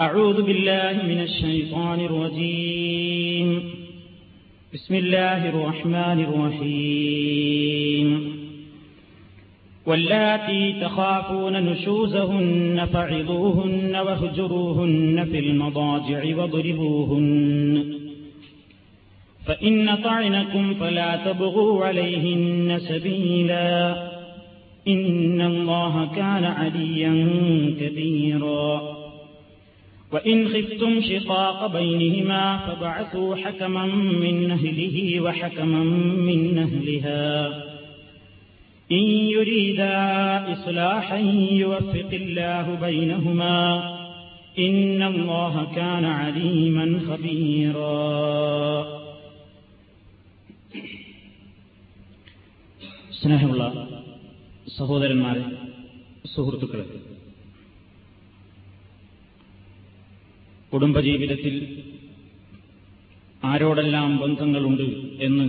أعوذ 0.00 0.42
بالله 0.42 1.02
من 1.06 1.20
الشيطان 1.20 2.00
الرجيم. 2.00 3.62
بسم 4.74 4.94
الله 4.94 5.48
الرحمن 5.48 6.26
الرحيم. 6.28 8.32
واللاتي 9.86 10.72
تخافون 10.72 11.52
نشوزهن 11.52 12.88
فعظوهن 12.92 13.96
واهجروهن 13.96 15.24
في 15.24 15.38
المضاجع 15.38 16.36
واضربوهن. 16.36 17.84
فإن 19.46 19.96
طعنكم 20.04 20.74
فلا 20.74 21.16
تبغوا 21.16 21.84
عليهن 21.84 22.78
سبيلا. 22.78 23.94
إن 24.88 25.40
الله 25.40 26.10
كان 26.16 26.44
عليا 26.44 27.28
كبيرا. 27.80 29.01
وإن 30.11 30.47
خفتم 30.47 31.01
شقاق 31.01 31.67
بينهما 31.67 32.57
فبعثوا 32.57 33.35
حكما 33.35 33.85
من 34.23 34.51
أهله 34.51 35.21
وحكما 35.21 35.83
من 36.29 36.57
أهلها 36.57 37.47
إن 38.91 39.05
يريدا 39.35 39.97
إصلاحا 40.53 41.17
يوفق 41.51 42.09
الله 42.13 42.75
بينهما 42.75 43.59
إن 44.59 45.03
الله 45.03 45.67
كان 45.75 46.05
عليما 46.05 46.85
خبيرا 47.07 47.97
സ്നേഹമുള്ള 53.21 53.63
സഹോദരന്മാരെ 54.77 55.43
സുഹൃത്തുക്കളെ 56.35 56.85
കുടുംബജീവിതത്തിൽ 60.72 61.54
ആരോടെല്ലാം 63.44 64.18
ബന്ധങ്ങളുണ്ട് 64.18 64.86
എന്ന് 65.24 65.46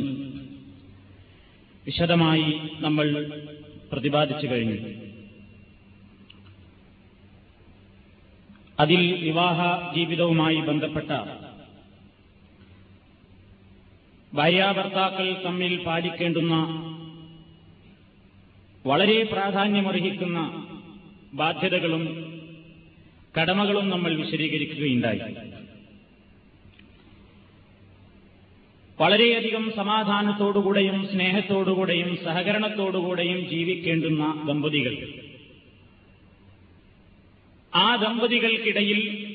വിശദമായി 1.85 2.49
നമ്മൾ 2.79 3.07
പ്രതിപാദിച്ചു 3.91 4.47
കഴിഞ്ഞു. 4.47 4.77
അതിൽ 8.79 9.01
വിവാഹ 9.23 9.59
ജീവിതവുമായി 9.95 10.59
ബന്ധപ്പെട്ട 10.61 11.11
ഭാര്യാഭർത്താക്കൾ 14.33 15.27
തമ്മിൽ 15.45 15.73
പാലിക്കേണ്ടുന്ന 15.85 16.55
വളരെ 18.85 19.23
പ്രാധാന്യമർഹിക്കുന്ന 19.23 20.39
ബാധ്യതകളും 21.33 22.03
കടമകളും 23.39 23.89
നമ്മൾ 23.89 24.15
വിശദീകരിക്കുകയുണ്ടായി. 24.15 25.19
വളരെയധികം 29.01 29.73
സമാധാനത്തോടുകൂടെയും 29.75 31.07
സ്നേഹത്തോടുകൂടെയും 31.11 32.17
സഹകരണത്തോടുകൂടെയും 32.17 33.49
ജീവിക്കേണ്ടുന്ന 33.49 34.43
ദമ്പതികൾ. 34.47 35.07
ആ 37.75 37.95
ദമ്പതികൾക്കിടയിൽ 37.95 39.33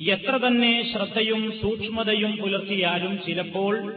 എത്ര 0.00 0.36
തന്നെ 0.36 0.92
ശ്രദ്ധയും 0.92 1.52
സൂക്ഷ്മതയും 1.62 2.36
പുലർത്തിയാലും 2.36 3.18
ചിലപ്പോൾ 3.26 3.94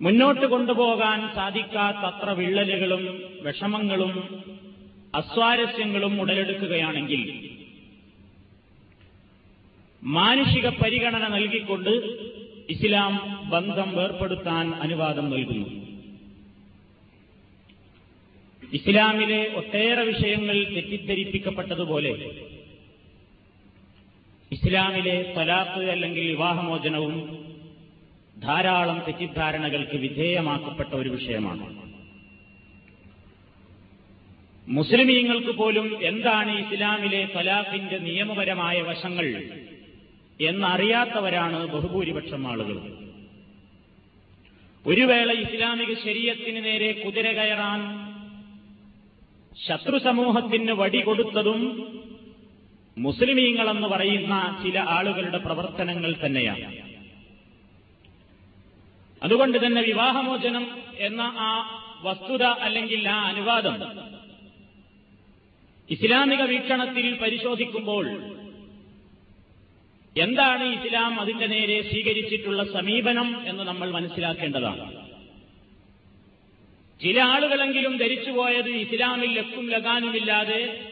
മുന്നോട്ട് 0.00 0.46
കൊണ്ടുപോകാൻ 0.46 1.34
സാധിക്കാത്തത്ര 1.34 2.30
വിള്ളലുകളും 2.30 3.22
വിഷമങ്ങളും 3.42 4.14
അസ്വാരസ്യങ്ങളും 5.14 6.20
ഉടലെടുക്കുകയാണെങ്കിൽ 6.20 7.50
മാനുഷിക 10.04 10.68
പരിഗണന 10.68 11.28
നൽകിക്കൊണ്ട് 11.28 11.90
ഇസ്ലാം 12.70 13.44
ബന്ധം 13.50 13.96
വേർപ്പെടുത്താൻ 13.96 14.74
അനുവാദം 14.74 15.30
നൽകുന്നു. 15.30 15.80
ഇസ്ലാമിലെ 18.72 19.52
ഒട്ടേറെ 19.54 20.04
വിഷയങ്ങൾ 20.04 20.64
തെറ്റിദ്ധരിപ്പിക്കപ്പെട്ടതുപോലെ 20.74 22.12
ഇസ്ലാമിലെ 24.52 25.34
തലാത്ത് 25.36 25.90
അല്ലെങ്കിൽ 25.90 26.26
വിവാഹമോചനവും 26.26 27.46
ധാരാളം 28.40 29.02
തെറ്റിദ്ധാരണകൾക്ക് 29.06 29.96
വിധേയമാക്കപ്പെട്ട 29.96 30.94
ഒരു 30.94 31.08
വിഷയമാണ്. 31.08 31.89
മുസ്ലിമീങ്ങൾക്ക് 34.68 35.50
പോലും 35.50 36.04
എന്താണ് 36.04 36.58
ഇസ്ലാമിലെ 36.58 37.28
തലാഖിന്റെ 37.36 37.98
നിയമപരമായ 37.98 38.82
വശങ്ങൾ 38.82 39.44
എന്നറിയാത്തവരാണ് 40.40 41.66
ബഹുഭൂരിപക്ഷം 41.66 42.48
ആളുകൾ. 42.48 42.76
ഒരു 44.86 45.00
വേള 45.00 45.32
ഇസ്ലാമിക 45.32 45.94
ശരീരത്തിന് 46.04 46.64
നേരെ 46.64 46.92
കുതിര 46.92 47.32
കയറാൻ 47.32 48.10
ശത്രു 49.68 49.98
സമൂഹത്തിന് 49.98 50.72
വടി 50.72 51.00
കൊടുത്തതും 51.00 51.60
മുസ്ലിമീങ്ങളെന്ന് 52.98 53.88
പറയുന്ന 53.88 54.60
ചില 54.64 54.78
ആളുകളുടെ 54.78 55.38
പ്രവർത്തനങ്ങൾ 55.38 56.16
തന്നെയാണ്. 56.26 56.90
അതുകൊണ്ട് 59.22 59.66
തന്നെ 59.66 59.82
വിവാഹമോചനം 59.82 60.66
എന്ന 60.98 61.20
ആ 61.20 61.50
വസ്തുത 62.02 62.42
അല്ലെങ്കിൽ 62.42 63.08
ആ 63.08 63.20
അനുവാദം 63.28 64.00
ഇസ്ലാമിക 65.90 66.42
വീക്ഷണത്തിൽ 66.42 67.18
പരിശോധിക്കുമ്പോൾ 67.18 68.06
എന്താണ് 70.16 70.64
ഇസ്ലാം 70.64 71.20
അതിന്റെ 71.20 71.46
നേരെ 71.46 71.82
സ്വീകരിച്ചിട്ടുള്ള 71.82 72.72
സമീപനം 72.72 73.48
എന്ന് 73.48 73.62
നമ്മൾ 73.62 73.90
മനസ്സിലാക്കേണ്ടതാണ്. 73.90 75.10
ചില 77.00 77.20
ആളുകളെങ്കിലും 77.20 77.96
ധരിച്ചുപോയത് 77.96 78.68
ഇസ്ലാമിൽ 78.68 79.34
ലക്കും 79.34 79.70
ലഗാനുമില്ലാതെ 79.70 80.86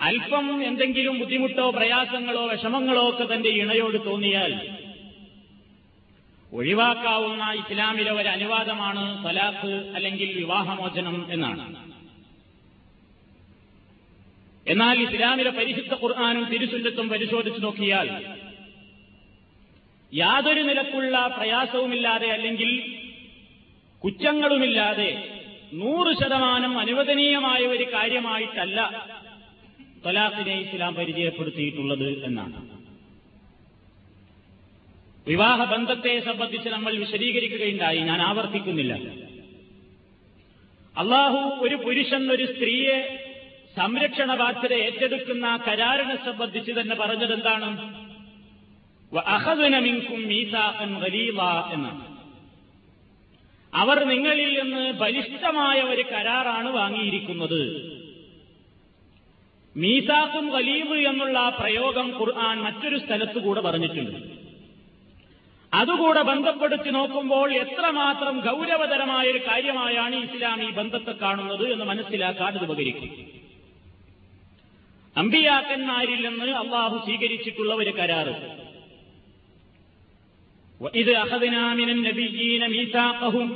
അല്പം 0.00 0.66
എന്തെങ്കിലും 0.66 1.18
ബുദ്ധിമുട്ടോ 1.18 1.70
പ്രയാസങ്ങളോ 1.70 2.46
വിഷമങ്ങളോ 2.46 3.08
ഒക്കെ 3.08 3.34
തന്റെ 3.34 3.48
ഇണയോട് 3.48 4.04
തോന്നിയാൽ 4.06 4.52
ഒഴിവാക്കാവുന്ന 6.52 7.44
ഇസ്ലാമിലെ 7.52 8.12
ഒരു 8.12 8.28
അനുവാദമാണ് 8.28 9.24
തലാഖ് 9.24 9.92
അല്ലെങ്കിൽ 9.94 10.36
വിവാഹമോചനം 10.36 11.32
എന്നാണ്. 11.32 11.95
എന്നാൽ 14.68 15.00
ഇസ്ലാമിലെ 15.00 15.50
പരിശുദ്ധ 15.50 15.94
ഖുർആാനും 15.94 16.44
തിരുസുന്നത്തും 16.44 17.08
പരിശോധിച്ചു 17.08 17.60
നോക്കിയാൽ 17.60 18.36
യാതൊരു 20.14 20.60
നിലക്കുള്ള 20.60 21.34
പ്രയാസവുമില്ലാതെ 21.38 22.26
അല്ലെങ്കിൽ 22.26 22.96
കുറ്റങ്ങളുമില്ലാതെ 24.04 25.40
നൂറ് 25.72 26.16
ശതമാനം 26.16 26.78
അനുവദനീയമായ 26.78 27.60
ഒരു 27.60 27.84
കാര്യമായിട്ടല്ല 27.84 29.08
തലാഖിനെ 30.06 30.60
ഇസ്ലാം 30.60 30.94
പരിചയപ്പെടുത്തിയിട്ടുള്ളത് 30.94 32.24
എന്നാണ്. 32.24 32.68
വിവാഹ 35.26 35.74
ബന്ധത്തെ 35.74 36.20
സംബന്ധിച്ച് 36.20 36.68
നമ്മൾ 36.68 36.96
വിശദീകരിക്കുകയുണ്ടായി. 36.96 37.98
ഞാൻ 37.98 38.22
ആവർത്തിക്കുന്നില്ല. 38.22 38.94
അള്ളാഹു 40.98 41.36
ഒരു 41.36 41.74
പുരുഷൻ 41.74 42.30
ഒരു 42.32 42.44
സ്ത്രീയെ 42.52 43.25
സംരക്ഷണ 43.78 44.34
ബാധ്യത 44.34 44.74
ഏറ്റെടുക്കുന്ന 44.74 45.46
കരാറിനെ 45.68 46.16
സംബന്ധിച്ച് 46.24 46.72
തന്നെ 46.72 46.94
പറഞ്ഞത് 46.96 47.32
എന്താണ് 47.32 47.70
വലീവ 51.02 51.40
എന്നാണ് 51.74 52.04
അവർ 53.72 53.98
നിങ്ങളിൽ 54.04 54.50
നിന്ന് 54.60 54.84
ബലിഷ്ഠമായ 55.00 55.78
ഒരു 55.82 56.02
കരാറാണ് 56.02 56.68
വാങ്ങിയിരിക്കുന്നത്. 56.72 57.62
മീസാഖും 59.76 60.46
വലീവ് 60.48 60.98
എന്നുള്ള 61.08 61.38
പ്രയോഗം 61.60 62.08
ഖുർആൻ 62.20 62.56
മറ്റൊരു 62.62 62.98
സ്ഥലത്തുകൂടെ 62.98 63.60
പറഞ്ഞിട്ടുണ്ട്. 63.60 64.18
അതുകൂടെ 65.72 66.22
ബന്ധപ്പെടുത്തി 66.22 66.90
നോക്കുമ്പോൾ 66.90 67.48
എത്രമാത്രം 67.54 68.36
ഗൗരവതരമായ 68.46 69.24
ഒരു 69.30 69.38
കാര്യമായാണ് 69.38 70.16
ഇസ്ലാം 70.26 70.62
ഈ 70.68 70.70
ബന്ധത്തെ 70.70 71.12
കാണുന്നത് 71.12 71.64
എന്ന് 71.72 71.84
മനസ്സിലാക്കാൻ 71.84 72.54
ഇത് 72.56 72.64
ഉപകരിക്കും. 72.64 73.10
അമ്പിയാക്കന്മാരിൽ 75.15 76.19
നിന്ന് 76.25 76.53
അള്ളാഹു 76.61 76.97
സ്വീകരിച്ചിട്ടുള്ള 77.05 77.73
ഒരു 77.81 77.93
കരാറ് 77.99 78.35
وإذ 80.81 81.07
أخذنا 81.15 81.63
من 81.73 81.89
النبيين 81.89 82.61
ميثاقهم 82.69 83.47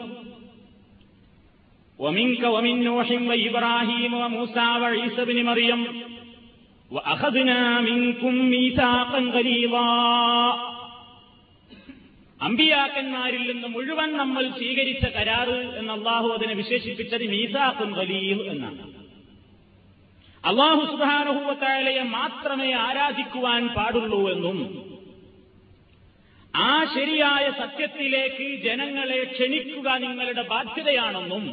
ومنك 1.99 2.43
ومن 2.45 2.75
نوح 2.83 3.07
وإبراهيم 3.23 4.13
وموسى 4.15 4.67
وعيسى 4.81 5.21
بن 5.25 5.37
مريم 5.43 5.81
وأخذنا 6.91 7.59
منكم 7.81 8.33
ميثاقا 8.49 9.19
غليظا 9.29 9.89
അമ്പിയാക്കന്മാരിൽ 12.39 13.43
നിന്ന് 13.49 13.67
മുഴുവൻ 13.69 14.09
നമ്മൾ 14.17 14.43
സ്വീകരിച്ച 14.57 15.05
കരാറ് 15.15 15.57
എന്ന് 15.79 15.91
അള്ളാഹു 15.93 16.27
അതിനെ 16.35 16.53
വിശേഷിപ്പിച്ചത് 16.53 17.25
മീസാഖുൻ 17.31 17.89
ഖലീൽ 17.97 18.39
എന്നാണ് 18.51 18.83
അള്ളാഹു 20.44 20.86
സുബാനുഭവത്തായാലയെ 20.86 22.02
മാത്രമേ 22.12 22.72
ആരാധിക്കുവാൻ 22.80 23.68
പാടുള്ളൂ 23.68 24.30
എന്നും 24.30 24.58
ആ 26.54 26.84
ശരിയായ 26.94 27.50
സത്യത്തിലേക്ക് 27.58 28.62
ജനങ്ങളെ 28.64 29.24
ക്ഷണിക്കുക 29.24 29.88
നിങ്ങളുടെ 29.98 30.42
ബാധ്യതയാണെന്നും 30.42 31.44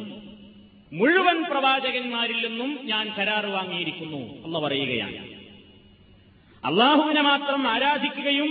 മുഴുവൻ 0.92 1.42
പ്രവാചകന്മാരിൽ 1.50 2.48
നിന്നും 2.48 2.78
ഞാൻ 2.84 3.14
കരാർ 3.18 3.46
വാങ്ങിയിരിക്കുന്നു 3.46 4.20
എന്ന് 4.44 4.58
പറയുകയാണ്. 4.58 5.18
അള്ളാഹുവിനെ 6.64 7.22
മാത്രം 7.22 7.68
ആരാധിക്കുകയും 7.68 8.50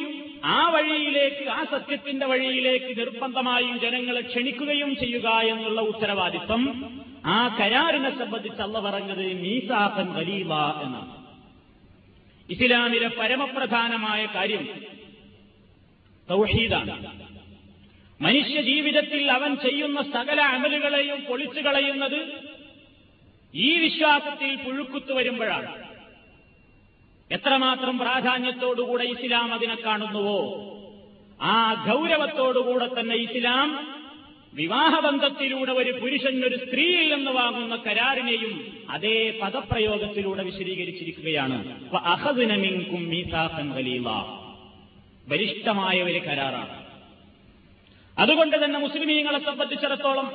ആ 0.49 0.69
വഴിയിലേക്ക് 0.69 1.49
ആ 1.49 1.63
സത്യത്തിന്റെ 1.71 2.25
വഴിയിലേക്ക് 2.25 2.99
നിർബന്ധമായും 2.99 3.79
ജനങ്ങളെ 3.79 4.21
ക്ഷണിക്കുകയും 4.21 4.95
ചെയ്യുക 4.95 5.27
എന്നുള്ള 5.47 5.81
ഉത്തരവാദിത്വം 5.81 6.63
ആ 7.27 7.57
കരാറിനെ 7.59 8.17
സംബന്ധിച്ച് 8.17 8.61
അള്ള 8.61 8.79
പറഞ്ഞത് 8.79 9.33
മീസാഖൻ 9.33 10.13
വലീബ 10.13 10.53
എന്നാണ്. 10.53 11.27
ഇസ്ലാമിലെ 12.49 13.07
പരമപ്രധാനമായ 13.07 14.25
കാര്യം 14.25 14.69
തൗഹീദാണ്. 16.29 17.21
മനുഷ്യ 18.21 18.61
ജീവിതത്തിൽ 18.61 19.31
അവൻ 19.31 19.55
ചെയ്യുന്ന 19.55 20.03
സകല 20.03 20.41
അമലുകളെയും 20.41 21.21
പൊളിച്ചു 21.21 21.59
കളയുന്നത് 21.59 22.41
ഈ 23.55 23.77
വിശ്വാസത്തിൽ 23.77 24.55
പുഴുക്കുത്തു 24.55 25.13
വരുമ്പോഴാണ്. 25.13 25.87
എത്രമാത്രം 27.31 27.97
പ്രാധാന്യത്തോടുകൂടെ 27.97 29.03
ഇസ്ലാം 29.03 29.53
അതിനെ 29.53 29.75
കാണുന്നുവോ? 29.75 30.39
ആ 31.41 31.85
ഗൗരവത്തോടുകൂടെ 31.87 32.99
തന്നെ 32.99 33.15
ഇസ്ലാം 33.15 33.97
വിവാഹബന്ധത്തിലൂടെ 34.57 35.71
ഒരു 35.71 35.91
പുരുഷൻ 35.91 36.45
ഒരു 36.45 36.55
സ്ത്രീയിൽ 36.55 37.15
നിന്ന് 37.15 37.31
വാങ്ങുന്ന 37.31 37.75
കരാറിനെയും 37.75 38.53
അതേ 38.89 39.17
പദപ്രയോഗത്തിലൂടെ 39.41 40.43
വിശദീകരിച്ചിരിക്കുകയാണ്. 40.43 41.57
ബലിഷ്ടമായ 45.29 45.97
ഒരു 46.01 46.19
കരാറാണ്. 46.27 46.75
അതുകൊണ്ട് 48.17 48.65
തന്നെ 48.65 48.79
മുസ്ലിമീങ്ങളെ 48.79 49.39
സംബന്ധിച്ചിടത്തോളം 49.39 50.27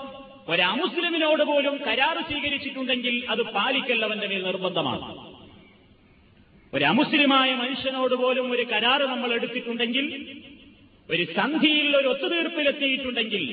ഒരു 0.48 0.62
അമുസ്ലിമിനോട് 0.62 1.42
പോലും 1.42 1.76
കരാർ 1.86 2.16
സ്വീകരിച്ചിട്ടുണ്ടെങ്കിൽ 2.30 3.26
അത് 3.28 3.42
പാലിക്കൽ 3.42 4.04
അവന്റെ 4.04 4.26
മേൽ 4.26 4.42
നിർബന്ധമാണ്. 4.42 5.06
ഒരു 6.74 6.84
അമുസ്ലിമായ 6.84 7.54
മനുഷ്യനോട് 7.54 8.14
പോലും 8.14 8.52
ഒരു 8.52 8.62
കരാറ് 8.62 9.02
നമ്മൾ 9.02 9.32
എടുത്തിട്ടുണ്ടെങ്കിൽ 9.34 10.06
ഒരു 11.10 11.24
സന്ധിയിൽ 11.36 11.96
ഒരു 11.96 12.08
ഒത്തുതീർപ്പിലെത്തിയിട്ടുണ്ടെങ്കിൽ 12.08 13.44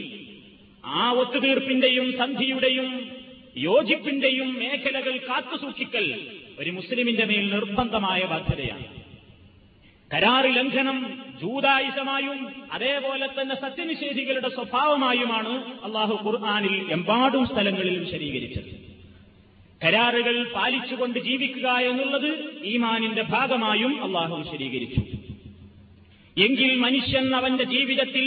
ആ 0.84 1.12
ഒത്തുതീർപ്പിന്റെയും 1.12 2.12
സന്ധിയുടെയും 2.18 3.10
യോജിപ്പിന്റെയും 3.58 4.54
മേഖലകൾ 4.54 5.18
കാത്തുസൂക്ഷിക്കൽ 5.18 6.20
ഒരു 6.60 6.72
മുസ്ലിമിന്റെ 6.72 7.26
മേൽ 7.26 7.54
നിർബന്ധമായ 7.54 8.22
ബാധ്യതയാണ്. 8.22 8.86
കരാറ് 10.12 10.56
ലംഘനം 10.56 10.98
ജൂതായുസമായും 11.42 12.48
അതേപോലെ 12.72 13.28
തന്നെ 13.28 13.56
സത്യനിഷേധികളുടെ 13.56 14.50
സ്വഭാവമായുമാണ് 14.50 15.80
അള്ളാഹു 15.84 16.20
ഖുർആാനിൽ 16.26 16.92
എമ്പാടും 16.92 17.46
സ്ഥലങ്ങളിൽ 17.46 18.00
വിശദീകരിച്ചത് 18.00 18.70
കരാറുകൾ 19.84 20.52
പാലിച്ചുകൊണ്ട് 20.54 21.20
ജീവിക്കുക 21.20 21.70
എന്നുള്ളത് 21.70 22.62
ഈമാനിന്റെ 22.64 23.22
ഭാഗമായും 23.22 24.04
അള്ളാഹു 24.04 24.36
വിശദീകരിച്ചു 24.36 25.02
എങ്കിൽ 26.38 26.76
മനുഷ്യൻ 26.76 27.36
അവന്റെ 27.36 27.64
ജീവിതത്തിൽ 27.64 28.26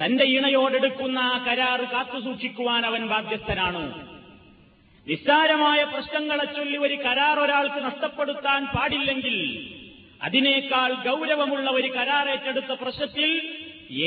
തന്റെ 0.00 0.24
ഇണയോടെടുക്കുന്ന 0.24 1.18
ആ 1.18 1.44
കരാറ് 1.46 1.84
കാത്തുസൂക്ഷിക്കുവാൻ 1.84 2.86
അവൻ 2.86 3.08
ബാധ്യസ്ഥനാണ്? 3.08 3.82
നിസ്സാരമായ 5.06 5.84
പ്രശ്നങ്ങളെ 5.84 6.44
ചൊല്ലി 6.44 6.76
ഒരു 6.76 6.94
കരാർ 6.94 7.40
ഒരാൾക്ക് 7.40 7.84
നഷ്ടപ്പെടുത്താൻ 7.84 8.66
പാടില്ലെങ്കിൽ 8.66 9.36
അതിനേക്കാൾ 10.22 10.92
ഗൗരവമുള്ള 11.06 11.70
ഒരു 11.70 11.88
കരാർ 11.88 12.28
ഏറ്റെടുത്ത 12.28 12.72
പ്രശ്നത്തിൽ 12.82 13.30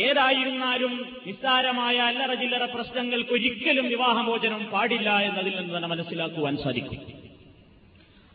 ഏതായിരുന്നാലും 0.02 0.94
നിസ്സാരമായ 1.26 1.98
അല്ലറ 1.98 2.34
ചില്ലറ 2.34 2.66
പ്രശ്നങ്ങൾക്ക് 2.66 3.34
ഒരിക്കലും 3.34 3.88
വിവാഹമോചനം 3.88 4.66
പാടില്ല 4.66 5.20
എന്നതിൽ 5.20 5.56
നിന്ന് 5.56 5.76
തന്നെ 5.76 5.88
മനസ്സിലാക്കുവാൻ 5.88 6.58
സാധിക്കും. 6.58 7.02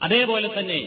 അതേപോലെ 0.00 0.48
തന്നെ 0.58 0.80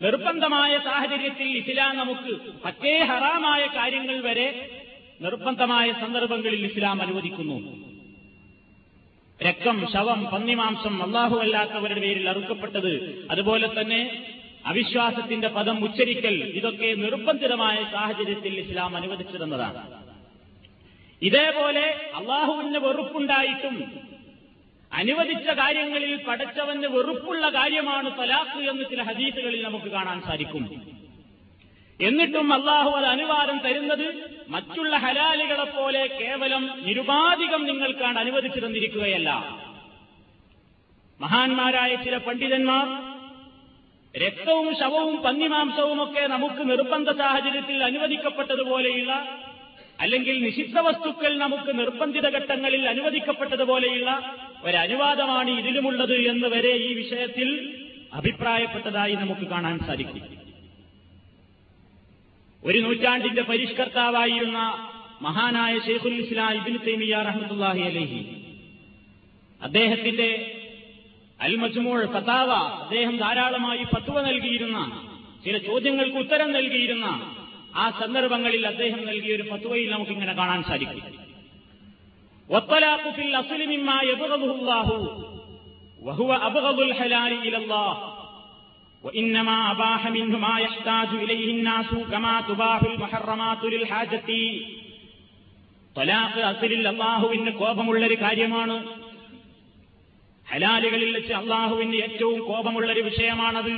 നിർബന്ധമായ 0.00 0.78
സാഹചര്യത്തിൽ 0.78 1.56
ഇസ്ലാം 1.56 1.96
നമുക്ക് 1.96 2.32
മറ്റേ 2.64 2.98
ഹറാമായ 3.04 3.66
കാര്യങ്ങൾ 3.66 4.20
വരെ 4.20 4.46
നിർബന്ധമായ 5.20 5.92
സന്ദർഭങ്ങളിൽ 5.92 6.66
ഇസ്ലാം 6.66 7.02
അനുവദിക്കുന്നു. 7.02 7.56
രക്തം 9.42 9.86
ശവം 9.92 10.24
പന്നിമാംസം 10.24 11.02
അള്ളാഹു 11.02 11.36
അല്ലാത്തവരുടെ 11.36 12.00
പേരിൽ 12.00 12.28
അറുക്കപ്പെട്ടത്. 12.28 13.24
അതുപോലെ 13.30 13.80
തന്നെ 13.80 14.24
അവിശ്വാസത്തിന്റെ 14.66 15.48
പദം 15.48 15.84
ഉച്ചരിക്കൽ 15.84 16.44
ഇതൊക്കെ 16.44 16.94
നിർബന്ധിതമായ 16.94 17.84
സാഹചര്യത്തിൽ 17.92 18.58
ഇസ്ലാം 18.58 18.96
അനുവദിച്ചിരുന്നതാണ് 18.96 20.00
ഇതേപോലെ 21.22 22.12
അള്ളാഹുവിന് 22.14 22.78
വെറുപ്പുണ്ടായിട്ടും 22.78 24.00
അനുവദിച്ച 24.92 25.50
കാര്യങ്ങളിൽ 25.50 26.22
പടച്ചവന് 26.24 26.86
വെറുപ്പുള്ള 26.86 27.48
കാര്യമാണ് 27.48 28.18
തലാഖ് 28.18 28.70
എന്ന് 28.70 28.84
ചില 28.90 29.02
ഹദീസുകളിൽ 29.02 29.62
നമുക്ക് 29.62 29.86
കാണാൻ 29.86 30.22
സാധിക്കും. 30.22 30.64
എന്നിട്ടും 32.02 32.52
അള്ളാഹു 32.52 32.90
അത് 32.90 33.04
അനുവാദം 33.04 33.58
തരുന്നത് 33.58 34.30
മറ്റുള്ള 34.48 34.96
ഹലാലികളെ 34.96 35.64
പോലെ 35.64 36.06
കേവലം 36.06 36.70
നിരുപാധികം 36.82 37.66
നിങ്ങൾക്കാണ് 37.66 38.18
അനുവദിച്ചു 38.18 38.60
തന്നിരിക്കുകയല്ല. 38.60 39.30
മഹാന്മാരായ 41.20 41.94
ചില 41.94 42.16
പണ്ഡിതന്മാർ 42.16 42.86
രക്തവും 44.16 44.76
ശവവും 44.76 45.22
പന്നിമാംസവുമൊക്കെ 45.22 46.26
നമുക്ക് 46.26 46.70
നിർബന്ധ 46.70 47.10
സാഹചര്യത്തിൽ 47.10 47.84
അനുവദിക്കപ്പെട്ടതുപോലെയുള്ള 47.84 49.12
അല്ലെങ്കിൽ 50.00 50.44
നിഷിദ്ധ 50.44 50.78
വസ്തുക്കൾ 50.78 51.38
നമുക്ക് 51.38 51.78
നിർബന്ധിത 51.78 52.28
ഘട്ടങ്ങളിൽ 52.28 52.88
അനുവദിക്കപ്പെട്ടതുപോലെയുള്ള 52.88 54.36
ഒരനുവാദമാണ് 54.64 55.50
ഇതിലുമുള്ളത് 55.50 56.14
എന്ന് 56.14 56.48
വരെ 56.48 56.72
ഈ 56.76 56.94
വിഷയത്തിൽ 56.94 57.76
അഭിപ്രായപ്പെട്ടതായി 58.12 59.14
നമുക്ക് 59.14 59.40
കാണാൻ 59.40 59.78
സാധിക്കും. 59.78 60.39
ഒരു 62.62 62.78
നൂറ്റാണ്ടിന്റെ 62.78 63.42
പരിഷ്കർത്താവായിരുന്ന 63.42 64.58
മഹാനായ 65.22 65.78
ഷെയ്ഖുൽ 65.78 66.14
ഇസ്ലാം 66.14 66.54
ഇബിൻ 66.54 66.76
തൈമിയ 66.86 67.16
റഹ്മത്തുല്ലാഹി 67.16 67.80
അലഹി. 67.80 68.20
അദ്ദേഹത്തിന്റെ 69.60 70.58
അൽ 71.40 71.56
മജ്മൂൾ 71.56 72.06
ഫതാവ 72.06 72.50
അദ്ദേഹം 72.52 73.16
ധാരാളമായി 73.16 73.84
ഫത്വ 73.84 74.20
നൽകിയിരുന്ന 74.20 74.78
ചില 75.44 75.58
ചോദ്യങ്ങൾക്ക് 75.58 76.16
ഉത്തരം 76.16 76.52
നൽകിയിരുന്ന 76.52 77.06
ആ 77.74 77.90
സന്ദർഭങ്ങളിൽ 77.90 78.66
അദ്ദേഹം 78.66 79.06
നൽകിയ 79.06 79.34
ഒരു 79.34 79.42
ഫത്വയിൽ 79.42 79.90
നമുക്കിങ്ങനെ 79.90 80.32
കാണാൻ 80.32 80.62
സാധിക്കും. 80.62 81.02
മിമ്മാ 83.68 84.00
യബ്ഗദുഹു 84.02 84.54
അല്ലാഹു 84.60 84.96
വഹുവ 86.02 86.34
അബ്ഗദുൽ 86.48 86.92
ഹലാലി 86.92 87.48
ഇലല്ലാഹ് 87.48 88.19
وإنما 89.03 89.71
أباح 89.71 90.01
منه 90.07 90.33
ما 90.39 90.55
يحتاج 90.59 91.09
إليه 91.15 91.47
الناس 91.51 91.89
كما 92.05 92.33
تباح 92.43 92.81
المحرمات 92.83 93.61
للحاجة 93.65 94.29
തൊലാഖ് 95.95 96.41
അസിലിൽ 96.43 96.87
അള്ളാഹുവിന് 96.87 97.51
കോപമുള്ളൊരു 97.53 98.15
കാര്യമാണ് 98.15 98.75
ഹലാലുകളിൽ 100.47 101.11
വെച്ച് 101.11 101.33
അള്ളാഹുവിന് 101.33 101.99
ഏറ്റവും 102.01 102.39
കോപമുള്ളൊരു 102.49 103.01
വിഷയമാണത് 103.01 103.71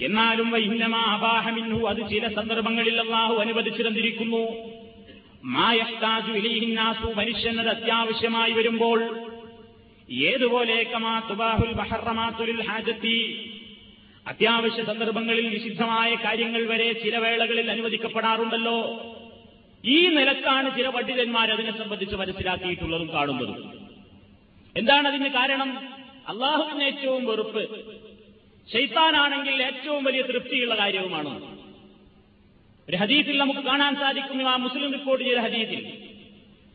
എന്നാലും 0.00 0.48
ഇന്നമാ 0.60 1.02
അബാഹമിന്നു 1.12 1.78
അത് 1.90 2.00
ചില 2.12 2.24
സന്ദർഭങ്ങളിൽ 2.38 2.96
അള്ളാഹു 3.00 3.34
അനുവദിച്ചു 3.44 3.82
തന്നിരിക്കുന്നു 3.82 4.42
മായഷ്ടാജു 5.54 6.32
ഇലയിന്നാസു 6.40 7.08
മനുഷ്യനത് 7.18 7.70
അത്യാവശ്യമായി 7.74 8.52
വരുമ്പോൾ 8.52 8.98
ഏതുപോലെ 10.08 10.78
കമാ 10.92 11.14
തുബാഹുൽ 11.28 11.72
ബഹറമാത്തുലിൽ 11.80 12.62
ഹാജത്തി 12.68 13.16
അത്യാവശ്യ 14.27 14.83
സന്ദർഭങ്ങളിൽ 14.83 15.49
നിഷിദ്ധമായ 15.49 16.15
കാര്യങ്ങൾ 16.15 16.65
വരെ 16.65 16.93
ചില 16.93 17.17
വേളകളിൽ 17.17 17.71
അനുവദിക്കപ്പെടാറുണ്ടല്ലോ. 17.71 19.05
ഈ 19.85 20.07
നിലക്കാണ് 20.07 20.77
ചില 20.77 20.89
പണ്ഡിതന്മാർ 20.89 21.51
അതിനെ 21.51 21.77
സംബന്ധിച്ച് 21.77 22.15
മനസ്സിലാക്കിയിട്ടുള്ളതും 22.15 23.13
കാണുന്നതും. 23.13 23.87
എന്താണ് 24.77 25.07
അതിന് 25.07 25.29
കാരണം? 25.29 25.93
അള്ളാഹുവിന് 26.27 26.83
ഏറ്റവും 26.83 27.25
വെറുപ്പ്. 27.25 27.85
ഷെയ്ത്താനാണെങ്കിൽ 28.71 29.63
ഏറ്റവും 29.63 30.03
വലിയ 30.03 30.21
തൃപ്തിയുള്ള 30.21 30.75
കാര്യവുമാണ്. 30.75 31.57
ഒരു 32.89 32.97
ഹദീസിൽ 32.97 33.37
നമുക്ക് 33.37 33.59
കാണാൻ 33.59 33.95
സാധിക്കും. 33.95 34.49
ആ 34.49 34.55
മുസ്ലിം 34.55 34.91
റിപ്പോർട്ട് 34.91 35.25
ചെയ്ത 35.25 35.37
ഹദീസിൽ 35.37 36.07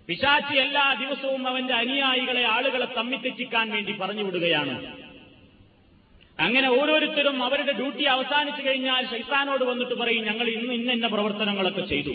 പിശാച്ചി 0.08 0.56
എല്ലാ 0.56 0.92
ദിവസവും 0.92 1.46
അവന്റെ 1.48 1.74
അനുയായികളെ 1.74 2.44
ആളുകളെ 2.44 2.86
തമ്മിത്തെറ്റിക്കാൻ 2.96 3.70
വേണ്ടി 3.70 3.92
പറഞ്ഞു 3.92 4.22
വിടുകയാണ്. 4.22 5.05
അങ്ങനെ 6.38 6.68
ഓരോരുത്തരും 6.68 7.42
അവരുടെ 7.42 7.72
ഡ്യൂട്ടി 7.72 8.04
അവസാനിച്ചു 8.04 8.62
കഴിഞ്ഞാൽ 8.66 9.06
ശൈത്താനോട് 9.06 9.64
വന്നിട്ട് 9.64 9.94
പറയും 9.94 10.24
ഞങ്ങൾ 10.24 10.48
ഇന്ന് 10.48 10.72
ഇന്ന 10.72 10.92
ഇന്ന 10.92 11.06
പ്രവർത്തനങ്ങളൊക്കെ 11.06 11.80
ചെയ്തു. 11.80 12.12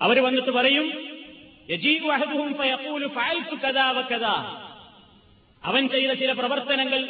അവർ 0.00 0.20
വന്നിട്ട് 0.20 0.50
പറയും 0.50 0.86
അവൻ 5.62 5.88
ചെയ്ത 5.88 6.10
ചില 6.12 6.32
പ്രവർത്തനങ്ങൾ 6.32 7.00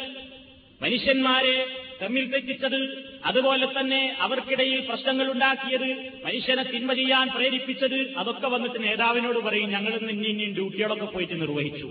മനുഷ്യന്മാരെ 0.81 1.85
തമ്മിൽ 2.01 2.31
തെറ്റിച്ചത് 2.31 2.79
അതുപോലെ 3.25 3.65
തന്നെ 3.65 4.15
അവർക്കിടയിൽ 4.19 4.79
പ്രശ്നങ്ങൾ 4.89 5.31
ഉണ്ടാക്കിയത് 5.31 5.87
മനുഷ്യനെ 6.25 6.63
തിന്മ 6.63 6.93
ചെയ്യാൻ 6.93 7.27
പ്രേരിപ്പിച്ചത് 7.35 8.17
അതൊക്കെ 8.17 8.47
വന്നിട്ട് 8.47 8.83
നേതാവിനോട് 8.83 9.39
പറയും 9.39 9.69
ഞങ്ങൾ 9.69 9.93
ഇനി 10.11 10.27
ഇനി 10.27 10.45
ഡ്യൂട്ടികളൊക്കെ 10.45 11.05
പോയിട്ട് 11.05 11.41
നിർവഹിച്ചു. 11.41 11.87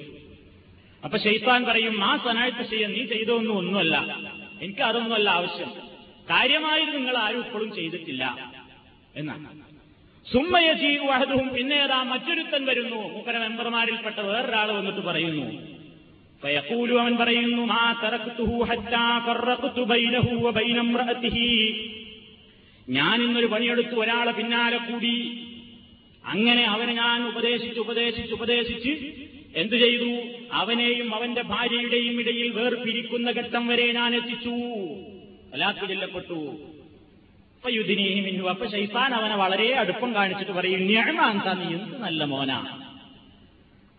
അപ്പൊ 1.07 1.19
ഷെയ്ത്താൻ 1.19 1.65
പറയും 1.65 2.05
ആ 2.05 2.17
സനായത്ത് 2.17 2.71
ചെയ്യാൻ 2.71 2.93
നീ 2.93 3.05
ചെയ്തൊന്നും 3.05 3.59
ഒന്നുമല്ല. 3.59 4.19
എനിക്ക് 4.63 4.81
അതൊന്നുമല്ല 4.81 5.31
ആവശ്യം. 5.31 5.71
കാര്യമായി 6.31 6.85
നിങ്ങൾ 6.85 7.17
ആരും 7.17 7.39
ഇപ്പോഴും 7.39 7.75
ചെയ്തിട്ടില്ല. 7.75 8.53
എന്നാണ്. 9.17 9.67
സുമ്മയ 10.33 10.73
വഹദും 11.07 11.49
പിന്നെ 11.49 11.77
ഏതാ? 11.77 12.03
മറ്റൊരുത്തൻ 12.03 12.65
വരുന്നു. 12.65 12.97
മൂപ്പര 12.97 13.39
മെമ്പർമാരിൽപ്പെട്ട 13.39 14.21
വേറൊരാൾ 14.21 14.73
വന്നിട്ട് 14.73 15.01
പറയുന്നു. 15.01 15.77
ഫയഖൂലു 16.43 16.95
അവൻ 16.95 17.17
പറയുന്നു 17.17 17.63
മാ 17.63 17.93
ഹത്താ 18.65 19.19
ഫറഖ്തു 19.19 19.83
ബൈനഹു 19.83 20.53
ഞാൻ 22.89 23.23
ഇന്നൊരു 23.23 23.47
പണിയെടുത്തു 23.47 23.95
ഒരാളെ 23.95 24.33
പിന്നാലെ 24.33 24.77
കൂടി. 24.77 25.43
അങ്ങനെ 26.25 26.65
അവനെ 26.65 26.93
ഞാൻ 26.93 27.29
ഉപദേശിച്ച് 27.29 27.81
ഉപദേശിച്ച് 27.81 28.33
ഉപദേശിച്ച് 28.35 29.26
എന്തു 29.57 29.77
ചെയ്തു? 29.77 30.23
അവനെയും 30.53 31.15
അവന്റെ 31.15 31.43
ഭാര്യയുടെയും 31.43 32.21
ഇടയിൽ 32.21 32.51
വേർപിരിക്കുന്ന 32.51 33.31
ഘട്ടം 33.31 33.67
വരെ 33.67 33.93
ഞാൻ 33.93 34.15
എത്തിച്ചു. 34.15 34.55
അലാക്ക് 35.55 35.89
ചെല്ലപ്പെട്ടു. 35.89 36.57
അപ്പൊ 37.57 37.71
യുദിനീഹി 37.71 38.21
മിന്നു 38.21 38.49
അപ്പൊ 38.49 38.67
ഷൈത്താൻ 38.67 39.15
അവനെ 39.15 39.37
വളരെ 39.37 39.75
അടുപ്പം 39.75 40.15
കാണിച്ചിട്ട് 40.15 40.53
പറയും 40.53 40.81
ഞാൻ 40.81 41.21
അന്ത 41.21 41.53
നീ 41.53 41.75
എന്ത് 41.75 42.03
നല്ല 42.03 42.25
മോനാ? 42.25 42.79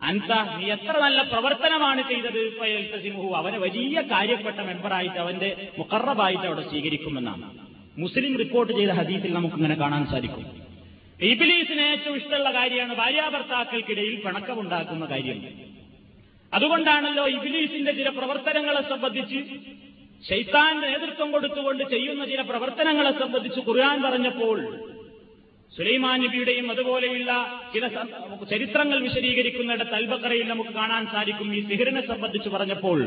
അന്ത 0.02 0.32
നീ 0.58 0.72
എത്ര 0.72 1.00
നല്ല 1.00 1.22
പ്രവർത്തനമാണ് 1.22 2.02
ചെയ്തത്? 2.02 2.42
സിംഹു 3.04 3.34
അവനെ 3.34 3.58
വലിയ 3.58 4.02
കാര്യപ്പെട്ട 4.02 4.60
മെമ്പറായിട്ട് 4.60 5.18
അവന്റെ 5.18 5.70
മുക്കറബായിട്ട് 5.78 6.44
അവിടെ 6.44 6.62
സ്വീകരിക്കുമെന്നാണ്. 6.62 7.50
മുസ്ലിം 7.98 8.38
റിപ്പോർട്ട് 8.38 8.74
ചെയ്ത 8.74 8.90
ഹദീസിൽ 8.90 9.34
നമുക്ക് 9.34 9.56
ഇങ്ങനെ 9.56 9.76
കാണാൻ 9.76 10.06
സാധിക്കും. 10.06 10.57
ഇബിലീസിന് 11.20 11.82
ഏറ്റവും 11.82 12.16
ഇഷ്ടമുള്ള 12.16 12.50
കാര്യമാണ് 12.52 12.96
ഭാര്യാഭർത്താക്കൾക്കിടയിൽ 12.96 14.16
പിണക്കമുണ്ടാക്കുന്ന 14.26 15.06
കാര്യം. 15.06 15.40
അതുകൊണ്ടാണല്ലോ 16.54 17.28
ഇബിലീസിന്റെ 17.28 17.92
ചില 17.92 18.10
പ്രവർത്തനങ്ങളെ 18.10 18.82
സംബന്ധിച്ച് 18.90 19.40
ഷെയ്ത്താൻ 20.24 20.80
നേതൃത്വം 20.82 21.32
കൊടുത്തുകൊണ്ട് 21.32 21.84
ചെയ്യുന്ന 21.90 22.26
ചില 22.26 22.42
പ്രവർത്തനങ്ങളെ 22.42 23.12
സംബന്ധിച്ച് 23.20 23.60
ഖുർആൻ 23.68 23.98
പറഞ്ഞപ്പോൾ 24.04 24.58
സുലൈമാൻ 25.74 26.20
നബിയുടെയും 26.24 26.72
അതുപോലെയുള്ള 26.72 27.32
ചില 27.74 27.88
ചരിത്രങ്ങൾ 28.50 28.98
വിശദീകരിക്കുന്നിടത്ത് 29.00 29.96
അൽബക്കറയിൽ 29.96 30.48
നമുക്ക് 30.48 30.70
കാണാൻ 30.70 31.06
സാധിക്കും 31.08 31.50
ഈ 31.56 31.62
സിഹിറിനെ 31.62 32.02
സംബന്ധിച്ച് 32.08 32.50
പറഞ്ഞപ്പോൾ 32.50 33.00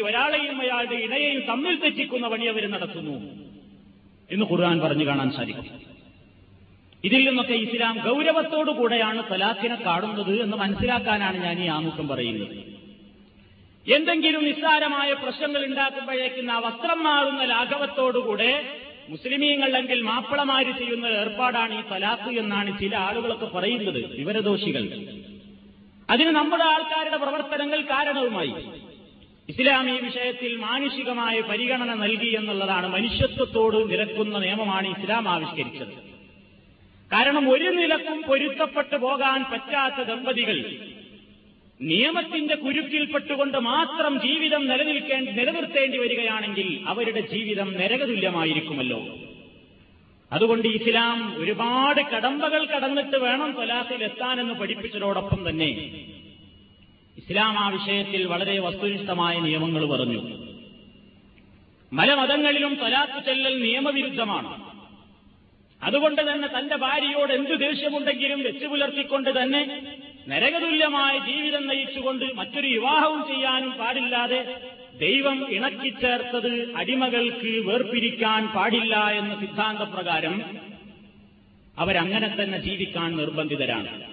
ഒരാളെയും 0.00 0.60
അയാളുടെ 0.60 0.94
ഇണയെയും 0.94 1.42
തമ്മിൽ 1.48 1.74
തെറ്റിക്കുന്ന 1.80 2.28
പണി 2.28 2.44
അവർ 2.44 2.70
നടത്തുന്നു 2.70 3.16
എന്ന് 4.30 4.46
ഖുർആൻ 4.50 4.80
പറഞ്ഞു 4.80 5.06
കാണാൻ 5.06 5.30
സാധിക്കും. 5.30 5.66
ഇതിൽ 7.04 7.28
നിന്നൊക്കെ 7.28 7.54
ഇസ്ലാം 7.54 7.98
ഗൗരവത്തോടുകൂടെയാണ് 7.98 9.22
തലാഖിനെ 9.30 9.76
കാണുന്നത് 9.86 10.40
എന്ന് 10.42 10.56
മനസ്സിലാക്കാനാണ് 10.56 11.36
ഞാൻ 11.36 11.64
ഈ 11.64 11.66
ആമുഖം 11.66 12.08
പറയുന്നത്. 12.08 12.56
എന്തെങ്കിലും 13.86 14.44
നിസ്സാരമായ 14.44 15.12
പ്രശ്നങ്ങൾ 15.12 15.64
ഉണ്ടാക്കുമ്പോഴേക്കും 15.64 16.52
ആ 16.52 16.58
വസ്ത്രം 16.58 17.04
മാറുന്ന 17.04 17.44
ലാഘവത്തോടുകൂടെ 17.44 18.80
മുസ്ലിമീങ്ങളെങ്കിൽ 19.08 20.02
മാപ്പിളമാര് 20.02 20.78
ചെയ്യുന്ന 20.78 21.06
ഏർപ്പാടാണ് 21.06 21.74
ഈ 21.78 21.82
തലാഖ് 21.90 22.38
എന്നാണ് 22.38 22.80
ചില 22.80 22.96
ആളുകളൊക്കെ 22.96 23.46
പറയുന്നത് 23.46 24.16
വിവരദോഷികൾ. 24.20 24.84
അതിന് 26.10 26.28
നമ്മുടെ 26.28 26.64
ആൾക്കാരുടെ 26.64 27.16
പ്രവർത്തനങ്ങൾ 27.16 27.80
കാരണവുമായി. 27.80 28.54
ഇസ്ലാം 29.48 29.90
ഈ 29.90 30.00
വിഷയത്തിൽ 30.00 30.56
മാനുഷികമായ 30.56 31.40
പരിഗണന 31.40 31.94
നൽകി 31.94 32.36
എന്നുള്ളതാണ് 32.36 32.86
മനുഷ്യത്വത്തോട് 32.86 33.90
നിരക്കുന്ന 33.90 34.38
നിയമമാണ് 34.38 34.88
ഇസ്ലാം 34.88 35.28
ആവിഷ്കരിച്ചത്. 35.28 36.14
കാരണം 37.12 37.50
ഒരു 37.50 37.64
നിലക്കും 37.64 38.22
പൊരുത്തപ്പെട്ടു 38.28 38.96
പോകാൻ 38.96 39.44
പറ്റാത്ത 39.52 40.08
ദമ്പതികൾ 40.08 40.78
നിയമത്തിന്റെ 41.80 42.54
കുരുക്കിൽപ്പെട്ടുകൊണ്ട് 42.54 43.58
മാത്രം 43.58 44.20
ജീവിതം 44.20 44.66
നിലനിൽക്കേണ്ടി 44.66 45.32
നിലനിർത്തേണ്ടി 45.32 45.98
വരികയാണെങ്കിൽ 45.98 46.84
അവരുടെ 46.86 47.20
ജീവിതം 47.20 47.72
നരകതുല്യമായിരിക്കുമല്ലോ. 47.72 49.06
അതുകൊണ്ട് 50.34 50.68
ഇസ്ലാം 50.68 51.38
ഒരുപാട് 51.38 52.00
കടമ്പകൾ 52.00 52.64
കടന്നിട്ട് 52.64 53.16
വേണം 53.16 53.52
തൊലാസിലെത്താൻ 53.52 54.04
എത്താനെന്ന് 54.04 54.54
പഠിപ്പിച്ചതോടൊപ്പം 54.54 55.48
തന്നെ. 55.48 55.68
ഇസ്ലാം 57.18 57.58
ആ 57.58 57.68
വിഷയത്തിൽ 57.68 58.26
വളരെ 58.26 58.58
വസ്തുനിഷ്ഠമായ 58.58 59.40
നിയമങ്ങൾ 59.40 59.86
പറഞ്ഞു. 59.86 60.20
മലമതങ്ങളിലും 61.92 62.74
തലാത്ത് 62.74 63.26
ചെല്ലൽ 63.26 63.62
നിയമവിരുദ്ധമാണ്. 63.62 64.74
അതുകൊണ്ട് 65.82 66.32
തന്നെ 66.32 66.48
തന്റെ 66.48 66.76
ഭാര്യയോട് 66.76 67.32
എന്തു 67.32 67.54
ദേഷ്യമുണ്ടെങ്കിലും 67.54 68.42
വെച്ചു 68.42 68.66
പുലർത്തിക്കൊണ്ട് 68.66 69.42
തന്നെ 69.42 69.62
നരകതുല്യമായ 70.28 71.18
ജീവിതം 71.18 71.66
നയിച്ചുകൊണ്ട് 71.66 72.24
മറ്റൊരു 72.34 72.66
വിവാഹവും 72.66 73.26
ചെയ്യാനും 73.28 73.72
പാടില്ലാതെ 73.72 74.60
ദൈവം 75.00 75.50
ഇണക്കിച്ചേർത്തത് 75.50 76.74
അടിമകൾക്ക് 76.76 77.68
വേർപിരിക്കാൻ 77.68 78.46
പാടില്ല 78.46 78.96
എന്ന 78.96 79.40
സിദ്ധാന്തപ്രകാരം 79.40 80.58
അവരങ്ങനെ 81.78 82.36
തന്നെ 82.42 82.58
ജീവിക്കാൻ 82.58 83.16
നിർബന്ധിതരാണ്. 83.16 84.04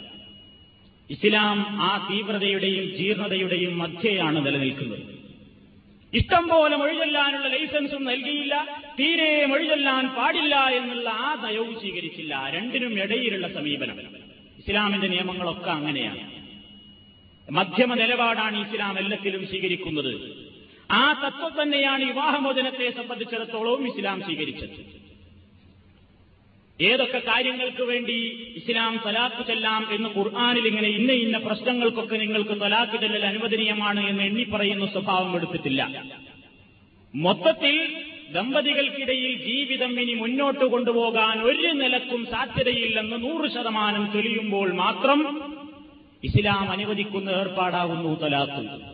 ഇസ്ലാം 1.09 1.65
ആ 1.81 2.09
തീവ്രതയുടെയും 2.11 2.97
ജീർണതയുടെയും 2.97 3.77
മധ്യയാണ് 3.77 4.45
നിലനിൽക്കുന്നത്. 4.45 5.21
ഇഷ്ടം 6.13 6.47
പോലെ 6.47 6.77
മൊഴിചൊല്ലാനുള്ള 6.77 7.47
ലൈസൻസും 7.47 8.03
നൽകിയില്ല 8.03 8.83
തീരെ 8.99 9.45
മൊഴിചൊല്ലാൻ 9.45 10.07
പാടില്ല 10.07 10.55
എന്നുള്ള 10.55 11.09
ആ 11.09 11.49
നയവും 11.49 11.79
സ്വീകരിച്ചില്ല. 11.79 12.49
രണ്ടിനും 12.49 12.99
ഇടയിലുള്ള 12.99 13.53
സമീപനം. 13.53 13.97
ഇസ്ലാമിന്റെ 14.57 15.07
നിയമങ്ങളൊക്കെ 15.07 15.71
അങ്ങനെയാണ്. 15.71 16.41
മധ്യമ 17.51 17.93
നിലപാടാണ് 17.93 18.69
ഇസ്ലാം 18.69 18.99
എല്ലാത്തിലും 18.99 19.47
സ്വീകരിക്കുന്നത്. 19.47 20.40
ആ 20.91 21.21
തത്വം 21.23 21.63
തന്നെയാണ് 21.63 22.03
വിവാഹമോചനത്തെ 22.03 22.89
സംബന്ധിച്ചിടത്തോളവും 22.89 23.87
ഇസ്ലാം 23.87 24.21
സ്വീകരിച്ചത്. 24.21 25.01
ഏതൊക്കെ 26.81 27.17
കാര്യങ്ങൾക്ക് 27.17 27.83
വേണ്ടി 27.83 28.13
ഇസ്ലാം 28.55 28.99
തലാക്ക് 29.05 29.47
ചെല്ലാം 29.47 29.87
എന്ന് 29.91 30.09
ഖുർആാനിൽ 30.09 30.67
ഇങ്ങനെ 30.67 30.87
ഇന്ന 30.87 31.11
ഇന്ന 31.11 31.37
പ്രശ്നങ്ങൾക്കൊക്കെ 31.37 32.15
നിങ്ങൾക്ക് 32.15 32.61
തലാക്ക് 32.61 33.01
ചെല്ലൽ 33.01 33.25
അനുവദനീയമാണ് 33.25 34.07
എന്ന് 34.07 34.23
എണ്ണി 34.23 34.43
പറയുന്ന 34.43 34.85
സ്വഭാവം 34.85 35.35
എടുത്തിട്ടില്ല. 35.35 36.03
മൊത്തത്തിൽ 37.15 38.03
ദമ്പതികൾക്കിടയിൽ 38.31 39.33
ജീവിതം 39.45 40.01
ഇനി 40.01 40.13
മുന്നോട്ട് 40.13 40.65
കൊണ്ടുപോകാൻ 40.65 41.41
ഒരു 41.41 41.67
നിലക്കും 41.67 42.25
സാധ്യതയില്ലെന്ന് 42.25 43.23
നൂറ് 43.23 43.51
ശതമാനം 43.51 44.11
തെളിയുമ്പോൾ 44.15 44.73
മാത്രം 44.73 45.19
ഇസ്ലാം 46.23 46.71
അനുവദിക്കുന്ന 46.71 47.29
ഏർപ്പാടാകുന്നു 47.29 48.19
തലാഖ്. 48.19 48.90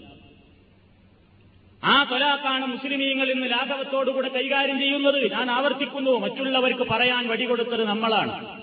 ആ 1.83 2.03
തൊലാക്കാണ് 2.03 2.65
മുസ്ലിമീങ്ങൾ 2.65 3.31
ഇന്ന് 3.31 3.51
ലാഘവത്തോടുകൂടെ 3.51 4.27
കൈകാര്യം 4.27 4.79
ചെയ്യുന്നത്. 4.79 5.31
ഞാൻ 5.31 5.51
ആവർത്തിക്കുന്നു 5.51 6.19
മറ്റുള്ളവർക്ക് 6.19 6.83
പറയാൻ 6.83 7.27
വഴി 7.27 7.45
കൊടുത്തത് 7.45 7.83
നമ്മളാണ്. 7.83 8.57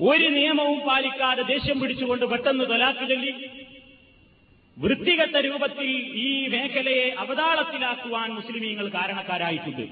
ഒരു 0.00 0.28
നിയമവും 0.28 0.80
പാലിക്കാതെ 0.80 1.42
ദേഷ്യം 1.42 1.80
പിടിച്ചുകൊണ്ട് 1.80 2.24
പെട്ടെന്ന് 2.24 2.64
തൊലാക്ക് 2.64 3.08
ചൊല്ലി. 3.08 3.32
വൃത്തികെട്ട 4.78 5.36
രൂപത്തിൽ 5.36 5.88
ഈ 6.14 6.48
മേഖലയെ 6.48 7.14
അവതാളത്തിലാക്കുവാൻ 7.18 8.30
മുസ്ലിമീങ്ങൾ 8.30 8.88
കാരണക്കാരായിട്ടുണ്ട്. 8.88 9.82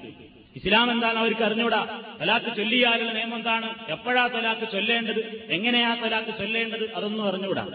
ഇസ്ലാം 0.55 0.91
എന്താണ് 0.91 1.17
അവർക്ക് 1.19 1.41
അറിഞ്ഞൂടാ? 1.41 2.01
തലാക്ക് 2.21 2.55
ചൊല്ലിയാലുള്ള 2.57 3.11
നിയമം 3.11 3.35
എന്താണ്? 3.35 3.91
എപ്പോഴാ 3.91 4.27
തലാക്ക് 4.27 4.71
ചൊല്ലേണ്ടത്? 4.71 5.47
എങ്ങനെയാ 5.49 5.95
തലാക്ക് 5.95 6.37
ചൊല്ലേണ്ടത്? 6.37 6.95
അതൊന്നും 6.95 7.27
അറിഞ്ഞൂടാ. 7.27 7.65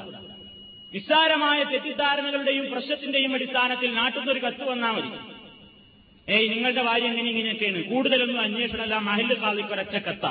നിസ്സാരമായ 0.94 1.62
തെറ്റിദ്ധാരണകളുടെയും 1.62 2.70
പ്രശ്നത്തിന്റെയും 2.70 3.34
അടിസ്ഥാനത്തിൽ 3.34 3.94
നാട്ടുന്നൊരു 3.94 4.38
കത്ത് 4.38 4.64
വന്നാൽ 4.64 4.90
മതി. 4.90 5.08
ഏയ് 6.32 6.50
നിങ്ങളുടെ 6.50 6.82
ഭാര്യ 6.82 7.06
എങ്ങനെ 7.06 7.28
ഇങ്ങനെയൊക്കെയാണ്. 7.28 7.84
കൂടുതലൊന്നും 7.84 8.40
അന്വേഷണമല്ല. 8.40 8.96
മഹല്ല് 8.96 9.36
സാധിക്കൊരച്ച 9.36 9.94
കത്ത. 9.94 10.26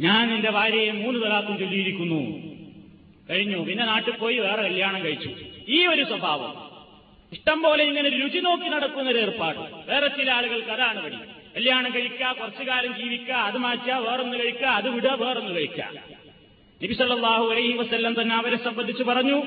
ഞാൻ 0.00 0.34
എന്റെ 0.34 0.50
ഭാര്യയെ 0.50 0.90
മൂന്ന് 0.90 1.26
തലാത്തും 1.26 1.58
ചൊല്ലിയിരിക്കുന്നു. 1.58 2.52
കഴിഞ്ഞു. 3.30 3.64
പിന്നെ 3.64 3.84
നാട്ടിൽ 3.84 4.12
പോയി 4.12 4.38
വേറെ 4.38 4.62
കല്യാണം 4.62 5.04
കഴിച്ചു. 5.04 5.30
ഈ 5.68 5.86
ഒരു 5.86 6.04
സ്വഭാവം. 6.04 6.72
ഇഷ്ടം 7.32 7.62
പോലെ 7.62 7.84
ഇങ്ങനെ 7.84 8.08
രുചി 8.08 8.38
നോക്കി 8.38 8.68
നടക്കുന്ന 8.68 9.10
ഒരു 9.10 9.18
ഏർപ്പാട്. 9.18 9.90
വേറെ 9.90 10.08
ചില 10.08 10.30
ആളുകൾക്ക് 10.30 10.70
അതാണ് 10.70 11.04
വഴി 11.04 11.16
കല്യാണം 11.56 11.94
കഴിക്കുക 11.94 12.36
കുറച്ചു 12.40 12.62
കാലം 12.62 12.96
ജീവിക്കുക 12.96 13.34
അത് 13.34 13.58
മാറ്റുക 13.58 13.92
വേറൊന്ന് 13.92 14.38
കഴിക്കുക 14.38 14.66
അത് 14.66 14.88
വിടുക 14.88 15.12
വേറൊന്ന് 15.12 15.54
കഴിക്കുക. 15.54 16.21
നബിസല്ലാഹു 16.84 17.50
അലൈഹി 17.50 17.72
വസ്ല്ലം 17.72 18.22
തന്നെ 18.22 18.34
അവരെ 18.34 18.56
സംബന്ധിച്ച് 18.56 19.02
പറഞ്ഞു 19.02 19.42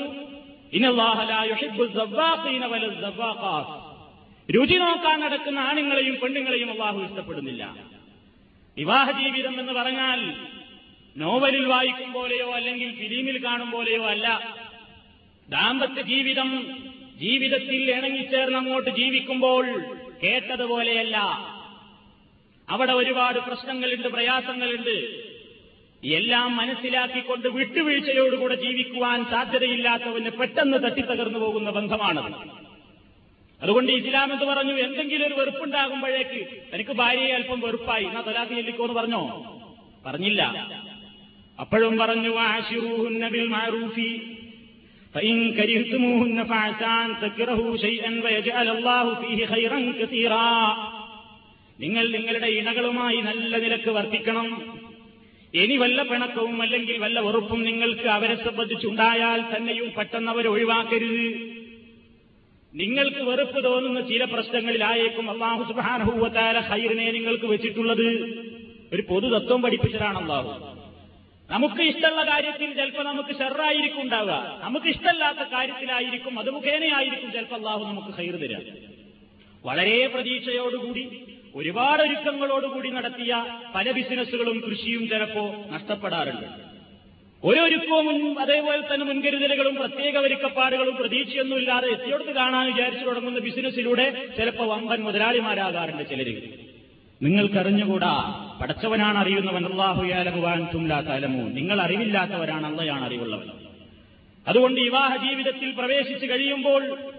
രുചി 4.52 4.76
നോക്കാൻ 4.76 5.20
നടക്കുന്ന 5.20 5.60
ആണുങ്ങളെയും 5.60 6.16
പെണ്ണുങ്ങളെയും 6.16 6.72
അള്ളാഹു 6.72 7.02
ഇഷ്ടപ്പെടുന്നില്ല. 7.02 7.76
വിവാഹ 8.78 9.12
ജീവിതം 9.12 9.60
എന്ന് 9.60 9.74
പറഞ്ഞാൽ 9.74 10.34
നോവലിൽ 11.18 11.66
വായിക്കും 11.66 12.14
പോലെയോ 12.14 12.54
അല്ലെങ്കിൽ 12.54 12.96
ഫിലിമിൽ 12.96 13.44
കാണും 13.46 13.72
പോലെയോ 13.72 14.06
അല്ല. 14.06 14.56
ദാമ്പത്യ 15.50 16.02
ജീവിതം 16.02 16.80
ജീവിതത്തിൽ 17.18 17.92
ഇണങ്ങിച്ചേർന്ന് 17.92 18.58
അങ്ങോട്ട് 18.58 18.90
ജീവിക്കുമ്പോൾ 18.90 19.66
കേട്ടതുപോലെയല്ല. 20.24 21.18
അവിടെ 22.70 22.92
ഒരുപാട് 22.92 23.40
പ്രശ്നങ്ങളുണ്ട് 23.40 24.08
പ്രയാസങ്ങളുണ്ട്. 24.08 25.25
എല്ലാം 26.11 26.49
മനസ്സിലാക്കിക്കൊണ്ട് 26.57 27.47
വിട്ടുവീഴ്ചയോടുകൂടെ 27.57 28.57
ജീവിക്കുവാൻ 28.57 29.21
സാധ്യതയില്ലാത്തവന് 29.33 30.31
പെട്ടെന്ന് 30.39 30.79
തട്ടിത്തകർന്നു 30.85 31.39
പോകുന്ന 31.39 31.71
ബന്ധമാണത് 31.71 32.31
അതുകൊണ്ട് 33.61 33.91
ഇസ്ലാം 33.93 34.29
എന്ന് 34.33 34.47
പറഞ്ഞു 34.51 34.75
എന്തെങ്കിലും 34.79 35.25
ഒരു 35.27 35.37
വെറുപ്പുണ്ടാകുമ്പോഴേക്ക് 35.41 36.41
എനിക്ക് 36.73 36.95
ഭാര്യയെ 37.01 37.33
അല്പം 37.39 37.61
വെറുപ്പായി 37.61 38.05
എന്നാ 38.05 38.21
തൊലാഖ് 38.21 38.55
ചെല്ലിക്കോ 38.55 38.85
എന്ന് 38.85 38.97
പറഞ്ഞോ 39.01 39.23
പറഞ്ഞില്ല 40.05 40.43
അപ്പോഴും 41.59 41.97
പറഞ്ഞു 42.03 42.33
ആശിറൂഹുന്നബിൽ 42.49 43.49
മാറൂഫി 43.55 44.11
فإن 45.15 45.37
كرهتموهن 45.53 46.39
فعسى 46.45 46.93
أن 47.05 47.11
تكرهوا 47.21 47.73
شيئا 47.79 48.11
ويجعل 48.25 48.69
الله 48.69 49.05
فيه 49.15 49.41
خيرا 49.47 49.79
كثيرا 50.01 50.51
നിങ്ങൾ 51.79 52.05
നിങ്ങളുടെ 52.11 52.49
ഇണകളുമായി 52.59 53.19
നല്ല 53.23 53.53
നിലക്ക് 53.57 53.91
വർത്തിക്കണം 53.97 54.47
ഇനി 55.56 55.78
വല്ല 55.78 56.02
പിണക്കവും 56.02 56.62
അല്ലെങ്കിൽ 56.62 56.98
വല്ല 56.98 57.20
വെറുപ്പും 57.20 57.64
നിങ്ങൾക്ക് 57.64 58.08
അവരെ 58.08 58.36
സംബന്ധിച്ചുണ്ടായാൽ 58.36 59.58
തന്നെയും 59.58 59.92
പെട്ടെന്ന് 59.98 60.32
അവരെ 60.32 60.50
ഒഴിവാക്കരുത്. 60.50 61.56
നിങ്ങൾക്ക് 62.74 63.22
വെറുപ്പ് 63.22 63.64
തോന്നുന്ന 63.64 64.02
ചില 64.02 64.24
പ്രശ്നങ്ങളിലായേക്കും 64.24 65.30
അള്ളാഹു 65.30 65.64
സുബാനഹൂവത്താര 65.64 66.60
ഹൈറിനെ 66.60 67.12
നിങ്ങൾക്ക് 67.12 67.46
വെച്ചിട്ടുള്ളത്. 67.46 68.08
ഒരു 68.94 69.04
പൊതുതത്വം 69.10 69.62
പഠിപ്പിച്ചതാണ് 69.62 70.18
അള്ളാഹു. 70.18 70.76
നമുക്ക് 71.50 71.82
ഇഷ്ടമുള്ള 71.82 72.24
കാര്യത്തിൽ 72.24 72.74
ചിലപ്പോൾ 72.74 73.04
നമുക്ക് 73.04 73.30
ഷെറായിരിക്കും 73.30 74.02
ഉണ്ടാവുക. 74.02 74.60
നമുക്ക് 74.64 74.86
ഇഷ്ടമല്ലാത്ത 74.86 75.38
കാര്യത്തിലായിരിക്കും 75.38 76.40
അത് 76.40 76.50
മുഖേനയായിരിക്കും 76.50 77.32
ചിലപ്പോൾ 77.32 77.56
അള്ളാഹു 77.56 77.84
നമുക്ക് 77.86 78.18
ഹൈർ 78.18 78.36
തരാം. 78.36 78.62
വളരെ 79.66 80.08
പ്രതീക്ഷയോടുകൂടി 80.08 81.24
ഒരുപാട് 81.56 82.02
ഒരുക്കങ്ങളോടുകൂടി 82.02 82.90
നടത്തിയ 82.90 83.46
പല 83.76 83.92
ബിസിനസ്സുകളും 83.92 84.64
കൃഷിയും 84.70 85.08
ചിലപ്പോ 85.08 85.66
നഷ്ടപ്പെടാറുണ്ട്. 85.72 86.48
ഓരോരുക്കവും 87.48 88.40
അതേപോലെ 88.40 88.94
തന്നെ 88.94 89.06
മുൻകരുതലുകളും 89.06 89.76
പ്രത്യേക 89.76 90.18
ഒരുക്കപ്പാടുകളും 90.18 90.96
പ്രതീക്ഷയൊന്നുമില്ലാതെ 90.96 91.88
എത്തിയോടത്ത് 91.88 92.32
കാണാൻ 92.32 92.74
വിചാരിച്ചു 92.74 93.06
തുടങ്ങുന്ന 93.06 93.40
ബിസിനസ്സിലൂടെ 93.40 94.28
ചിലപ്പോൾ 94.38 94.68
വമ്പൻ 94.68 95.02
മുതലാളിമാരാകാറുണ്ട് 95.02 96.10
ചിലര്. 96.10 96.42
നിങ്ങൾക്കറിഞ്ഞുകൂടാ 97.22 98.14
പടച്ചവനാണ് 98.62 99.18
അറിയുന്നവൻ. 99.18 99.66
അള്ളാഹുയാലമുവാൻ 99.66 100.68
തുംലാ 100.74 101.00
തലമു 101.00 101.50
നിങ്ങൾ 101.50 101.82
അറിവില്ലാത്തവരാണ് 101.82 102.68
അള്ളയാണ് 102.68 103.06
അറിവുള്ളവൻ. 103.06 103.48
അതുകൊണ്ട് 104.48 104.82
വിവാഹ 104.82 105.28
ജീവിതത്തിൽ 105.28 105.72
പ്രവേശിച്ചു 105.72 106.26
കഴിയുമ്പോൾ 106.26 107.15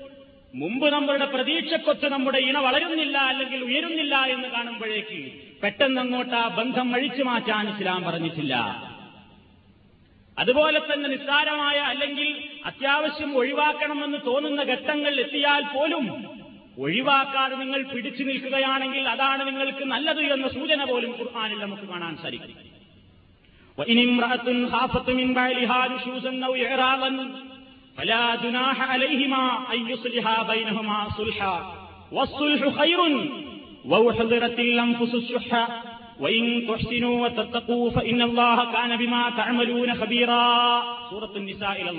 മുമ്പ് 0.60 0.86
നമ്മളുടെ 0.92 1.24
പ്രതീക്ഷക്കൊത്ത് 1.24 2.06
നമ്മുടെ 2.12 2.38
ഇണ 2.38 2.58
വളരുന്നില്ല 2.58 3.16
അല്ലെങ്കിൽ 3.30 3.60
ഉയരുന്നില്ല 3.64 4.16
എന്ന് 4.34 4.48
കാണുമ്പോഴേക്ക് 4.48 5.20
പെട്ടെന്ന് 5.62 6.00
അങ്ങോട്ട് 6.00 6.36
ആ 6.42 6.48
ബന്ധം 6.58 6.88
അഴിച്ചു 6.94 7.22
മാറ്റാൻ 7.22 7.64
ഇസ്ലാം 7.72 8.00
പറഞ്ഞിട്ടില്ല. 8.04 8.54
അതുപോലെ 10.36 10.78
തന്നെ 10.78 11.08
നിസ്സാരമായ 11.08 11.78
അല്ലെങ്കിൽ 11.92 12.28
അത്യാവശ്യം 12.64 13.30
ഒഴിവാക്കണമെന്ന് 13.36 14.18
തോന്നുന്ന 14.26 14.62
ഘട്ടങ്ങൾ 14.72 15.14
എത്തിയാൽ 15.24 15.62
പോലും 15.74 16.06
ഒഴിവാക്കാതെ 16.78 17.54
നിങ്ങൾ 17.56 17.82
പിടിച്ചു 17.92 18.22
നിൽക്കുകയാണെങ്കിൽ 18.22 19.04
അതാണ് 19.08 19.42
നിങ്ങൾക്ക് 19.46 19.84
നല്ലത് 19.94 20.20
എന്ന 20.36 20.48
സൂചന 20.48 20.84
പോലും 20.84 21.12
ഖുർആാനിൽ 21.20 21.60
നമുക്ക് 21.60 21.86
കാണാൻ 21.92 22.16
സാധിക്കും. 22.22 22.56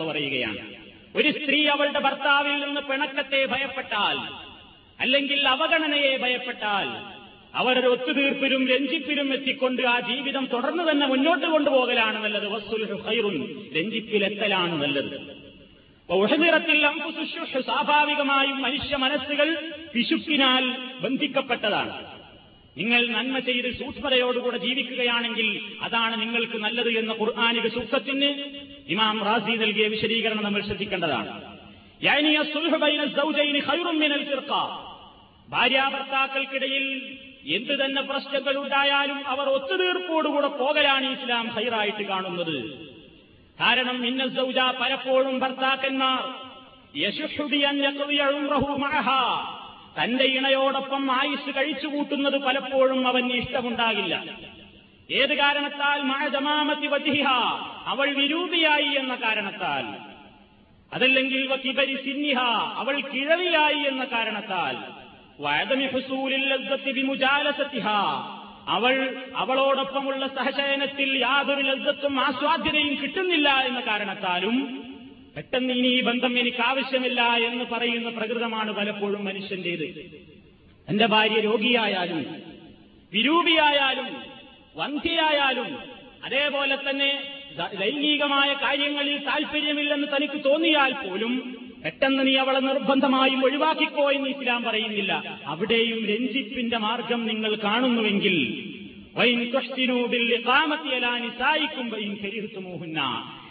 പറയുകയാണ്. 0.04 0.58
ഒരു 1.16 1.32
സ്ത്രീ 1.32 1.68
അവളുടെ 1.68 2.00
ഭർത്താവിൽ 2.00 2.66
നിന്ന് 2.66 2.82
പിണക്കത്തെ 2.82 3.46
ഭയപ്പെട്ടാൽ 3.46 4.18
അല്ലെങ്കിൽ 5.00 5.48
അവഗണനയെ 5.48 6.18
ഭയപ്പെട്ടാൽ 6.18 7.18
അവരുടെ 7.56 7.88
ഒത്തുതീർപ്പിലും 7.88 8.68
രഞ്ജിപ്പിലും 8.68 9.34
എത്തിക്കൊണ്ട് 9.34 9.82
ആ 9.82 10.00
ജീവിതം 10.00 10.46
തുടർന്ന് 10.54 10.92
തന്നെ 10.92 11.08
മുന്നോട്ട് 11.08 11.46
കൊണ്ടുപോകലാണ് 11.46 12.24
നല്ലത്. 12.24 12.48
വസ്സുൽഹു 12.48 13.10
ഖൈറുൻ 13.10 13.56
രഞ്ജിപ്പിലെത്തലാണ് 13.78 14.82
നല്ലത്. 14.82 15.47
സ്വാഭാവികമായും 17.62 18.62
മനുഷ്യ 18.62 18.96
മനസ്സുകൾ 18.96 19.72
പിശുക്കിനാൽ 19.94 20.64
ബന്ധിക്കപ്പെട്ടതാണ്. 21.00 22.06
നിങ്ങൾ 22.78 23.08
നന്മ 23.08 23.40
ചെയ്ത് 23.40 23.78
സൂക്ഷ്മതയോടുകൂടെ 23.78 24.58
ജീവിക്കുകയാണെങ്കിൽ 24.58 25.62
അതാണ് 25.82 26.22
നിങ്ങൾക്ക് 26.22 26.58
നല്ലത് 26.58 26.90
എന്ന 26.90 27.12
ഖുർആാനിക 27.12 27.68
സൂക്തത്തിന് 27.68 28.30
ഇമാം 28.90 29.24
റാസി 29.24 29.52
നൽകിയ 29.52 29.88
വിശദീകരണം 29.88 30.44
നമ്മൾ 30.44 30.62
ശ്രദ്ധിക്കേണ്ടതാണ്. 30.62 31.42
ഭാര്യാഭർത്താക്കൾക്കിടയിൽ 35.50 37.18
എന്ത് 37.46 37.86
തന്നെ 37.86 38.02
പ്രശ്നങ്ങൾ 38.02 38.58
ഉണ്ടായാലും 38.58 39.28
അവർ 39.28 39.50
ഒത്തുതീർപ്പോടുകൂടെ 39.50 40.48
പോകലാണ് 40.48 41.12
ഇസ്ലാം 41.12 41.48
ഹൈറായിട്ട് 41.48 42.04
കാണുന്നത്. 42.04 42.87
കാരണം 43.62 44.06
ഇന്ന 44.06 44.28
സൗജ 44.28 44.60
പലപ്പോഴും 44.60 45.40
ഭർത്താക്കന്മാർ 45.40 46.48
തന്റെ 50.02 50.24
ഇണയോടൊപ്പം 50.24 51.12
ആയുസ് 51.12 51.56
കഴിച്ചു 51.56 51.88
കൂട്ടുന്നത് 51.88 52.38
പലപ്പോഴും 52.42 53.08
അവന് 53.08 53.32
ഇഷ്ടമുണ്ടാകില്ല. 53.32 54.24
ഏത് 55.12 55.34
കാരണത്താൽ 55.34 56.02
മഴജമാമത്തി 56.02 56.88
വധിഹ 56.88 57.28
അവൾ 57.86 58.14
വിരൂപിയായി 58.14 58.96
എന്ന 58.96 59.16
കാരണത്താൽ? 59.16 59.86
അതല്ലെങ്കിൽ 60.94 61.48
വക്കിബരി 61.48 61.96
സിന്നിഹ 61.96 62.40
അവൾ 62.76 63.02
കിഴവിയായി 63.02 63.80
എന്ന 63.80 64.04
കാരണത്താൽ? 64.04 64.78
വയതമി 65.40 65.86
ഹുസൂലിൽ 65.86 66.92
വിമുജാലസത്തിഹ 66.92 67.88
അവൾ 68.68 68.94
അവളോടൊപ്പമുള്ള 69.36 70.28
സഹശയനത്തിൽ 70.28 71.18
യാതൊരു 71.18 71.62
ലബ്ധത്വം 71.62 72.20
ആസ്വാദ്യതയും 72.20 73.02
കിട്ടുന്നില്ല 73.02 73.50
എന്ന 73.66 73.80
കാരണത്താലും 73.80 74.56
പെട്ടെന്ന് 75.36 75.74
ഇനി 75.74 75.88
ഈ 75.88 76.02
ബന്ധം 76.02 76.40
എനിക്ക് 76.40 76.62
ആവശ്യമില്ല 76.62 77.22
എന്ന് 77.22 77.66
പറയുന്ന 77.66 78.10
പ്രകൃതമാണ് 78.10 78.72
പലപ്പോഴും 78.72 79.26
മനുഷ്യന്റേത്. 79.26 79.86
എന്റെ 80.88 81.06
ഭാര്യ 81.06 81.40
രോഗിയായാലും 81.40 82.22
വിരൂപിയായാലും 83.14 84.10
വന്ധ്യയായാലും 84.76 85.70
അതേപോലെ 86.24 86.76
തന്നെ 86.76 87.10
ലൈംഗികമായ 87.80 88.54
കാര്യങ്ങളിൽ 88.54 89.18
താൽപ്പര്യമില്ലെന്ന് 89.18 90.08
തനിക്ക് 90.16 90.44
തോന്നിയാൽ 90.46 90.92
പോലും 90.94 91.34
പെട്ടെന്ന് 91.84 92.28
നീ 92.28 92.36
അവളെ 92.36 92.60
നിർബന്ധമായും 92.60 93.44
ഒഴിവാക്കിക്കോ 93.44 94.12
എന്ന് 94.12 94.30
ഇസ്ലാം 94.30 94.64
പറയുന്നില്ല. 94.64 95.14
അവിടെയും 95.46 96.00
രഞ്ജിപ്പിന്റെ 96.12 96.78
മാർഗം 96.78 97.22
നിങ്ങൾ 97.28 97.52
കാണുന്നുവെങ്കിൽ 97.56 98.38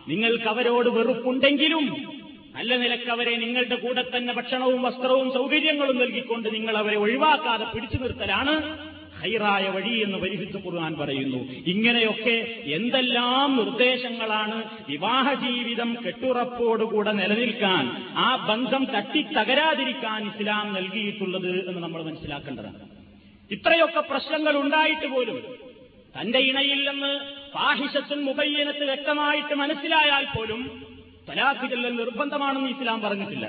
നിങ്ങൾക്ക് 0.09 0.49
അവരോട് 0.49 0.89
വെറുപ്പുണ്ടെങ്കിലും 0.89 1.85
നല്ല 2.57 2.77
നിലയ്ക്ക് 2.77 3.11
അവരെ 3.11 3.37
നിങ്ങളുടെ 3.37 3.77
കൂടെ 3.77 4.03
തന്നെ 4.03 4.33
ഭക്ഷണവും 4.33 4.83
വസ്ത്രവും 4.83 5.33
സൗകര്യങ്ങളും 5.33 5.97
നൽകിക്കൊണ്ട് 5.99 6.55
നിങ്ങൾ 6.55 6.77
അവരെ 6.77 6.97
ഒഴിവാക്കാതെ 6.97 7.65
പിടിച്ചു 7.65 7.97
നിർത്തലാണ്. 7.97 8.55
ഹൈറായ 9.21 9.65
വഴി 9.77 9.95
എന്ന് 10.05 10.19
പരിശുദ്ധ 10.23 10.57
ഖുർആൻ 10.65 10.93
പറയുന്നു. 11.01 11.41
ഇങ്ങനെയൊക്കെ 11.73 12.37
എന്തെല്ലാം 12.79 13.57
നിർദ്ദേശങ്ങളാണ് 13.61 14.59
വിവാഹ 14.91 15.27
ജീവിതം 15.45 15.91
കെട്ടുറപ്പോടുകൂടെ 16.05 17.13
നിലനിൽക്കാൻ 17.21 17.85
ആ 18.27 18.29
ബന്ധം 18.51 18.85
തട്ടിത്തകരാതിരിക്കാൻ 18.95 20.21
ഇസ്ലാം 20.33 20.67
നൽകിയിട്ടുള്ളത് 20.79 21.51
എന്ന് 21.69 21.81
നമ്മൾ 21.87 22.03
മനസ്സിലാക്കേണ്ടതാണ്. 22.09 22.81
ഇത്രയൊക്കെ 23.51 24.03
പ്രശ്നങ്ങൾ 24.13 24.55
ഉണ്ടായിട്ട് 24.63 25.09
പോലും 25.15 25.41
തന്റെ 26.15 26.41
ഇണയിൽ 26.51 26.81
നിന്ന് 26.91 27.13
പാഹിഷത്തും 27.57 28.21
മുബയ്യനത്ത് 28.29 28.85
വ്യക്തമായിട്ട് 28.91 29.55
മനസ്സിലായാൽ 29.63 30.25
പോലും 30.37 30.61
തലാഖ് 31.29 31.67
ചെല്ലൽ 31.73 31.95
നിർബന്ധമാണെന്ന് 32.03 32.71
ഇസ്ലാം 32.77 32.99
പറഞ്ഞിട്ടില്ല. 33.05 33.47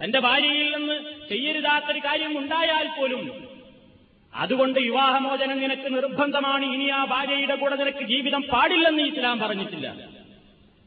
തന്റെ 0.00 0.20
ഭാര്യയിൽ 0.26 0.68
നിന്ന് 0.76 0.96
ചെയ്യരുതാത്തൊരു 1.30 2.00
കാര്യം 2.06 2.32
ഉണ്ടായാൽ 2.40 2.86
പോലും 2.98 3.22
അതുകൊണ്ട് 4.34 4.78
വിവാഹമോചനം 4.78 5.60
നിനക്ക് 5.60 5.94
നിർബന്ധമാണ്. 5.94 6.64
ഇനി 6.64 6.88
ആ 6.88 7.04
ഭാര്യയുടെ 7.04 7.54
കൂടെ 7.54 7.76
നിനക്ക് 7.76 8.04
ജീവിതം 8.04 8.42
പാടില്ലെന്ന് 8.42 9.02
ഇസ്ലാം 9.02 9.38
പറഞ്ഞിട്ടില്ല. 9.38 9.94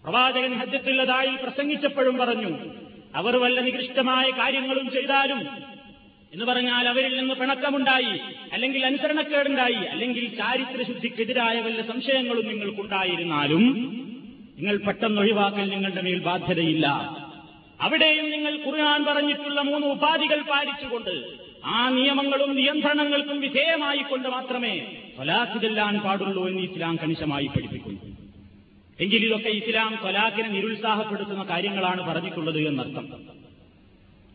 പ്രവാചകൻ 0.04 0.54
ഹജ്ജത്തുള്ളതായി 0.54 1.36
പ്രസംഗിച്ചപ്പോഴും 1.44 2.18
പറഞ്ഞു 2.18 2.52
അവർ 3.16 3.38
വല്ല 3.38 3.62
നികൃഷ്ടമായ 3.62 4.30
കാര്യങ്ങളും 4.30 4.92
ചെയ്താലും 4.92 5.42
എന്ന് 6.34 6.46
പറഞ്ഞാൽ 6.46 6.88
അവരിൽ 6.88 7.18
നിന്ന് 7.18 7.34
പിണക്കമുണ്ടായി 7.34 8.20
അല്ലെങ്കിൽ 8.54 8.86
അനുസരണക്കേടുണ്ടായി 8.86 9.76
അല്ലെങ്കിൽ 9.76 10.36
ചാരിത്രശുദ്ധിക്കെതിരായ 10.38 11.62
വല്ല 11.62 11.82
സംശയങ്ങളും 11.82 12.48
നിങ്ങൾക്കുണ്ടായിരുന്നാലും 12.48 13.64
നിങ്ങൾ 14.58 14.78
പെട്ടെന്ന് 14.78 15.22
ഒഴിവാക്കൽ 15.22 15.70
നിങ്ങളുടെ 15.70 16.02
മേൽ 16.02 16.20
ബാധ്യതയില്ല. 16.20 16.88
അവിടെയും 17.82 18.32
നിങ്ങൾ 18.32 18.60
ഖുർആൻ 18.66 19.06
പറഞ്ഞിട്ടുള്ള 19.06 19.62
മൂന്ന് 19.62 19.88
ഉപാധികൾ 19.88 20.42
പാലിച്ചുകൊണ്ട് 20.42 21.47
ആ 21.66 21.90
നിയമങ്ങളും 21.90 22.56
നിയന്ത്രണങ്ങൾക്കും 22.56 23.40
വിധേയമായിക്കൊണ്ട് 23.40 24.28
മാത്രമേ 24.28 24.80
തൊലാഖ് 25.20 25.62
ചെല്ലാൻ 25.62 26.00
പാടുള്ളൂ 26.00 26.48
എന്ന് 26.48 26.62
ഇസ്ലാം 26.62 26.96
കണിശമായി 26.96 27.48
പഠിപ്പിക്കുന്നു. 27.48 28.18
എങ്കിൽ 29.00 29.26
ഇതൊക്കെ 29.26 29.50
ഇസ്ലാം 29.50 30.00
തൊലാഖിനെ 30.04 30.48
നിരുത്സാഹപ്പെടുത്തുന്ന 30.48 31.44
കാര്യങ്ങളാണ് 31.44 32.02
പറഞ്ഞിട്ടുള്ളത് 32.02 32.68
എന്നർത്ഥം. 32.68 33.38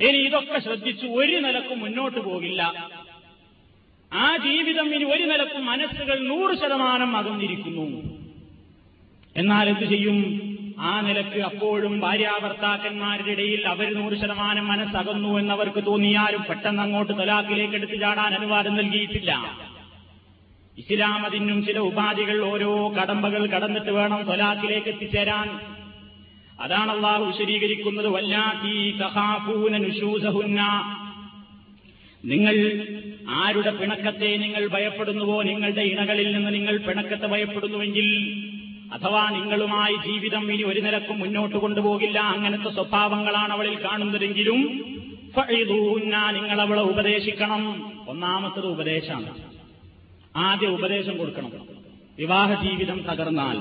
ഇനി 0.08 0.16
ഇതൊക്കെ 0.16 0.58
ശ്രദ്ധിച്ചു 0.58 1.06
ഒരു 1.06 1.36
നിലക്കും 1.36 1.80
മുന്നോട്ട് 1.80 2.20
പോകില്ല. 2.20 2.90
ആ 4.12 4.36
ജീവിതം 4.36 4.94
ഇനി 4.94 5.04
ഒരു 5.04 5.22
നിലക്കും 5.22 5.66
മനസ്സുകൾ 5.66 6.18
നൂറ് 6.18 6.56
ശതമാനം 6.56 7.16
അകന്നിരിക്കുന്നു. 7.16 8.02
എന്നാൽ 9.36 9.68
എന്ത് 9.68 9.84
ചെയ്യും? 9.84 10.51
ആ 10.80 11.00
നിലയ്ക്ക് 11.00 11.40
അപ്പോഴും 11.40 12.00
ഭാര്യാഭർത്താക്കന്മാരുടെ 12.00 13.30
ഇടയിൽ 13.30 13.66
അവർ 13.66 13.94
നൂറ് 13.94 14.14
ശതമാനം 14.14 14.68
മനസ്സകന്നു 14.68 15.38
എന്നവർക്ക് 15.38 15.86
തോന്നിയാലും 15.86 16.42
പെട്ടെന്ന് 16.42 16.82
അങ്ങോട്ട് 16.82 17.12
തലാഖിലേക്ക് 17.12 17.74
എടുത്തു 17.74 17.94
ചാടാൻ 17.94 18.34
അനുവാദം 18.34 18.74
നൽകിയിട്ടില്ല. 18.74 19.62
ഇസ്ലാം 20.78 21.26
അതിനും 21.26 21.66
ചില 21.66 21.78
ഉപാധികൾ 21.78 22.44
ഓരോ 22.44 22.88
കടമ്പകൾ 22.88 23.46
കടന്നിട്ട് 23.46 23.90
വേണം 23.90 24.22
തൊലാഖിലേക്ക് 24.22 24.88
എത്തിച്ചേരാൻ. 24.88 25.60
അതാണ് 26.60 26.90
അള്ളാഹു 26.90 27.24
വിശദീകരിക്കുന്നത് 27.24 28.06
നിങ്ങൾ 32.24 32.54
ആരുടെ 33.28 33.70
പിണക്കത്തെ 33.70 34.36
നിങ്ങൾ 34.36 34.66
ഭയപ്പെടുന്നുവോ? 34.66 35.42
നിങ്ങളുടെ 35.42 35.80
ഇണകളിൽ 35.80 36.32
നിന്ന് 36.36 36.54
നിങ്ങൾ 36.54 36.76
പിണക്കത്തെ 36.76 37.26
ഭയപ്പെടുന്നുവെങ്കിൽ 37.26 38.08
അഥവാ 38.92 39.30
നിങ്ങളുമായി 39.30 39.94
ജീവിതം 39.94 40.52
ഇനി 40.52 40.62
ഒരു 40.62 40.80
നിലക്കും 40.80 41.18
മുന്നോട്ട് 41.18 41.56
കൊണ്ടുപോകില്ല 41.56 42.18
അങ്ങനത്തെ 42.18 42.70
സ്വഭാവങ്ങളാണ് 42.70 43.52
അവളിൽ 43.52 43.84
കാണുന്നതെങ്കിലും 43.84 44.60
നിങ്ങൾ 46.30 46.60
അവളെ 46.60 46.82
ഉപദേശിക്കണം. 46.82 47.92
ഒന്നാമത്തത് 48.08 48.66
ഉപദേശമാണ് 48.66 49.38
ആദ്യ 50.36 50.66
ഉപദേശം 50.66 51.18
കൊടുക്കണം. 51.18 51.52
വിവാഹ 52.18 52.62
ജീവിതം 52.62 53.02
തകർന്നാൽ 53.02 53.58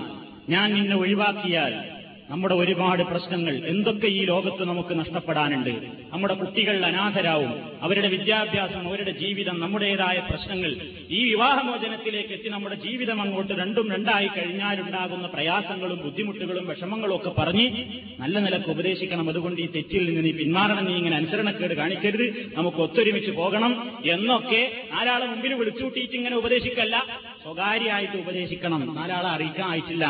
ഞാൻ 0.51 0.73
നിന്നെ 0.73 0.95
ഒഴിവാക്കിയാൽ 0.95 2.00
നമ്മുടെ 2.29 2.55
ഒരുപാട് 2.55 3.03
പ്രശ്നങ്ങൾ 3.03 3.65
എന്തൊക്കെ 3.65 4.07
ഈ 4.07 4.25
ലോകത്ത് 4.25 4.63
നമുക്ക് 4.63 4.99
നഷ്ടപ്പെടാനുണ്ട്? 4.99 5.69
നമ്മുടെ 6.13 6.33
കുട്ടികൾ 6.33 6.85
അനാഥരാവും. 6.85 7.81
അവരുടെ 7.81 8.07
വിദ്യാഭ്യാസം 8.07 8.87
അവരുടെ 8.87 9.11
ജീവിതം 9.11 9.59
നമ്മുടേതായ 9.59 10.27
പ്രശ്നങ്ങൾ. 10.29 10.75
ഈ 11.09 11.29
വിവാഹമോചനത്തിലേക്ക് 11.29 12.29
എത്തി 12.29 12.49
നമ്മുടെ 12.49 12.75
ജീവിതം 12.75 13.21
അങ്ങോട്ട് 13.21 13.53
രണ്ടും 13.53 13.91
രണ്ടായി 13.91 14.27
കഴിഞ്ഞാലുണ്ടാകുന്ന 14.27 15.27
പ്രയാസങ്ങളും 15.27 16.01
ബുദ്ധിമുട്ടുകളും 16.01 16.67
വിഷമങ്ങളും 16.67 17.15
ഒക്കെ 17.15 17.29
പറഞ്ഞ് 17.29 17.71
നല്ല 18.19 18.39
നിലയ്ക്ക് 18.39 18.69
ഉപദേശിക്കണം. 18.69 19.29
അതുകൊണ്ട് 19.29 19.61
ഈ 19.61 19.71
തെറ്റിൽ 19.71 20.05
നിന്ന് 20.05 20.25
നീ 20.25 20.31
പിന്മാറണം. 20.31 20.85
നീ 20.85 20.95
ഇങ്ങനെ 20.95 21.15
അനുസരണക്കേട് 21.15 21.73
കാണിക്കരുത്. 21.73 22.51
നമുക്ക് 22.55 22.77
ഒത്തൊരുമിച്ച് 22.77 23.31
പോകണം 23.31 23.91
എന്നൊക്കെ 24.05 24.71
നാലാളെ 24.93 25.25
മുമ്പിൽ 25.25 25.53
വിളിച്ചുകൂട്ടിയിട്ട് 25.53 26.13
ഇങ്ങനെ 26.13 26.35
ഉപദേശിക്കല്ല. 26.35 27.05
സ്വകാര്യമായിട്ട് 27.43 28.17
ഉപദേശിക്കണം. 28.17 28.95
നാലാളെ 28.95 29.27
അറിയിക്കാൻ 29.27 29.69
ആയിട്ടില്ല. 29.69 30.07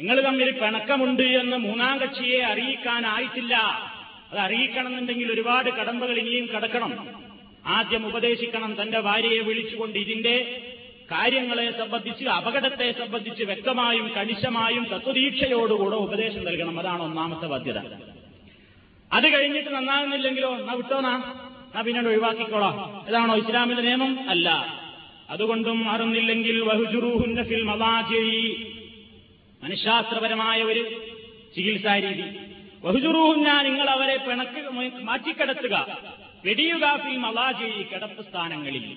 നിങ്ങൾ 0.00 0.20
തമ്മിൽ 0.20 0.50
പിണക്കമുണ്ട് 0.50 1.22
എന്ന് 1.22 1.56
മൂന്നാം 1.56 1.98
കക്ഷിയെ 1.98 2.40
അറിയിക്കാനായിട്ടില്ല. 2.40 3.56
അത് 4.30 4.38
അറിയിക്കണമെന്നുണ്ടെങ്കിൽ 4.38 5.32
ഒരുപാട് 5.32 5.70
കടമ്പകൾ 5.70 6.18
ഇനിയും 6.18 6.46
കടക്കണം. 6.46 7.08
ആദ്യം 7.66 8.06
ഉപദേശിക്കണം 8.06 8.82
തന്റെ 8.82 9.00
ഭാര്യയെ 9.00 9.40
വിളിച്ചുകൊണ്ട് 9.40 9.98
ഇതിന്റെ 9.98 10.62
കാര്യങ്ങളെ 11.10 11.78
സംബന്ധിച്ച് 11.78 12.24
അപകടത്തെ 12.24 12.92
സംബന്ധിച്ച് 12.92 13.44
വ്യക്തമായും 13.44 14.08
കണിശമായും 14.08 14.84
തത്വദീക്ഷയോടുകൂടെ 14.84 15.96
ഉപദേശം 15.96 16.44
നൽകണം. 16.44 16.80
അതാണ് 16.80 17.02
ഒന്നാമത്തെ 17.02 17.46
ബാധ്യത. 17.46 17.78
അത് 19.12 19.28
കഴിഞ്ഞിട്ട് 19.28 19.70
നന്നാകുന്നില്ലെങ്കിലോ? 19.70 20.56
എന്നാ 20.56 20.74
വിട്ടോനാ 20.74 21.34
നാ 21.74 21.80
പിന്നീട് 21.80 22.06
ഒഴിവാക്കിക്കോളാം. 22.06 23.04
ഇതാണോ 23.08 23.36
ഇസ്ലാമിന്റെ 23.36 23.82
നിയമം? 23.82 24.30
അല്ല. 24.30 24.80
അതുകൊണ്ടും 25.30 25.90
അറിഞ്ഞില്ലെങ്കിൽ 25.90 26.64
വഹുജുറൂഹുന്ന 26.64 27.42
ഫിൽ 27.42 27.62
മവാജി. 27.62 28.73
മനഃശാസ്ത്രപരമായ 29.64 30.62
ഒരു 30.62 30.80
ചികിത്സാ 31.56 31.98
രീതി 31.98 32.24
ഞാൻ 33.44 33.64
നിങ്ങൾ 33.64 33.90
അവരെ 33.90 34.16
പിണക്ക് 34.16 34.68
മാറ്റിക്കിടത്തുക. 35.02 35.98
വെടിയുക 36.44 36.96
ഫിൽ 36.96 37.16
മവാജി 37.16 37.82
കിടപ്പ് 37.82 38.22
സ്ഥാനങ്ങളിൽ. 38.30 38.96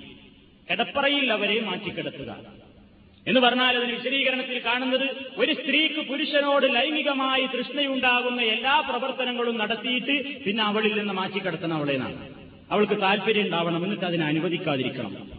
കിടപ്പറയിൽ 0.72 1.32
അവരെ 1.32 1.62
മാറ്റിക്കിടത്തുക. 1.62 2.38
എന്ന് 3.28 3.40
പറഞ്ഞാൽ 3.40 3.78
അതിന് 3.78 3.92
വിശദീകരണത്തിൽ 3.92 4.62
കാണുന്നത് 4.66 5.08
ഒരു 5.38 5.54
സ്ത്രീക്ക് 5.54 6.08
പുരുഷനോട് 6.10 6.76
ലൈംഗികമായി 6.76 7.46
തൃഷ്ണയുണ്ടാകുന്ന 7.46 8.42
എല്ലാ 8.42 8.80
പ്രവർത്തനങ്ങളും 8.80 9.58
നടത്തിയിട്ട് 9.58 10.44
പിന്നെ 10.44 10.64
അവളിൽ 10.64 10.98
നിന്ന് 10.98 11.14
മാറ്റിക്കിടത്തണം 11.14 11.74
അവളെന്നാണ് 11.74 12.36
അവൾക്ക് 12.72 13.02
താല്പര്യം 13.02 13.42
ഉണ്ടാവണം. 13.42 13.84
എന്നിട്ട് 13.84 14.06
അതിനെ 14.06 14.26
അനുവദിക്കാതിരിക്കണം. 14.26 15.37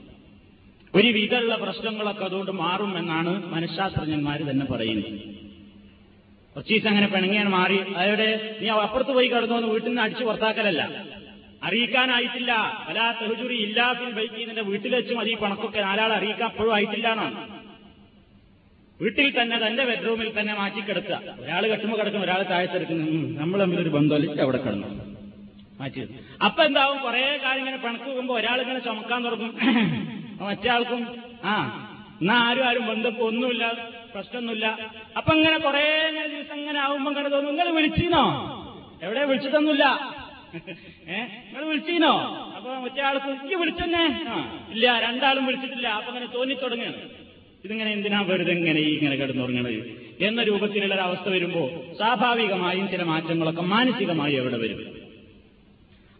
ഒരു 0.94 1.08
വിധമുള്ള 1.08 1.56
പ്രശ്നങ്ങളൊക്കെ 1.56 2.24
അതുകൊണ്ട് 2.24 2.50
മാറും 2.50 2.98
എന്നാണ് 2.98 3.52
മനഃശാസ്ത്രജ്ഞന്മാർ 3.52 4.38
തന്നെ 4.50 4.66
പറയുന്നത്. 4.66 5.38
കൊച്ചീസ് 6.54 6.86
അങ്ങനെ 6.86 7.06
പിണങ്ങിയാണ് 7.06 7.48
മാറി. 7.48 7.78
അവരുടെ 7.94 8.58
നീ 8.60 8.68
അപ്പുറത്ത് 8.68 9.10
പോയി 9.10 9.28
കിടന്നു 9.28 9.66
വീട്ടിൽ 9.66 9.88
നിന്ന് 9.88 10.02
അടിച്ചു 10.02 10.24
പുറത്താക്കലല്ല. 10.24 11.04
അറിയിക്കാനായിട്ടില്ല. 11.62 12.84
പല 12.88 13.14
തെഹുചുറി 13.20 13.54
ഇല്ലാത്തിൽ 13.54 14.10
ബൈക്കി 14.10 14.44
നിന്റെ 14.44 14.62
വീട്ടിൽ 14.62 14.94
വെച്ച് 14.94 15.14
മതി 15.14 15.34
പണക്കൊക്കെ. 15.34 15.80
നാലാൾ 15.80 16.12
അറിയിക്കാൻ 16.12 16.48
അപ്പോഴും 16.48 16.74
ആയിട്ടില്ല 16.74 17.12
എന്നാണ് 17.12 17.58
വീട്ടിൽ 19.00 19.42
തന്നെ 19.42 19.66
തന്റെ 19.66 19.84
ബെഡ്റൂമിൽ 19.84 20.40
തന്നെ 20.40 20.54
മാറ്റി 20.54 20.80
കിടക്കുക. 20.80 21.22
ഒരാൾ 21.40 21.66
കെട്ടുമ്പോൾ 21.66 21.96
കിടക്കും 21.96 22.20
ഒരാൾ 22.20 22.42
താഴ്ത്തെടുക്കുന്നു 22.42 23.38
നമ്മൾ 23.40 23.60
തമ്മിൽ 23.60 23.80
ഒരു 23.80 23.88
ബന്ധമല്ല 23.88 24.40
അവിടെ 24.40 24.58
കിടന്നു. 24.58 24.86
മാറ്റി. 25.80 26.00
അപ്പൊ 26.44 26.64
എന്താവും? 26.64 26.98
കുറെ 26.98 27.40
കാലം 27.44 27.58
ഇങ്ങനെ 27.58 27.76
പിണക്ക് 27.76 28.32
ഒരാൾ 28.32 28.60
ഇങ്ങനെ 28.60 28.78
ചുമക്കാൻ 28.78 29.24
തുടങ്ങും. 29.24 29.54
മറ്റേ 30.40 30.68
ആൾക്കും 30.68 31.00
ആ 31.44 31.54
എന്നാ 32.20 32.36
ആരും 32.46 32.64
ആരും 32.68 32.84
ബന്ധപ്പോ 32.86 33.24
ഒന്നുമില്ല 33.26 33.64
പ്രശ്നമൊന്നുമില്ല. 34.14 34.66
അപ്പൊ 35.16 35.30
ഇങ്ങനെ 35.34 35.58
കുറെ 35.58 35.82
ദിവസം 36.26 36.56
ഇങ്ങനെ 36.58 36.78
ആവുമ്പോ 36.78 37.10
ഇങ്ങനെ 37.10 37.28
തോന്നും 37.28 37.50
നിങ്ങൾ 37.52 37.68
വിളിച്ചിരുന്നോ 37.72 38.24
എവിടെ? 39.02 39.20
വിളിച്ചിട്ടൊന്നുമില്ല. 39.24 39.84
ഏ 41.08 41.16
നിങ്ങൾ 41.44 41.64
വിളിച്ചീനോ 41.64 42.12
അപ്പൊ 42.56 42.68
മറ്റേ 42.84 43.02
ആൾക്ക് 43.02 43.28
കുക്കി 43.32 43.54
വിളിച്ചെന്നെ 43.54 44.02
ഇല്ല 44.72 44.86
രണ്ടാളും 45.00 45.46
വിളിച്ചിട്ടില്ല. 45.46 45.88
അപ്പൊ 45.98 46.08
അങ്ങനെ 46.12 46.28
തോന്നി 46.36 46.54
തുടങ്ങുകയാണ് 46.54 47.00
ഇതിങ്ങനെ 47.64 47.90
എന്തിനാ 47.92 48.20
വെറുതെ 48.22 48.52
ഇങ്ങനെ 48.52 48.80
ഈ 48.80 48.92
ഇങ്ങനെ 48.96 49.16
കിടന്നുറങ്ങണത്? 49.16 49.80
എന്ന 50.20 50.42
രൂപത്തിലുള്ള 50.42 50.94
ഒരു 50.94 51.02
അവസ്ഥ 51.02 51.28
വരുമ്പോ 51.28 51.62
സ്വാഭാവികമായും 51.98 52.88
ചില 52.88 53.02
മാറ്റങ്ങളൊക്കെ 53.02 53.64
മാനസികമായി 53.74 54.34
എവിടെ 54.34 54.58
വരും. 54.62 54.80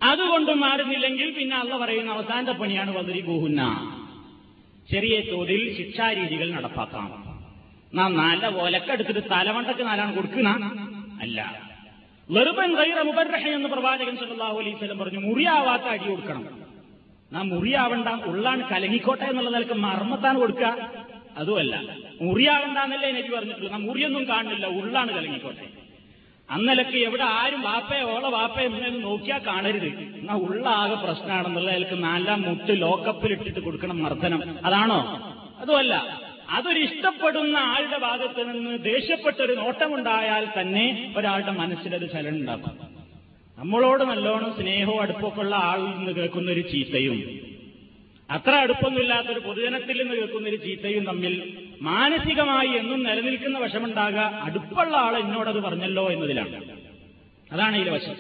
അതുകൊണ്ടും 0.01 0.59
മാറുന്നില്ലെങ്കിൽ 0.61 1.35
പിന്നെ 1.35 1.57
അള്ള 1.57 1.77
പറയുന്ന 1.77 2.11
അവസാനത്തെ 2.13 2.53
പണിയാണ് 2.61 2.91
വതിരി 2.99 3.21
ബൂഹുന്ന 3.21 3.63
ചെറിയ 4.91 5.17
തോതിൽ 5.31 5.63
ശിക്ഷാരീതികൾ 5.79 6.49
നടപ്പാക്കാം. 6.57 7.09
നാം 7.99 8.11
നല്ല 8.21 8.47
ഒലക്കെടുത്തിട്ട് 8.65 9.23
തലവണ്ടക്ക് 9.33 9.85
നാലാണ് 9.89 10.13
കൊടുക്കുന്ന 10.17 10.51
അല്ല. 11.25 11.39
വെറുപൻ 12.29 12.71
ഗൈറ 12.79 12.99
മുബർഹ 13.09 13.45
എന്ന് 13.59 13.69
പ്രവാചകൻ 13.75 14.15
സല്ലല്ലാഹു 14.21 14.57
അലൈഹി 14.63 14.77
സ്വലം 14.81 14.99
പറഞ്ഞു 15.03 15.21
മുറിയാവാത്ത 15.29 15.87
അടി 15.95 16.07
കൊടുക്കണം. 16.09 16.45
നാം 17.33 17.45
മുറിയാവണ്ട 17.55 18.09
ഉള്ളാണ് 18.31 18.63
കലങ്ങിക്കോട്ടെ 18.73 19.27
എന്നുള്ള 19.31 19.51
നിലയ്ക്ക് 19.55 19.77
മർമ്മത്താണ് 19.87 20.39
കൊടുക്കുക 20.43 20.71
അതുമല്ല 21.41 21.75
മുറിയാവണ്ടെന്നല്ലേ 22.27 23.09
എനിക്ക് 23.15 23.33
പറഞ്ഞിട്ടുള്ളൂ. 23.37 23.71
നാം 23.75 23.83
മുറിയൊന്നും 23.89 24.25
കാണുന്നില്ല 24.33 24.67
ഉള്ളാണ് 24.81 25.11
കലങ്ങിക്കോട്ടെ. 25.19 25.67
അന്നലക്ക് 26.51 26.99
എവിടെ 26.99 27.25
ആരും 27.25 27.63
വാപ്പേ 27.63 27.99
ഓള 28.03 28.27
വാപ്പയെ 28.29 28.67
എന്നൊന്ന് 28.67 29.05
നോക്കിയാൽ 29.05 29.41
കാണരുത്. 29.47 29.89
എന്നാ 30.21 30.35
ഉള്ള 30.35 30.69
ആകെ 30.71 30.95
പ്രശ്നമാണെന്നുള്ള 30.95 31.71
അയാൾക്ക് 31.71 32.05
നാലാം 32.05 32.43
മുട്ട് 32.43 32.73
ലോക്കപ്പിലിട്ടിട്ട് 32.81 33.61
കൊടുക്കണം 33.61 34.03
മർദ്ദനം. 34.03 34.43
അതാണോ? 34.65 35.01
അതുമല്ല 35.61 35.95
അതൊരു 36.51 36.79
ഇഷ്ടപ്പെടുന്ന 36.79 37.57
ആളുടെ 37.57 37.99
ഭാഗത്ത് 37.99 38.43
നിന്ന് 38.49 38.85
ദേഷ്യപ്പെട്ടൊരു 38.85 39.53
നോട്ടമുണ്ടായാൽ 39.53 40.45
തന്നെ 40.59 41.15
ഒരാളുടെ 41.17 41.51
മനസ്സിലത് 41.51 42.07
ചലനം 42.13 42.37
ഉണ്ടാകും 42.37 42.77
നമ്മളോട് 43.59 44.05
നല്ലോണം 44.05 44.51
സ്നേഹവും 44.61 45.01
അടുപ്പമൊക്കെ 45.03 45.41
ഉള്ള 45.41 45.55
ആളിൽ 45.55 45.89
നിന്ന് 45.99 46.13
കേൾക്കുന്ന 46.13 46.51
ഒരു 46.51 46.61
ചീത്തയും 46.61 47.19
അത്ര 48.31 48.51
അടുപ്പൊന്നുമില്ലാത്തൊരു 48.51 49.41
പൊതുജനത്തിൽ 49.41 49.97
നിന്ന് 50.03 50.15
കേൾക്കുന്ന 50.15 50.49
ഒരു 50.49 50.57
ചീത്തയും 50.57 51.05
തമ്മിൽ 51.05 51.35
മാനസികമായി 51.83 52.69
എന്നും 52.69 53.03
നിലനിൽക്കുന്ന 53.03 53.59
വശമുണ്ടാകുക 53.59 54.19
അടുപ്പുള്ള 54.19 54.97
ആൾ 54.97 55.17
എന്നോടത് 55.17 55.61
പറഞ്ഞല്ലോ 55.61 56.11
എന്നതിലാണ്. 56.11 56.65
അതാണ് 57.53 57.77
ഇതിലെ 57.77 57.97
വശം. 57.97 58.15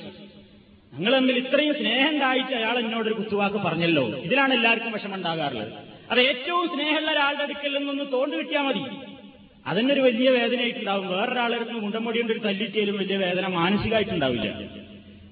ഞങ്ങൾ 0.95 1.17
തമ്മിൽ 1.17 1.39
ഇത്രയും 1.39 1.75
സ്നേഹം 1.75 2.09
ഉണ്ടായിട്ട് 2.09 2.55
അയാൾ 2.55 2.79
എന്നോടൊരു 2.79 3.15
കുത്തുവാക്ക് 3.15 3.57
പറഞ്ഞല്ലോ. 3.57 4.09
ഇതിലാണ് 4.09 4.55
എല്ലാവർക്കും 4.55 4.93
വിഷമുണ്ടാകാറുള്ളത് 4.93 5.73
അത് 6.11 6.21
ഏറ്റവും 6.21 6.69
സ്നേഹമുള്ള 6.69 7.11
ഒരാളുടെ 7.11 7.43
അടുക്കൽ 7.43 7.79
നിന്നൊന്ന് 7.79 8.13
തോണ്ടു 8.13 8.37
കിട്ടിയാൽ 8.37 8.63
മതി. 8.63 8.81
അതിനൊരു 9.67 10.01
വലിയ 10.01 10.31
വേദനയായിട്ടുണ്ടാവും. 10.31 11.09
വേറൊരാളെടുത്ത് 11.09 11.73
മുണ്ടമൊടി 11.73 12.19
കൊണ്ട് 12.19 12.33
ഒരു 12.33 12.41
തല്ലിട്ടേലും 12.41 12.97
വലിയ 12.97 13.17
വേദന 13.17 13.47
മാനസികമായിട്ടുണ്ടാവില്ല. 13.47 14.69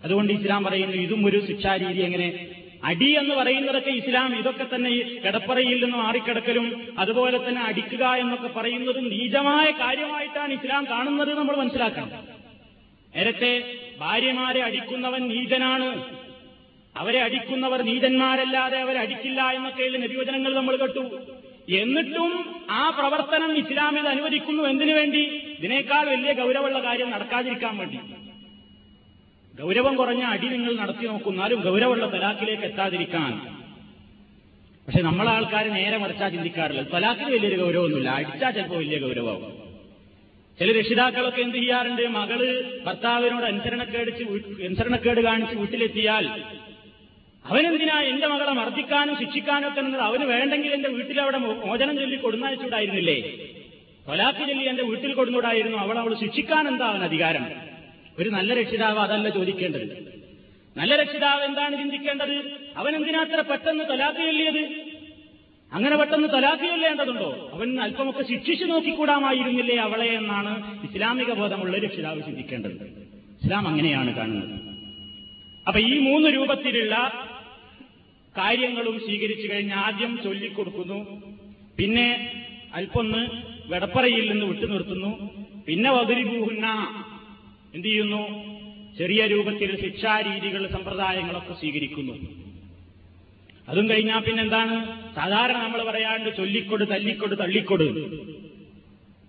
അതുകൊണ്ട് 0.05 0.33
ഇസ്ലാം 0.33 0.65
പറയുന്നു 0.65 0.97
ഇതും 0.97 1.27
ഒരു 1.27 1.47
ശിക്ഷാരീതി 1.47 2.01
എങ്ങനെ 2.01 2.56
അടി 2.89 3.09
എന്ന് 3.21 3.35
പറയുന്നതൊക്കെ 3.35 3.91
ഇസ്ലാം. 3.91 4.39
ഇതൊക്കെ 4.39 4.67
തന്നെ 4.75 4.91
കിടപ്പറയിൽ 5.25 5.85
നിന്ന് 5.85 5.97
മാറിക്കിടക്കലും 5.97 6.67
അതുപോലെ 6.99 7.49
തന്നെ 7.49 7.63
അടിക്കുക 7.63 8.05
എന്നൊക്കെ 8.07 8.49
പറയുന്നതും 8.49 9.09
നീചമായ 9.09 9.71
കാര്യമായിട്ടാണ് 9.71 10.53
ഇസ്ലാം 10.53 10.87
കാണുന്നത് 10.91 11.35
നമ്മൾ 11.39 11.57
മനസ്സിലാക്കണം. 11.57 12.11
നേരത്തെ 13.17 13.53
ഭാര്യമാരെ 13.99 14.63
അടിക്കുന്നവൻ 14.63 15.29
നീചനാണ്. 15.29 15.89
അവരെ 16.97 17.21
അടിക്കുന്നവർ 17.23 17.83
നീചന്മാരല്ലാതെ 17.83 18.79
അവരെ 18.79 18.99
അടിക്കില്ല 18.99 19.43
എന്നൊക്കെയുള്ള 19.51 19.99
നിര്യോജനങ്ങൾ 19.99 20.55
നമ്മൾ 20.55 20.77
കേട്ടു. 20.77 21.05
എന്നിട്ടും 21.69 22.33
ആ 22.71 22.91
പ്രവർത്തനം 22.91 23.57
ഇസ്ലാമിൽ 23.59 24.09
അനുവദിക്കുന്നു 24.09 24.63
എന്തിനു 24.63 24.93
വേണ്ടി? 24.93 25.23
ഇതിനേക്കാൾ 25.59 26.05
വലിയ 26.11 26.33
ഗൗരവമുള്ള 26.33 26.79
കാര്യം 26.85 27.11
നടക്കാതിരിക്കാൻ 27.11 27.77
വേണ്ടി. 27.77 27.99
ഗൗരവം 29.59 29.97
കുറഞ്ഞ 29.97 30.23
അടി 30.33 30.47
നിങ്ങൾ 30.47 30.73
നടത്തി 30.77 31.05
നോക്കുന്നാലും 31.07 31.61
ഗൗരവമുള്ള 31.67 32.07
തലാക്കിലേക്ക് 32.15 32.63
എത്താതിരിക്കാൻ. 32.63 33.33
പക്ഷെ 34.89 35.01
നമ്മളെ 35.03 35.31
ആൾക്കാർ 35.31 35.65
നേരെ 35.77 35.97
മറിച്ചാ 35.97 36.29
ചിന്തിക്കാറില്ല. 36.29 36.83
തലാക്കിന് 36.95 37.31
വലിയൊരു 37.35 37.57
ഗൗരവമൊന്നുമില്ല. 37.63 38.11
അടിച്ചാൽ 38.11 38.51
ചിലപ്പോൾ 38.57 38.79
വലിയ 38.83 38.99
ഗൗരവമാവും. 38.99 39.53
ചില 40.59 40.69
രക്ഷിതാക്കളൊക്കെ 40.79 41.41
എന്ത് 41.47 41.57
ചെയ്യാറുണ്ട്? 41.57 42.03
മകൾ 42.19 42.41
ഭർത്താവിനോട് 42.87 43.47
അനുസരണക്കേട് 43.53 44.11
അനുസരണക്കേട് 44.69 45.21
കാണിച്ച് 45.21 45.55
വീട്ടിലെത്തിയാൽ 45.63 46.27
അവനെന്തിനാ 47.45 47.97
എന്റെ 48.11 48.27
മകളെ 48.27 48.53
മർദ്ദിക്കാനും 48.61 49.15
ശിക്ഷിക്കാനും 49.23 49.69
ഒക്കെ 49.69 49.81
എന്നത് 49.81 50.03
അവന് 50.07 50.25
വേണ്ടെങ്കിൽ 50.33 50.71
എന്റെ 50.77 50.89
വീട്ടിൽ 50.89 51.19
അവിടെ 51.25 51.39
മോചനം 51.69 51.95
ചൊല്ലി 52.01 52.17
കൊടുന്നയച്ചുകൂടായിരുന്നില്ലേ 52.17 53.19
തൊലാക്ക് 54.07 54.43
ചൊല്ലി 54.49 54.65
എന്റെ 54.73 54.85
വീട്ടിൽ 54.91 55.13
കൊടുന്നുകൂടായിരുന്നു 55.15 55.79
അവൾ 55.85 55.97
അവൾ 56.03 56.13
ശിക്ഷിക്കാൻ 56.23 56.65
എന്താ 56.73 56.87
അവൻ 56.93 57.03
അധികാരം? 57.09 57.45
ഒരു 58.19 58.29
നല്ല 58.29 58.55
രക്ഷിതാവ് 58.55 58.99
അതല്ല 58.99 59.29
ചോദിക്കേണ്ടത്. 59.29 60.17
നല്ല 60.77 60.97
രക്ഷിതാവ് 60.97 61.45
എന്താണ് 61.45 61.79
ചിന്തിക്കേണ്ടത്? 61.79 62.51
അവൻ 62.77 62.97
എന്തിനാ 62.97 63.21
അത്ര 63.21 63.41
പെട്ടെന്ന് 63.41 63.85
തൊലാക്ക് 63.85 64.19
ചൊല്ലിയത്? 64.19 64.87
അങ്ങനെ 65.73 65.97
പെട്ടെന്ന് 65.97 66.29
തൊലാക്ക് 66.29 66.63
ചൊല്ലേണ്ടതുണ്ടോ? 66.63 67.51
അവൻ 67.53 67.81
അല്പമൊക്കെ 67.81 68.23
ശിക്ഷിച്ചു 68.23 68.65
നോക്കിക്കൂടാമായിരുന്നില്ലേ 68.65 69.77
അവളെ 69.77 70.07
എന്നാണ് 70.07 70.81
ഇസ്ലാമിക 70.87 71.33
ബോധമുള്ള 71.33 71.79
രക്ഷിതാവ് 71.79 72.23
ചിന്തിക്കേണ്ടത്. 72.23 72.73
ഇസ്ലാം 73.45 73.69
അങ്ങനെയാണ് 73.69 74.15
കാണുന്നത്. 74.15 74.61
അപ്പൊ 75.69 75.81
ഈ 75.81 75.99
മൂന്ന് 75.99 76.29
രൂപത്തിലുള്ള 76.29 77.13
കാര്യങ്ങളും 78.39 78.99
സ്വീകരിച്ചു 78.99 79.53
കഴിഞ്ഞ് 79.53 79.73
ആദ്യം 79.73 80.19
ചൊല്ലിക്കൊടുക്കുന്നു. 80.25 81.23
പിന്നെ 81.79 82.31
അല്പൊന്ന് 82.75 83.27
വെടപ്പറയിൽ 83.67 84.31
നിന്ന് 84.31 84.47
വിട്ടുനിർത്തുന്നു. 84.47 85.31
പിന്നെ 85.67 85.91
വകുരിബൂഹുന്ന 85.91 86.67
എന്ത് 87.77 87.89
ചെയ്യുന്നു 87.89 88.23
ചെറിയ 88.99 89.27
രൂപത്തിൽ 89.27 89.81
ശിക്ഷാരീതികൾ 89.81 90.67
സമ്പ്രദായങ്ങളൊക്കെ 90.67 91.55
സ്വീകരിക്കുന്നു. 91.55 92.13
അതും 93.69 93.91
കഴിഞ്ഞാൽ 93.91 94.19
പിന്നെന്താണ്? 94.19 94.77
സാധാരണ 95.15 95.59
നമ്മൾ 95.59 95.83
പറയാണ്ട് 95.83 96.37
ചൊല്ലിക്കൊടു 96.37 96.85
തല്ലിക്കൊടു 96.85 97.35
തള്ളിക്കൊട്. 97.35 97.85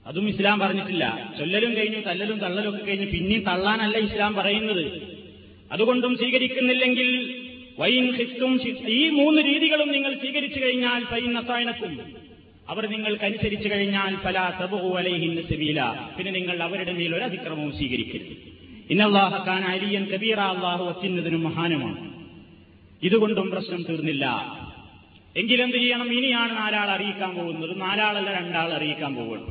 അതും 0.07 0.29
ഇസ്ലാം 0.29 0.59
പറഞ്ഞിട്ടില്ല. 0.59 1.35
ചൊല്ലലും 1.39 1.75
കഴിഞ്ഞു 1.75 1.99
തല്ലലും 1.99 2.39
തള്ളലും 2.39 2.69
ഒക്കെ 2.69 2.85
കഴിഞ്ഞ് 2.85 3.07
പിന്നെയും 3.07 3.43
തള്ളാനല്ല 3.43 3.97
ഇസ്ലാം 3.97 4.33
പറയുന്നത്. 4.33 5.01
അതുകൊണ്ടും 5.71 6.17
സ്വീകരിക്കുന്നില്ലെങ്കിൽ 6.17 7.41
വൈൻ 7.79 8.15
ഹിസ്തും 8.15 8.61
ഈ 8.87 9.09
മൂന്ന് 9.09 9.41
രീതികളും 9.41 9.91
നിങ്ങൾ 9.91 10.13
സ്വീകരിച്ചു 10.13 10.59
കഴിഞ്ഞാൽ 10.59 11.03
പൈൻ 11.03 11.33
നസായനക്കും 11.33 12.26
അവർ 12.68 12.84
നിങ്ങൾക്കനുസരിച്ചു 12.92 13.68
കഴിഞ്ഞാൽ 13.72 14.12
ഫല 14.24 14.38
തബു 14.60 14.80
അലൈഹിന് 15.00 15.42
സെബീല 15.48 15.80
പിന്നെ 16.16 16.32
നിങ്ങൾ 16.38 16.58
അവരുടെ 16.66 16.92
മേൽ 16.98 17.12
ഒരു 17.16 17.24
അതിക്രമവും 17.28 17.70
സ്വീകരിക്കരുത് 17.78 18.34
ഇന്നല്ലാഹക്കാൻ 18.92 19.62
അലിയൻ 19.72 20.04
കബീറ 20.12 20.40
അള്ളാഹു 20.52 20.84
അത്യുന്നതിനും 20.92 21.42
മഹാനുമാണ് 21.48 22.00
ഇതുകൊണ്ടും 23.02 23.46
പ്രശ്നം 23.52 23.80
തീർന്നില്ല 23.88 24.26
എങ്കിലെന്ത് 25.36 25.76
ചെയ്യണം 25.76 26.08
ഇനിയാണ് 26.16 26.52
നാലാൾ 26.56 26.88
അറിയിക്കാൻ 26.94 27.30
പോകുന്നത് 27.36 27.74
നാലാളല്ല 27.82 28.30
രണ്ടാൾ 28.38 28.70
അറിയിക്കാൻ 28.78 29.12
പോകുന്നത് 29.18 29.50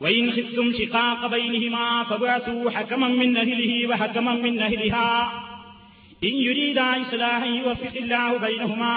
وإن 0.00 0.24
خفتم 0.30 0.66
شقاق 0.74 1.20
بينهما 1.28 1.86
فابعثوا 2.04 2.70
حكما 2.70 3.08
من 3.12 3.30
أهله 3.36 3.72
وحكما 3.86 4.32
من 4.36 4.52
أهلها 4.60 5.10
إن 6.22 6.34
يريدا 6.40 6.86
إصلاحا 7.02 7.48
يوفق 7.56 7.94
الله 7.96 8.30
بينهما 8.38 8.94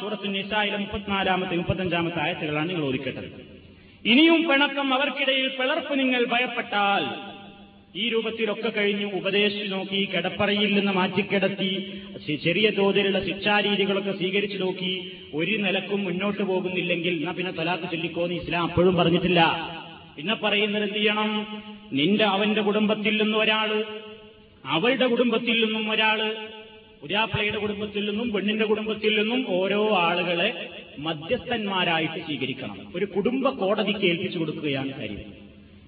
സൂറത്തു 0.00 0.28
നിസായിലെ 0.28 0.78
മുപ്പത്തിനാലാമത്തെ 0.78 1.56
മുപ്പത്തഞ്ചാമത്തെ 1.56 2.20
ആയത്തുകളാണ് 2.20 2.68
നിങ്ങൾ 2.68 2.84
ഒരുക്കേണ്ടത് 2.84 3.28
ഇനിയും 4.04 4.48
പിണക്കം 4.48 4.94
അവർക്കിടയിൽ 4.94 5.48
പിളർപ്പ് 5.48 5.98
നിങ്ങൾ 5.98 6.24
ഭയപ്പെട്ടാൽ 6.24 7.04
ഈ 7.94 8.08
രൂപത്തിലൊക്കെ 8.08 8.68
കഴിഞ്ഞു 8.68 9.06
ഉപദേശിച്ചു 9.14 9.68
നോക്കി 9.74 10.08
കിടപ്പറയിൽ 10.12 10.74
നിന്ന് 10.74 10.92
മാറ്റിക്കിടത്തി 10.92 11.70
ചെറിയ 12.44 12.70
തോതിലുള്ള 12.70 13.20
ശിക്ഷാരീതികളൊക്കെ 13.24 14.12
സ്വീകരിച്ചു 14.12 14.56
നോക്കി 14.56 14.92
ഒരു 15.34 15.56
നിലക്കും 15.56 16.04
മുന്നോട്ട് 16.04 16.42
പോകുന്നില്ലെങ്കിൽ 16.42 17.14
എന്നാ 17.14 17.32
പിന്നെ 17.32 17.52
തലാക്ക് 17.52 17.92
ചൊല്ലിക്കോന്ന് 17.92 18.34
ഇസ്ലാം 18.34 18.64
അപ്പോഴും 18.64 18.96
പറഞ്ഞിട്ടില്ല. 18.96 19.40
പിന്നെ 20.16 20.34
പറയുന്നത് 20.34 20.82
എന്ത് 20.82 20.98
ചെയ്യണം? 20.98 21.30
നിന്റെ 21.92 22.24
അവന്റെ 22.24 22.62
കുടുംബത്തിൽ 22.62 23.14
നിന്നും 23.22 23.38
ഒരാൾ 23.40 23.70
അവളുടെ 24.64 25.06
കുടുംബത്തിൽ 25.06 25.56
നിന്നും 25.64 25.90
ഒരാൾ 25.90 26.18
ഉരാപ്ലയുടെ 27.04 27.58
കുടുംബത്തിൽ 27.58 28.10
നിന്നും 28.10 28.32
പെണ്ണിന്റെ 28.32 28.64
കുടുംബത്തിൽ 28.64 29.20
നിന്നും 29.20 29.44
ഓരോ 29.48 29.96
ആളുകളെ 29.96 30.68
മധ്യസ്ഥന്മാരായിട്ട് 30.98 32.26
സ്വീകരിക്കണം. 32.26 32.92
ഒരു 32.96 33.04
കുടുംബ 33.04 33.48
കോടതിക്ക് 33.48 34.06
ഏൽപ്പിച്ചു 34.06 34.38
കൊടുക്കുകയാണ് 34.38 34.92
കാര്യം. 34.92 35.44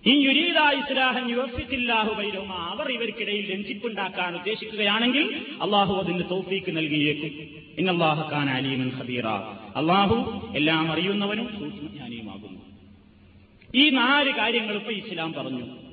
ഈ 0.07 0.25
യുരീദ 0.27 0.59
ഇസ്ലാഹൻ 0.59 1.31
യുവസിച്ചില്ലാഹു 1.31 2.15
വൈരോമ 2.15 2.53
അവർ 2.53 2.93
ഇവർക്കിടയിൽ 2.93 3.53
രഞ്ജിപ്പുണ്ടാക്കാൻ 3.53 4.37
ഉദ്ദേശിക്കുകയാണെങ്കിൽ 4.37 5.41
അള്ളാഹു 5.63 5.95
അതിന് 5.95 6.23
തോഫീക്ക് 6.31 6.77
നൽകിയേക്കും. 6.77 7.31
ഇന്നല്ലാഹു 7.79 8.35
ഖാൻ 8.35 8.51
അലീമൻ 8.51 8.93
ഖബീറ. 9.01 9.27
അള്ളാഹു 9.77 10.49
എല്ലാം 10.57 10.93
അറിയുന്നവനും 10.93 11.47
സൂക്ഷ്മജ്ഞാനിയുമാകുന്നു. 11.47 12.61
ഈ 13.75 13.91
നാല് 13.91 14.33
കാര്യങ്ങൾ 14.33 14.75
ഇപ്പൊ 14.75 14.93
ഇസ്ലാം 14.93 15.33
പറഞ്ഞു. 15.33 15.86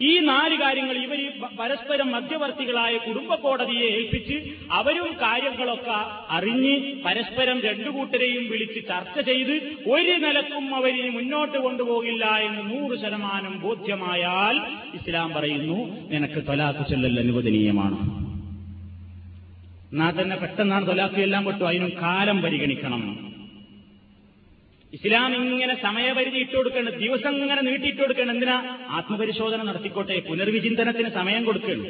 ഈ 0.00 0.18
നാല് 0.18 0.54
കാര്യങ്ങൾ 0.54 0.96
ഇവർ 0.96 1.32
പരസ്പരം 1.58 2.10
മധ്യവർത്തികളായ 2.10 2.96
കുടുംബ 2.96 3.34
കോടതിയെ 3.34 3.88
ഏൽപ്പിച്ച് 3.90 4.54
അവരും 4.70 5.12
കാര്യങ്ങളൊക്കെ 5.14 5.98
അറിഞ്ഞ് 6.30 7.04
പരസ്പരം 7.04 7.60
രണ്ടു 7.60 7.90
കൂട്ടരെയും 7.90 8.48
വിളിച്ച് 8.48 8.88
ചർച്ച 8.88 9.20
ചെയ്ത് 9.20 9.52
ഒരു 9.86 10.12
നിലക്കും 10.12 10.74
അവരിനി 10.74 11.08
മുന്നോട്ട് 11.08 11.58
കൊണ്ടുപോകില്ല 11.58 12.24
എന്ന് 12.36 12.70
നൂറ് 12.70 12.98
ശതമാനം 12.98 13.60
ബോധ്യമായാൽ 13.60 14.58
ഇസ്ലാം 14.94 15.32
പറയുന്നു 15.32 16.08
നിനക്ക് 16.10 16.46
തൊലാക്ക് 16.48 16.90
ചൊല്ലൽ 16.90 17.18
അനുവദനീയമാണ്. 17.18 18.24
എന്നാൽ 19.92 20.22
തന്നെ 20.22 20.36
പെട്ടെന്നാണ് 20.36 20.86
തൊലാക്ക് 20.86 21.14
എല്ലാം 21.14 21.44
പെട്ടു 21.44 21.64
അതിനും 21.64 21.92
കാലം 22.02 22.42
പരിഗണിക്കണം. 22.42 23.33
ഇസ്ലാം 24.94 25.34
ഇങ്ങനെ 25.36 25.74
സമയപരിധി 25.82 26.36
ഇട്ട് 26.36 26.56
കൊടുക്കണം 26.56 26.98
ദിവസം 26.98 27.36
ഇങ്ങനെ 27.36 27.62
നീട്ടിയിട്ട് 27.62 28.20
എന്തിനാ? 28.20 28.78
ആത്മപരിശോധന 28.90 29.62
നടത്തിക്കോട്ടെ 29.62 30.22
പുനർവിചിന്തനത്തിന് 30.28 31.08
സമയം 31.08 31.44
കൊടുക്കണം 31.44 31.86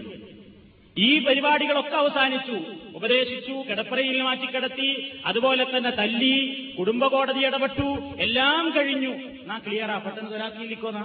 ഈ 0.96 1.18
പരിപാടികളൊക്കെ 1.26 1.96
അവസാനിച്ചു. 1.96 2.56
ഉപദേശിച്ചു 2.94 3.64
കിടപ്പറയിൽ 3.70 4.22
മാറ്റിക്കിടത്തി 4.22 4.90
അതുപോലെ 5.24 5.64
തന്നെ 5.64 5.90
തല്ലി 5.90 6.34
കുടുംബകോടതി 6.78 7.38
ഇടപെട്ടു 7.38 7.88
എല്ലാം 8.18 8.70
കഴിഞ്ഞു. 8.76 9.12
നാ 9.46 9.58
ക്ലിയറാ 9.58 9.98
പെട്ടെന്ന് 9.98 10.30
തൊലാക്കിയില്ലിക്കോന്നാ 10.30 11.04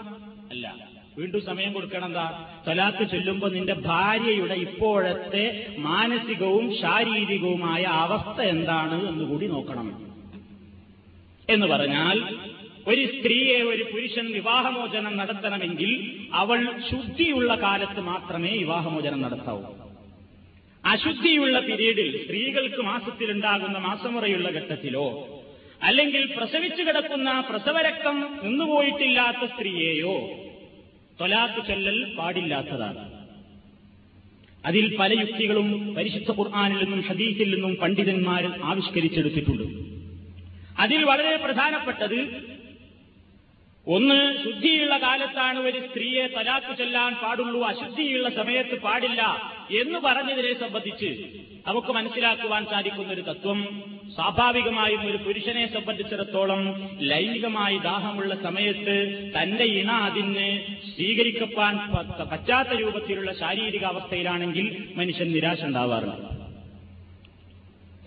അല്ല. 0.52 0.76
വീണ്ടും 1.18 1.42
സമയം 1.42 1.74
കൊടുക്കണം 1.74 2.06
എന്താ? 2.06 2.28
തൊലാത്ത് 2.68 3.12
ചൊല്ലുമ്പോ 3.12 3.48
നിന്റെ 3.48 3.74
ഭാര്യയുടെ 3.74 4.54
ഇപ്പോഴത്തെ 4.54 5.74
മാനസികവും 5.78 6.78
ശാരീരികവുമായ 6.82 7.84
അവസ്ഥ 7.84 8.42
എന്താണ് 8.42 9.08
എന്ന് 9.08 9.26
കൂടി 9.26 9.48
നോക്കണം. 9.48 10.10
എന്ന് 11.50 11.68
പറഞ്ഞാൽ 11.68 12.18
ഒരു 12.88 13.06
സ്ത്രീയെ 13.06 13.62
ഒരു 13.62 13.84
പുരുഷൻ 13.84 14.32
വിവാഹമോചനം 14.32 15.18
നടത്തണമെങ്കിൽ 15.18 16.22
അവൾ 16.34 16.82
ശുദ്ധിയുള്ള 16.92 17.56
കാലത്ത് 17.56 18.00
മാത്രമേ 18.00 18.58
വിവാഹമോചനം 18.58 19.22
നടത്താവൂ. 19.22 19.64
അശുദ്ധിയുള്ള 20.86 21.60
പീരീഡിൽ 21.60 22.24
സ്ത്രീകൾക്ക് 22.24 22.82
മാസത്തിലുണ്ടാകുന്ന 22.82 23.78
മാസമുറയുള്ള 23.78 24.50
ഘട്ടത്തിലോ 24.50 25.28
അല്ലെങ്കിൽ 25.84 26.34
പ്രസവിച്ചു 26.38 26.84
കിടക്കുന്ന 26.84 27.44
പ്രസവരക്തം 27.50 28.40
നിന്നുപോയിട്ടില്ലാത്ത 28.44 29.52
സ്ത്രീയെയോ 29.52 30.30
തൊലാത്ത് 31.20 31.68
ചൊല്ലൽ 31.68 32.16
പാടില്ലാത്തതാണ്. 32.18 33.20
അതിൽ 34.66 34.98
പല 34.98 35.20
യുക്തികളും 35.20 35.96
പരിശുദ്ധ 35.96 36.32
ഖുർആാനിൽ 36.32 36.84
നിന്നും 36.84 37.02
ഹദീസിൽ 37.02 37.54
നിന്നും 37.54 37.76
പണ്ഡിതന്മാർ 37.76 38.60
ആവിഷ്കരിച്ചെടുത്തിട്ടുണ്ട്. 38.64 39.89
അതിൽ 40.80 41.04
വളരെ 41.04 41.36
പ്രധാനപ്പെട്ടത് 41.38 42.20
ഒന്ന് 43.88 44.18
ശുദ്ധിയുള്ള 44.44 44.98
കാലത്താണ് 44.98 45.60
ഒരു 45.60 45.80
സ്ത്രീയെ 45.86 46.28
തലാത്തു 46.28 46.74
ചെല്ലാൻ 46.74 47.14
പാടുള്ളൂ 47.22 47.62
അശുദ്ധിയുള്ള 47.64 48.30
സമയത്ത് 48.30 48.76
പാടില്ല 48.80 49.22
എന്ന് 49.82 50.00
പറഞ്ഞതിനെ 50.00 50.54
സംബന്ധിച്ച് 50.60 51.10
നമുക്ക് 51.68 51.92
മനസ്സിലാക്കുവാൻ 51.92 52.66
സാധിക്കുന്ന 52.66 53.14
ഒരു 53.14 53.22
തത്വം. 53.22 53.60
സ്വാഭാവികമായും 54.16 55.02
ഒരു 55.08 55.18
പുരുഷനെ 55.18 55.68
സംബന്ധിച്ചിടത്തോളം 55.68 56.62
ലൈംഗികമായി 57.02 57.78
ദാഹമുള്ള 57.80 58.36
സമയത്ത് 58.44 58.96
തന്റെ 59.36 59.66
ഇണ 59.74 59.92
അതിന് 60.06 60.48
സ്വീകരിക്കപ്പാൻ 60.90 61.74
പറ്റാത്ത 62.32 62.74
രൂപത്തിലുള്ള 62.74 63.34
ശാരീരിക 63.34 63.84
അവസ്ഥയിലാണെങ്കിൽ 63.86 64.68
മനുഷ്യൻ 64.96 65.32
നിരാശ 65.32 65.64
ഉണ്ടാവാറുണ്ട് 65.64 66.39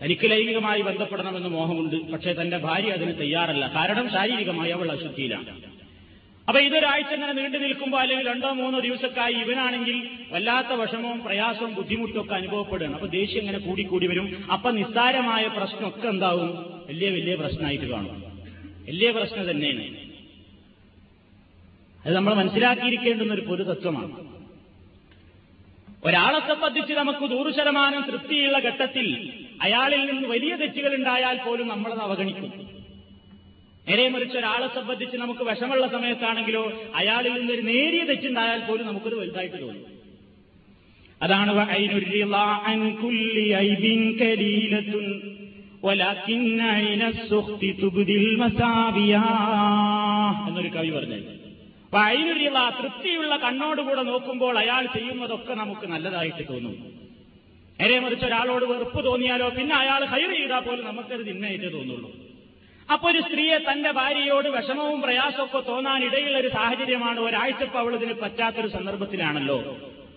തനിക്ക് 0.02 0.30
ലൈംഗികമായി 0.30 0.80
ബന്ധപ്പെടണമെന്ന് 0.80 1.48
മോഹമുണ്ട്. 1.48 2.12
പക്ഷേ 2.12 2.32
തന്റെ 2.32 2.58
ഭാര്യ 2.58 2.90
അതിന് 2.90 3.18
തയ്യാറല്ല. 3.18 3.72
കാരണം 3.74 4.10
ശാരീരികമായി 4.10 4.70
അവൾ 4.70 4.92
അശുദ്ധിയിലാണ്. 4.92 5.72
അപ്പൊ 6.48 6.60
ഇതൊരാഴ്ച 6.60 7.14
ഇങ്ങനെ 7.14 7.32
നീണ്ടു 7.32 7.58
നിൽക്കുമ്പോൾ 7.58 8.00
അല്ലെങ്കിൽ 8.00 8.28
രണ്ടോ 8.28 8.52
മൂന്നോ 8.52 8.80
ദിവസക്കായി 8.80 9.34
ഇവനാണെങ്കിൽ 9.34 10.08
വല്ലാത്ത 10.30 10.72
വിഷമവും 10.72 11.20
പ്രയാസവും 11.20 11.74
ബുദ്ധിമുട്ടും 11.74 12.20
ഒക്കെ 12.20 12.34
അനുഭവപ്പെടുകയാണ്. 12.34 12.94
അപ്പൊ 12.94 13.06
ദേഷ്യം 13.06 13.40
ഇങ്ങനെ 13.40 13.58
കൂടിക്കൂടി 13.58 14.06
വരും. 14.06 14.44
അപ്പൊ 14.52 14.70
നിസ്സാരമായ 14.70 15.46
പ്രശ്നമൊക്കെ 15.46 16.08
എന്താവും? 16.08 16.48
വലിയ 16.88 17.10
വലിയ 17.10 17.34
പ്രശ്നമായിട്ട് 17.34 17.84
കാണും. 17.84 18.22
വലിയ 18.88 19.10
പ്രശ്നം 19.10 19.50
തന്നെയാണ്. 19.50 19.84
അത് 22.06 22.16
നമ്മൾ 22.16 22.34
മനസ്സിലാക്കിയിരിക്കേണ്ടുന്ന 22.34 23.34
ഒരു 23.34 23.40
പൊതു 23.40 23.62
തത്വമാണ്. 23.62 24.32
ഒരാളെ 26.04 26.38
സംബന്ധിച്ച് 26.40 26.92
നമുക്ക് 26.92 27.32
നൂറ് 27.32 27.54
ശതമാനം 27.54 28.04
തൃപ്തിയുള്ള 28.10 28.58
ഘട്ടത്തിൽ 28.58 29.32
അയാളിൽ 29.60 30.12
നിന്ന് 30.12 30.28
വലിയ 30.28 30.56
തെറ്റുകൾ 30.56 30.94
ഉണ്ടായാൽ 30.94 31.38
പോലും 31.46 31.68
നമ്മളത് 31.68 31.98
അവഗണിക്കും. 31.98 32.52
നേരെ 33.88 34.08
മറിച്ച് 34.08 34.38
ഒരാളെ 34.38 34.68
സംബന്ധിച്ച് 34.74 35.16
നമുക്ക് 35.16 35.40
വിഷമുള്ള 35.40 35.88
സമയത്താണെങ്കിലോ 35.88 36.72
അയാളിൽ 36.94 37.32
നിന്ന് 37.32 37.52
ഒരു 37.52 37.62
നേരിയ 37.62 38.04
തെറ്റുണ്ടായാൽ 38.04 38.60
പോലും 38.60 38.86
നമുക്കത് 38.86 39.18
വലുതായിട്ട് 39.18 39.60
തോന്നും. 39.62 40.02
അതാണ് 41.22 41.50
എന്നൊരു 50.48 50.68
കവി 50.68 50.90
പറഞ്ഞത് 50.90 51.42
അപ്പൊ 51.84 51.98
അയിനൊരിയുള്ള 51.98 52.78
തൃപ്തിയുള്ള 52.82 53.36
കണ്ണോടുകൂടെ 53.36 54.02
നോക്കുമ്പോൾ 54.02 54.58
അയാൾ 54.58 54.86
ചെയ്യുന്നതൊക്കെ 54.86 55.54
നമുക്ക് 55.54 55.86
നല്ലതായിട്ട് 55.86 56.48
തോന്നും. 56.48 57.02
നേരെ 57.82 58.00
മറിച്ച് 58.00 58.24
ഒരാളോട് 58.26 58.64
വെറുപ്പ് 58.64 59.00
തോന്നിയാലോ? 59.06 59.46
പിന്നെ 59.58 59.74
അയാൾ 59.76 60.02
ഹൈർ 60.12 60.30
ചെയ്താൽ 60.34 60.60
പോലും 60.66 60.84
നമുക്കത് 60.90 61.22
തിന്മയായിട്ട് 61.28 61.68
തോന്നുള്ളൂ. 61.76 62.10
അപ്പൊ 62.92 63.06
ഒരു 63.10 63.20
സ്ത്രീയെ 63.26 63.58
തന്റെ 63.58 63.90
ഭാര്യയോട് 63.98 64.48
വിഷമവും 64.56 64.98
പ്രയാസമൊക്കെ 65.02 65.60
തോന്നാൻ 65.68 66.00
ഇടയുള്ള 66.08 66.36
ഒരു 66.38 66.48
സാഹചര്യമാണ് 66.48 67.20
ഒരാഴ്ചപ്പ് 67.20 67.78
അവൾ 67.82 67.92
ഇതിന് 67.98 68.14
പറ്റാത്തൊരു 68.22 68.68
സന്ദർഭത്തിലാണല്ലോ. 68.76 69.58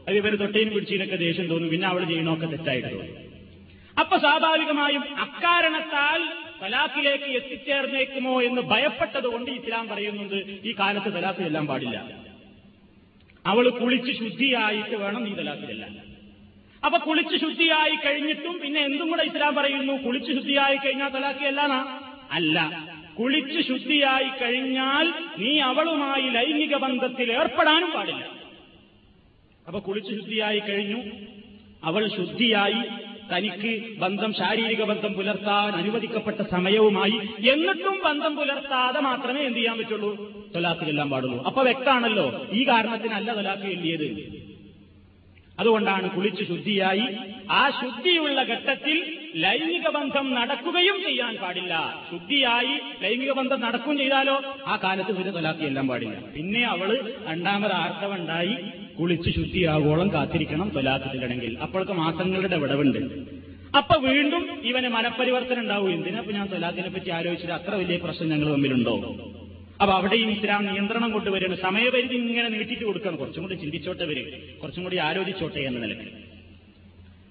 അത് 0.07 0.15
ഇവർ 0.21 0.33
തൊട്ടേനും 0.41 0.73
പിടിച്ചതിനൊക്കെ 0.75 1.15
ദേഷ്യം 1.25 1.47
തോന്നും. 1.51 1.69
പിന്നെ 1.73 1.87
അവൾ 1.91 2.01
ചെയ്യണമൊക്കെ 2.11 2.47
തെറ്റായിട്ട് 2.53 2.91
തോന്നും. 2.95 3.21
അപ്പൊ 4.01 4.17
സ്വാഭാവികമായും 4.17 5.03
അക്കാരണത്താൽ 5.25 6.21
തലാഖിലേക്ക് 6.61 7.29
എത്തിച്ചേർന്നേക്കുമോ 7.39 8.41
എന്ന് 8.41 8.61
ഭയപ്പെട്ടതുകൊണ്ട് 8.61 9.51
ഇസ്ലാം 9.51 9.85
പറയുന്നുണ്ട് 9.91 10.37
ഈ 10.69 10.73
കാലത്ത് 10.79 11.09
തലാഖ് 11.17 11.41
ചെല്ലാൻ 11.45 11.67
പാടില്ല. 11.71 11.97
അവൾ 13.45 13.65
കുളിച്ച് 13.79 14.11
ശുദ്ധിയായിട്ട് 14.21 14.95
വേണം 15.03 15.23
നീ 15.23 15.33
തലാഖിലെല്ലാം 15.41 15.93
അപ്പൊ 16.83 16.97
കുളിച്ച് 16.97 17.37
ശുദ്ധിയായി 17.37 17.95
കഴിഞ്ഞിട്ടും 17.95 18.59
പിന്നെ 18.59 18.81
എന്തും 18.81 19.09
കൂടെ 19.09 19.23
ഇസ്ലാം 19.23 19.55
പറയുന്നു? 19.55 19.93
കുളിച്ച് 19.93 20.31
ശുദ്ധിയായി 20.31 20.75
കഴിഞ്ഞാൽ 20.75 21.09
തലാഖി 21.09 21.45
അല്ലാന്നാ? 21.45 21.99
അല്ല. 22.31 22.87
കുളിച്ച് 23.19 23.67
ശുദ്ധിയായി 23.67 24.29
കഴിഞ്ഞാൽ 24.41 25.13
നീ 25.37 25.59
അവളുമായി 25.59 26.29
ലൈംഗിക 26.29 26.75
ബന്ധത്തിൽ 26.75 27.31
ഏർപ്പെടാനും 27.31 27.91
പാടില്ല. 27.91 28.25
അപ്പൊ 29.67 29.79
കുളിച്ച് 29.79 30.11
ശുദ്ധിയായി 30.11 30.59
കഴിഞ്ഞു. 30.59 31.03
അവൾ 31.83 32.07
ശുദ്ധിയായി. 32.07 32.83
തനിക്ക് 33.33 33.97
ബന്ധം 33.97 34.33
ശാരീരിക 34.33 34.83
ബന്ധം 34.83 35.13
പുലർത്താൻ 35.13 35.73
അനുവദിക്കപ്പെട്ട 35.73 36.41
സമയവുമായി 36.41 37.47
എന്നിട്ടും 37.49 37.99
ബന്ധം 38.05 38.35
പുലർത്താതെ 38.35 38.99
മാത്രമേ 38.99 39.41
എന്ത് 39.41 39.57
ചെയ്യാൻ 39.57 39.77
പറ്റുള്ളൂ? 39.77 40.31
തൊലാക്ക് 40.55 40.85
ചെല്ലാൻ 40.85 41.09
പാടുള്ളൂ. 41.09 41.43
അപ്പൊ 41.43 41.63
വ്യക്താണല്ലോ 41.63 42.47
ഈ 42.53 42.67
കാരണത്തിനല്ല 42.67 43.33
തൊലാക്ക് 43.35 43.63
ചെല്ലിയത് 43.63 44.45
അതുകൊണ്ടാണ് 45.59 46.09
കുളിച്ച് 46.09 46.43
ശുദ്ധിയായി 46.43 47.05
ആ 47.51 47.69
ശുദ്ധിയുള്ള 47.69 48.41
ഘട്ടത്തിൽ 48.41 48.97
ലൈംഗിക 49.35 49.87
ബന്ധം 49.89 50.35
നടക്കുകയും 50.35 50.97
ചെയ്യാൻ 51.03 51.35
പാടില്ല. 51.35 51.73
ശുദ്ധിയായി 52.11 52.79
ലൈംഗിക 53.03 53.31
ബന്ധം 53.31 53.61
നടക്കുകയും 53.61 53.97
ചെയ്താലോ? 53.97 54.43
ആ 54.67 54.75
കാലത്ത് 54.83 55.17
പിന്നെ 55.17 55.31
തൊലാത്തി 55.31 55.63
എല്ലാം 55.63 55.87
പാടില്ല. 55.87 56.17
പിന്നെ 56.35 56.63
അവൾ 56.65 56.89
രണ്ടാമത് 57.27 57.71
ആർത്തവുണ്ടായി 57.71 58.55
കുളിച്ച് 58.99 59.29
ശുദ്ധിയാകോളം 59.29 60.13
കാത്തിരിക്കണം 60.13 60.69
തൊലാത്തിട്ടില്ലെങ്കിൽ 60.69 61.57
അപ്പോഴൊക്കെ 61.61 61.93
മാസങ്ങളുടെ 61.93 62.57
വിടവുണ്ട്. 62.57 63.01
അപ്പൊ 63.77 63.95
വീണ്ടും 63.97 64.43
ഇവന് 64.63 64.87
മനപരിവർത്തനം 64.87 65.59
ഉണ്ടാവും. 65.59 65.91
എന്തിനാ 65.91 66.21
ഞാൻ 66.31 66.47
തൊലാത്തിനെ 66.47 66.89
പറ്റി 66.89 67.09
ആലോചിച്ചിട്ട് 67.09 67.53
അത്ര 67.53 67.75
വലിയ 67.75 67.97
പ്രശ്നം 67.97 68.29
ഞങ്ങൾ 68.29 68.51
തമ്മിലുണ്ടോ? 68.51 68.95
അപ്പൊ 69.79 69.93
അവിടെയും 69.93 70.29
ഇസ്ലാം 70.35 70.61
നിയന്ത്രണം 70.67 71.09
കൊണ്ടുവരുന്നു 71.11 71.57
സമയപരിധി 71.63 72.15
ഇങ്ങനെ 72.19 72.49
നീട്ടിട്ട് 72.53 72.85
കൊടുക്കണം 72.85 73.17
കുറച്ചും 73.21 73.43
കൂടി 73.45 73.55
ചിന്തിച്ചോട്ടെ 73.55 74.05
വരും 74.11 74.27
കുറച്ചും 74.61 74.83
കൂടി 74.83 74.97
ആലോചിച്ചോട്ടെ 75.07 75.61
എന്ന 75.69 75.79
നിലയ്ക്ക് 75.85 76.07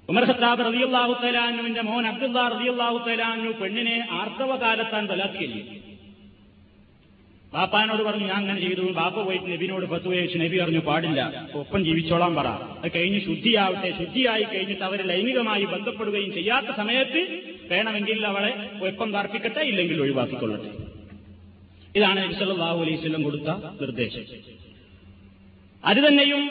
ഉമർ 0.09 0.25
ഖത്താബ് 0.31 0.65
റതിയുള്ളാഹു 0.69 1.13
തലാനുവിന്റെ 1.23 1.83
മോൻ 1.83 2.07
അബ്ദുള്ള 2.11 2.41
റതിയുള്ളാഹു 2.55 2.99
തലാനു 3.09 3.53
പെണ്ണിനെ 3.61 3.97
ആർത്തവകാലത്താൻ 4.21 5.05
തലാക്കിയല്ലേ 5.13 5.63
ബാപ്പാനോട് 7.53 8.03
പറഞ്ഞു 8.07 8.27
ഞാൻ 8.31 8.37
അങ്ങനെ 8.37 8.61
ചെയ്തു. 8.61 8.85
ബാപ്പ 8.97 9.17
പോയിട്ട് 9.27 9.49
നബിനോട് 9.53 9.85
പത്ത് 9.93 10.09
വയസ്സ് 10.13 10.39
നബി 10.43 10.57
പറഞ്ഞു 10.63 10.81
പാടില്ല 10.89 11.21
ഒപ്പം 11.61 11.81
ജീവിച്ചോളാൻ 11.89 12.33
പറ. 12.39 12.49
അത് 12.81 12.89
കഴിഞ്ഞ് 12.97 13.21
ശുദ്ധിയാവട്ടെ. 13.27 13.91
ശുദ്ധിയായി 14.01 14.45
കഴിഞ്ഞിട്ട് 14.53 14.85
അവർ 14.89 15.01
ലൈംഗികമായി 15.11 15.65
ബന്ധപ്പെടുകയും 15.75 16.33
ചെയ്യാത്ത 16.39 16.71
സമയത്ത് 16.81 17.21
വേണമെങ്കിൽ 17.71 18.27
അവളെ 18.31 18.51
ഒപ്പം 18.89 19.09
തർപ്പിക്കട്ടെ 19.17 19.63
ഇല്ലെങ്കിൽ 19.71 20.01
ഒഴിവാക്കിക്കൊള്ളട്ടെ. 20.07 20.71
ഇതാണ് 21.96 22.18
നബി 22.24 22.36
സല്ലല്ലാഹു 22.40 22.80
അലൈഹി 22.84 22.98
വസല്ലം 23.00 23.24
കൊടുത്ത 23.24 23.50
നിർദ്ദേശം 23.82 24.26
അത് 25.84 26.00
തന്നെയും 26.06 26.42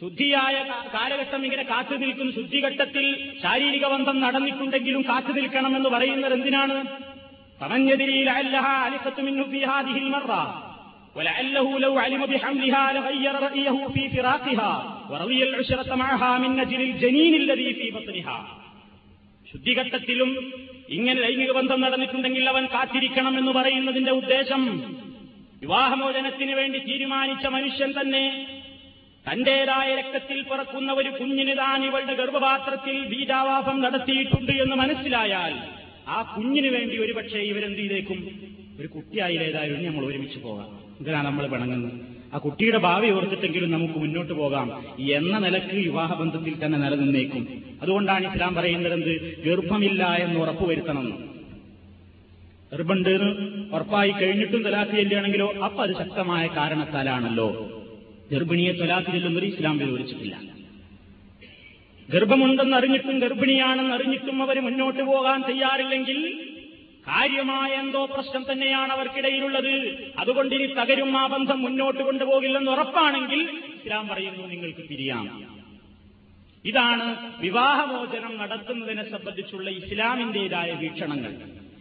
ശുദ്ധിയായ 0.00 0.56
കാലഘട്ടം 0.94 1.42
ഇങ്ങനെ 1.44 1.64
കാത്തു 1.64 1.94
നിൽക്കുന്ന 1.96 2.32
ശുദ്ധിഘട്ടത്തിൽ 2.32 3.06
ശാരീരിക 3.42 3.84
ബന്ധം 3.86 4.16
നടന്നിട്ടുണ്ടെങ്കിലും 4.20 5.02
കാത്തു 5.02 5.32
നിൽക്കണമെന്ന് 5.32 5.92
പറയുന്നത് 5.96 6.34
എന്തിനാണ് 6.38 6.78
ولعله 11.16 11.68
لو 11.78 11.92
علم 11.98 12.22
بحملها 12.26 12.84
لغير 12.92 13.34
رأيه 13.38 13.76
في 13.88 14.02
فراقها 14.10 14.72
ورضي 15.10 15.40
العشرة 15.42 15.90
معها 15.96 16.30
من 16.38 16.60
أجل 16.60 16.80
الجنين 16.82 17.32
الذي 17.34 17.68
في 17.74 17.86
بطنها 17.90 18.38
ശുദ്ധിഘട്ടത്തിലും 19.46 20.30
ഇങ്ങനെ 20.91 21.21
ലൈംഗിക 21.21 21.51
ബന്ധം 21.51 21.81
നടന്നിട്ടുണ്ടെങ്കിൽ 21.81 22.49
അവൻ 22.49 22.65
കാത്തിരിക്കണം 22.65 23.37
എന്ന് 23.37 23.51
പറയുന്നതിന്റെ 23.51 24.11
ഉദ്ദേശം 24.11 24.61
വിവാഹമോചനത്തിന് 25.61 26.51
വേണ്ടി 26.51 26.79
തീരുമാനിച്ച 26.79 27.45
മനുഷ്യൻ 27.45 27.93
തന്നെ 28.01 28.23
തന്റേതായ 29.25 29.95
രക്തത്തിൽ 29.95 30.41
പിറക്കുന്ന 30.41 30.93
ഒരു 30.93 31.09
കുഞ്ഞിന് 31.09 31.57
താൻ 31.57 31.85
ഇവളുടെ 31.85 32.13
ഗർഭപാത്രത്തിൽ 32.13 33.07
ബീജാവാസം 33.07 33.81
നടത്തിയിട്ടുണ്ട് 33.81 34.51
എന്ന് 34.51 34.75
മനസ്സിലായാൽ 34.75 35.53
ആ 36.07 36.21
കുഞ്ഞിന് 36.21 36.67
വേണ്ടി 36.67 36.97
ഒരുപക്ഷെ 36.97 37.37
ഇവരെന്ത് 37.37 37.77
ചെയ്തേക്കും? 37.77 38.19
ഒരു 38.79 38.87
കുട്ടിയായിലേതായാലും 38.87 39.85
നമ്മൾ 39.85 40.05
ഒരുമിച്ച് 40.05 40.39
പോകാം. 40.39 40.69
ഇതിനാണ് 40.99 41.25
നമ്മൾ 41.25 41.47
പിണങ്ങുന്നത്? 41.47 42.10
ആ 42.33 42.37
കുട്ടിയുടെ 42.37 42.77
ഭാവി 42.77 43.09
ഓർത്തിട്ടെങ്കിലും 43.09 43.71
നമുക്ക് 43.71 43.93
മുന്നോട്ട് 43.93 44.33
പോകാം. 44.33 44.67
എന്ന 44.99 45.39
നിലയ്ക്ക് 45.39 45.75
വിവാഹബന്ധത്തിൽ 45.75 46.65
തന്നെ 46.65 46.77
നിലനിന്നേക്കും. 46.79 47.43
അതുകൊണ്ടാണ് 47.81 48.33
ഇസ്ലാം 48.33 48.55
പറയുന്നത് 48.55 48.93
എന്ത് 48.93 49.43
ഗർഭമില്ല 49.43 50.03
എന്ന് 50.15 50.39
ഉറപ്പുവരുത്തണം 50.39 51.07
ഗർഭമുണ്ട് 52.73 53.09
ഉറപ്പായി 53.73 54.11
കഴിഞ്ഞിട്ടും 54.11 54.63
തലാഖ് 54.63 54.95
ചെല്ലുകയാണെങ്കിലോ 54.95 55.53
അപ്പൊ 55.65 55.83
അത് 55.83 55.93
ശക്തമായ 55.95 56.47
കാരണത്താലാണല്ലോ. 56.47 57.47
ഗർഭിണിയെ 58.31 58.71
തൊലാഖ് 58.71 59.05
ചെല്ലുന്നവർ 59.05 59.45
ഇസ്ലാം 59.45 59.77
വിവരിച്ചിട്ടില്ല 59.77 60.35
ഗർഭമുണ്ടെന്ന് 62.09 62.77
അറിഞ്ഞിട്ടും 62.77 63.19
ഗർഭിണിയാണെന്ന് 63.19 63.93
അറിഞ്ഞിട്ടും 63.93 64.43
അവർ 64.43 64.59
മുന്നോട്ട് 64.59 65.03
പോകാൻ 65.03 65.41
തയ്യാറില്ലെങ്കിൽ 65.41 66.19
കാര്യമായ 67.07 67.71
എന്തോ 67.71 68.05
പ്രശ്നം 68.05 68.45
തന്നെയാണ് 68.51 68.91
അവർക്കിടയിലുള്ളത്. 68.91 69.73
അതുകൊണ്ട് 70.17 70.55
ഇനി 70.55 70.67
തകരും 70.73 71.17
ആ 71.17 71.27
ബന്ധം 71.27 71.61
മുന്നോട്ട് 71.61 72.03
കൊണ്ടുപോകില്ലെന്ന് 72.03 72.71
ഉറപ്പാണെങ്കിൽ 72.71 73.41
ഇസ്ലാം 73.75 74.07
പറയുന്നു 74.07 74.47
നിങ്ങൾക്ക് 74.47 74.87
പിരിയാം. 74.87 75.25
ഇതാണ് 76.65 77.07
വിവാഹമോചനം 77.39 78.37
നടത്തുന്നതിനെ 78.37 79.03
സംബന്ധിച്ചുള്ള 79.09 79.69
ഇസ്ലാമിന്റേതായ 79.69 80.71
വീക്ഷണങ്ങൾ. 80.71 81.33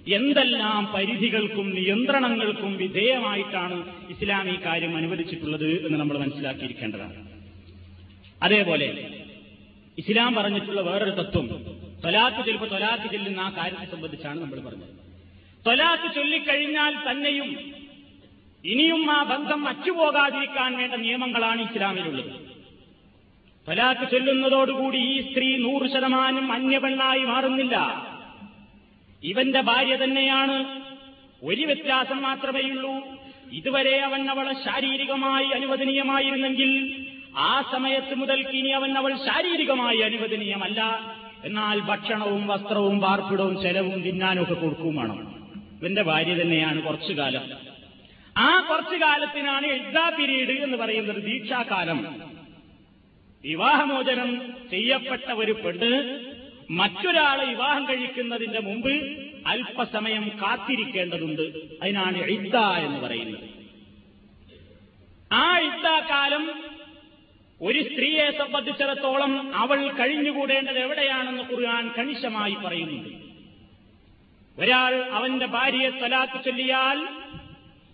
എന്തെല്ലാം 0.08 0.92
പരിധികൾക്കും 0.94 1.74
നിയന്ത്രണങ്ങൾക്കും 1.74 2.76
വിധേയമായിട്ടാണ് 2.76 3.78
ഇസ്ലാം 4.10 4.50
ഈ 4.50 4.56
കാര്യം 4.64 4.96
അനുവദിച്ചിട്ടുള്ളത് 4.96 5.86
എന്ന് 5.86 5.98
നമ്മൾ 5.98 6.18
മനസ്സിലാക്കിയിരിക്കേണ്ടതാണ്. 6.18 7.26
അതേപോലെ 8.42 8.88
ഇസ്ലാം 9.98 10.34
പറഞ്ഞിട്ടുള്ള 10.34 10.80
വേറൊരു 10.80 11.10
തത്വം 11.10 11.46
തൊലാത്ത് 12.04 12.36
ചെല്ലുമ്പോൾ 12.36 12.68
തൊലാത്ത് 12.68 13.12
ചെല്ലുന്ന 13.12 13.40
ആ 13.40 13.50
കാര്യത്തെ 13.50 13.86
സംബന്ധിച്ചാണ് 13.90 14.40
നമ്മൾ 14.40 14.60
പറഞ്ഞത്. 14.60 14.99
തൊലാക്ക് 15.66 16.14
ചൊല്ലിക്കഴിഞ്ഞാൽ 16.14 16.96
തന്നെയും 17.10 17.70
ഇനിയും 18.64 19.10
ആ 19.10 19.22
ബന്ധം 19.22 19.68
അച്ചുപോകാതിരിക്കാൻ 19.68 20.76
വേണ്ട 20.76 20.94
നിയമങ്ങളാണ് 20.94 21.62
ഇസ്ലാമിലുള്ളത്. 21.62 22.30
തൊലാത്ത് 23.68 24.10
ചൊല്ലുന്നതോടുകൂടി 24.10 24.98
ഈ 24.98 25.30
സ്ത്രീ 25.30 25.56
നൂറ് 25.56 25.90
ശതമാനം 25.90 26.52
അന്യപെണ്ണായി 26.52 27.22
മാറുന്നില്ല. 27.22 28.06
ഇവന്റെ 29.22 29.60
ഭാര്യ 29.60 29.96
തന്നെയാണ്. 29.96 30.80
ഒരു 31.42 31.62
വ്യത്യാസം 31.62 32.22
മാത്രമേയുള്ളൂ. 32.22 32.92
ഇതുവരെ 33.52 34.00
അവൻ 34.00 34.30
അവളെ 34.30 34.54
ശാരീരികമായി 34.54 35.46
അനുവദനീയമായിരുന്നെങ്കിൽ 35.46 37.04
ആ 37.36 37.64
സമയത്ത് 37.72 38.14
മുതൽ 38.14 38.46
ഇനി 38.50 38.68
അവൻ 38.68 38.98
അവൾ 38.98 39.16
ശാരീരികമായി 39.16 39.98
അനുവദനീയമല്ല. 39.98 40.80
എന്നാൽ 41.44 41.80
ഭക്ഷണവും 41.80 42.46
വസ്ത്രവും 42.46 43.00
പാർപ്പിടവും 43.00 43.62
ചെലവും 43.62 44.02
തിന്നാനൊക്കെ 44.02 44.54
കൊടുക്കും 44.54 45.29
ഇവന്റെ 45.82 46.02
ഭാര്യ 46.02 46.42
തന്നെയാണ് 46.42 46.82
കുറച്ചു 46.82 47.12
കാലം. 47.12 47.52
ആ 48.36 48.60
കുറച്ചു 48.70 48.96
കാലത്തിനാണ് 48.96 49.66
എഴുതാ 49.66 50.08
പിരീഡ് 50.08 50.50
എന്ന് 50.50 50.76
പറയുന്നത് 50.76 51.22
ദീക്ഷാകാലം. 51.22 52.30
വിവാഹമോചനം 53.44 54.54
ചെയ്യപ്പെട്ട 54.70 55.32
ഒരു 55.32 55.52
പെണ്ണ് 55.52 56.20
മറ്റൊരാളെ 56.70 57.44
വിവാഹം 57.44 57.88
കഴിക്കുന്നതിന്റെ 57.88 58.60
മുമ്പ് 58.60 58.92
അല്പസമയം 59.46 60.28
കാത്തിരിക്കേണ്ടതുണ്ട്. 60.28 61.42
അതിനാണ് 61.82 62.18
ഇദ്ദ 62.18 62.56
എന്ന് 62.56 63.00
പറയുന്നത്. 63.00 63.48
ആ 65.32 65.58
ഇദ്ദാകാലം 65.58 66.64
ഒരു 67.62 67.82
സ്ത്രീയെ 67.82 68.30
സംബന്ധിച്ചിടത്തോളം 68.38 69.56
അവൾ 69.56 69.90
കഴിഞ്ഞുകൂടേണ്ടത് 69.90 70.78
എവിടെയാണെന്ന് 70.78 71.42
ഖുർആൻ 71.42 71.90
കണിശമായി 71.98 72.54
പറയുന്നുണ്ട്. 72.54 73.29
ഒരാൾ 74.58 74.94
അവന്റെ 74.94 75.46
ഭാര്യയെ 75.46 75.90
തലാത്ത് 75.90 76.44
ചൊല്ലിയാൽ 76.44 77.08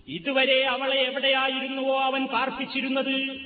ഇതുവരെ 0.08 0.64
അവളെ 0.64 0.96
എവിടെയായിരുന്നുവോ 0.96 2.00
അവൻ 2.00 2.26
പാർപ്പിച്ചിരുന്നത്? 2.26 3.36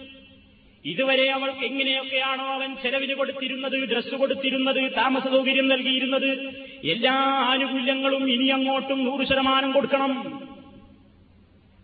ഇതുവരെ 0.84 1.30
അവൾക്ക് 1.30 1.64
എങ്ങനെയൊക്കെയാണോ 1.64 2.44
അവൻ 2.44 2.76
ചെലവിന് 2.82 3.14
കൊടുത്തിരുന്നത് 3.14 3.72
ഡ്രസ്സ് 3.72 4.14
കൊടുത്തിരുന്നത് 4.14 4.92
താമസ 4.96 5.22
സൗകര്യം 5.22 5.68
നൽകിയിരുന്നത്? 5.68 6.54
എല്ലാ 6.84 7.12
ആനുകൂല്യങ്ങളും 7.50 8.30
ഇനി 8.30 8.48
അങ്ങോട്ടും 8.48 9.04
നൂറ് 9.04 9.26
ശതമാനം 9.26 9.72
കൊടുക്കണം. 9.72 10.42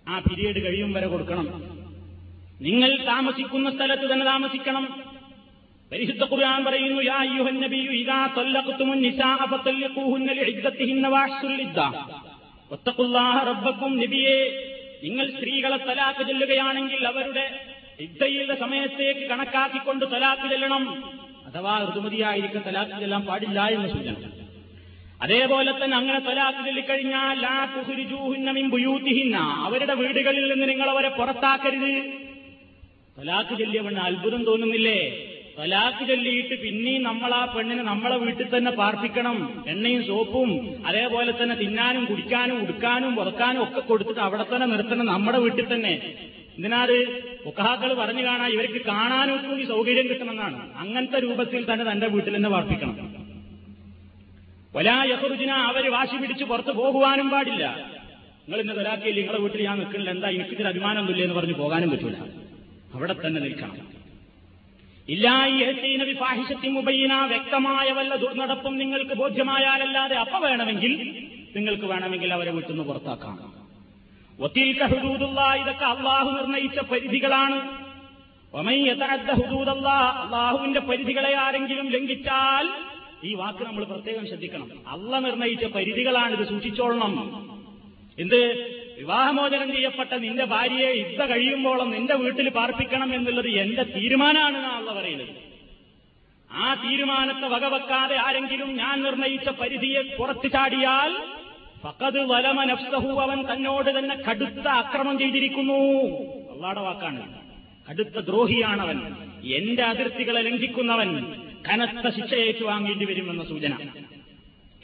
ആ 0.09 0.18
പിരീഡ് 0.18 0.64
കഴിയും 0.64 0.93
വരെ 0.93 1.07
കൊടുക്കണം. 1.07 1.77
നിങ്ങൾ 2.61 3.05
താമസിക്കുന്ന 3.05 3.70
സ്ഥലത്ത് 3.70 4.12
തന്നെ 4.12 4.27
താമസിക്കണം. 4.27 5.06
പരിശുദ്ധ 5.91 6.24
ഖുർആൻ 6.30 6.61
പറയുന്നു 6.66 7.03
യാ 7.09 7.16
അയ്യുഹൻ 7.24 7.57
നബിയു 7.64 7.93
ഇദാ 8.03 8.20
തല്ലഖ്തുമുൻ 8.37 8.99
നിസാഅ 9.07 9.41
ഫതല്ലിഖൂഹുന്ന 9.53 10.30
ലിഇദ്ദത്തിഹിന്ന 10.39 11.07
വഅഹ്സുൽ 11.14 11.61
ഇദ്ദ. 11.66 11.80
വത്തഖുല്ലാഹ 12.70 13.37
റബ്ബക്കും 13.51 13.93
നബിയേ 14.03 14.39
നിങ്ങൾ 15.05 15.26
സ്ത്രീകളെ 15.34 15.78
തലാക്ക് 15.89 16.22
ചൊല്ലുകയാണെങ്കിൽ 16.28 17.03
അവരുടെ 17.11 17.45
ഇദ്ദയുടെ 18.07 18.55
സമയത്തേക്ക് 18.62 19.24
കണക്കാക്കിക്കൊണ്ട് 19.32 20.05
തലാക്ക് 20.14 20.47
ചൊല്ലണം. 20.53 20.82
അഥവാ 21.49 21.74
ഋതുമതിയായിരിക്കും 21.89 22.62
തലാക്ക് 22.68 22.97
ചൊല്ലാൻ 23.03 23.22
പാടില്ല 23.28 23.59
എന്ന് 23.76 23.89
സൂചന. 23.95 24.16
അതേപോലെ 25.24 25.72
തന്നെ 25.72 25.95
അങ്ങനെ 26.01 26.18
തലാക്ക് 26.28 26.61
ചൊല്ലിക്കഴിഞ്ഞാൽ 26.66 27.37
ലാ 27.45 27.55
തുഹ്രിജൂഹുന്ന 27.76 28.51
മിൻ 28.59 28.66
ബുയൂത്തിഹിന്ന 28.74 29.37
അവരുടെ 29.68 29.95
വീടുകളിൽ 30.03 30.45
നിന്ന് 30.53 30.66
നിങ്ങൾ 30.72 30.89
അവരെ 30.95 31.12
പുറത്താക്കരുത്. 31.20 31.93
തലാക്ക് 33.18 33.55
ചൊല്ലിയ 33.61 33.80
അത്ഭുതം 34.09 34.43
തോന്നുന്നില്ലേ? 34.51 35.01
തലാക്ക് 35.59 36.09
ചൊല്ലിയിട്ട് 36.09 36.55
പിന്നെയും 36.63 37.03
നമ്മൾ 37.03 37.35
ആ 37.35 37.45
പെണ്ണിനെ 37.45 37.83
നമ്മളെ 37.83 38.17
വീട്ടിൽ 38.17 38.49
തന്നെ 38.57 38.71
പാർപ്പിക്കണം. 38.71 39.65
എണ്ണയും 39.67 40.03
സോപ്പും 40.07 40.51
അതേപോലെ 40.89 41.33
തന്നെ 41.33 41.55
തിന്നാനും 41.55 42.05
കുടിക്കാനും 42.05 42.57
ഉടുക്കാനും 42.63 43.15
പുറക്കാനും 43.15 43.63
ഒക്കെ 43.63 43.81
കൊടുത്തിട്ട് 43.81 44.21
അവിടെ 44.21 44.45
തന്നെ 44.53 44.67
നിർത്തണം 44.67 45.07
നമ്മുടെ 45.07 45.39
വീട്ടിൽ 45.39 45.67
തന്നെ. 45.75 45.95
ഇതിനാത് 46.59 46.97
ഒക്കാക്കൾ 47.47 47.95
പറഞ്ഞു 47.95 48.23
കാണാൻ 48.25 48.51
ഇവർക്ക് 48.53 48.81
കാണാനും 48.93 49.39
കൂടി 49.49 49.65
സൗകര്യം 49.73 50.07
കിട്ടണമെന്നാണ്. 50.11 50.61
അങ്ങനത്തെ 50.83 51.19
രൂപത്തിൽ 51.27 51.73
തന്നെ 51.73 51.85
തന്റെ 51.93 52.07
വീട്ടിൽ 52.07 52.37
തന്നെ 52.37 52.51
പാർപ്പിക്കണം. 52.51 52.97
വലാ 54.77 54.97
അവർ 55.71 55.91
വാശി 55.97 56.17
പിടിച്ച് 56.17 56.45
പുറത്തു 56.45 56.73
പോകുവാനും 56.83 57.31
പാടില്ല. 57.31 57.65
നിങ്ങൾ 58.47 58.61
ഇന്ന് 58.61 58.75
തലാക്കിയില്ല 58.81 59.21
നിങ്ങളുടെ 59.21 59.43
വീട്ടിൽ 59.43 59.63
ഞാൻ 59.69 59.79
നിൽക്കണില്ല. 59.79 60.11
എന്താ? 60.11 60.29
എനിക്കിതിന് 60.29 60.69
അഭിമാനമൊന്നുമില്ല 60.69 61.25
എന്ന് 61.27 61.37
പറഞ്ഞ് 61.41 61.55
പോകാനും 61.55 61.91
പറ്റൂല. 61.91 62.17
അവിടെ 62.95 63.15
തന്നെ 63.27 63.41
നിൽക്കണം. 63.41 63.96
മുബൈന 66.69 67.25
വ്യക്തമായ 67.25 67.93
വല്ല 67.93 68.17
ദുർനടപ്പും 68.17 68.79
നിങ്ങൾക്ക് 68.79 69.15
ബോധ്യമായാലല്ലാതെ 69.15 70.17
അപ്പ 70.17 70.37
വേണമെങ്കിൽ 70.37 71.27
നിങ്ങൾക്ക് 71.57 71.83
വേണമെങ്കിൽ 71.83 72.33
അവരെ 72.33 72.51
വീട്ടിൽ 72.51 72.73
നിന്ന് 72.73 72.85
പുറത്താക്കാം. 72.85 73.55
ഒത്തിരിക്ക 74.41 74.83
ഹുദൂദുള്ള 74.83 75.55
ഇതൊക്കെ 75.55 75.85
അള്ളാഹു 75.85 76.31
നിർണയിച്ച 76.31 76.79
പരിധികളാണ്. 76.79 77.55
അള്ളാഹുവിന്റെ 80.27 80.81
പരിധികളെ 80.81 81.35
ആരെങ്കിലും 81.35 81.91
ലംഘിച്ചാൽ 81.91 82.71
ഈ 83.25 83.35
വാക്ക് 83.35 83.65
നമ്മൾ 83.65 83.85
പ്രത്യേകം 83.85 84.27
ശ്രദ്ധിക്കണം. 84.27 84.71
അള്ള 84.89 85.19
നിർണയിച്ച 85.19 85.65
ഇത് 86.41 86.49
സൂക്ഷിച്ചോളണം. 86.49 87.49
എന്ത്? 88.19 88.43
വിവാഹമോചനം 88.97 89.73
ചെയ്യപ്പെട്ട 89.73 90.15
നിന്റെ 90.15 90.45
ഭാര്യയെ 90.45 90.91
ഇത്ത 90.91 91.23
കഴിയുമ്പോളും 91.23 91.91
നിന്റെ 91.91 92.15
വീട്ടിൽ 92.15 92.49
പാർപ്പിക്കണം 92.49 93.15
എന്നുള്ളത് 93.15 93.49
എന്റെ 93.49 93.83
തീരുമാനമാണ് 93.83 94.59
എന്നുള്ള 94.59 95.01
പറയുന്നത്. 95.01 95.29
ആ 96.53 96.75
തീരുമാനത്തെ 96.75 97.49
വകവെക്കാതെ 97.49 98.17
ആരെങ്കിലും 98.17 98.77
ഞാൻ 98.77 99.03
നിർണയിച്ച 99.03 99.49
പരിധിയെ 99.49 100.17
പുറത്തു 100.19 100.49
ചാടിയാൽ 100.49 101.17
ഫക്കത് 101.83 102.25
വലമ 102.25 102.65
നഫ്സഹു 102.65 103.21
അവൻ 103.21 103.53
തന്നോട് 103.53 103.99
തന്നെ 103.99 104.17
കടുത്ത 104.31 104.69
അക്രമം 104.69 105.19
ചെയ്തിരിക്കുന്നു. 105.19 106.05
അള്ളാടെ 106.55 106.81
വാക്കാണ്. 106.81 107.39
കടുത്ത 107.91 108.19
ദ്രോഹിയാണവൻ. 108.19 109.15
എന്റെ 109.45 109.83
അതിർത്തികളെ 109.83 110.43
ലംഘിക്കുന്നവൻ 110.43 111.25
കനത്ത 111.69 112.09
ശിക്ഷയേറ്റു 112.17 112.65
വാങ്ങേണ്ടി 112.65 113.05
വരുമെന്ന 113.05 113.45
സൂചന. 113.45 113.73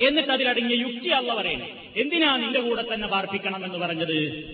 എന്നിട്ട് 0.00 0.28
അതിലടങ്ങിയ 0.28 0.76
യുക്തി 0.76 1.08
അള്ള 1.08 1.34
പറയണം. 1.34 1.66
എന്തിനാ 1.96 2.36
നിന്റെ 2.36 2.60
കൂടെ 2.60 2.84
തന്നെ 2.94 3.08
പാർപ്പിക്കണം 3.08 3.64
എന്ന് 3.64 3.78
പറഞ്ഞത്? 3.78 4.44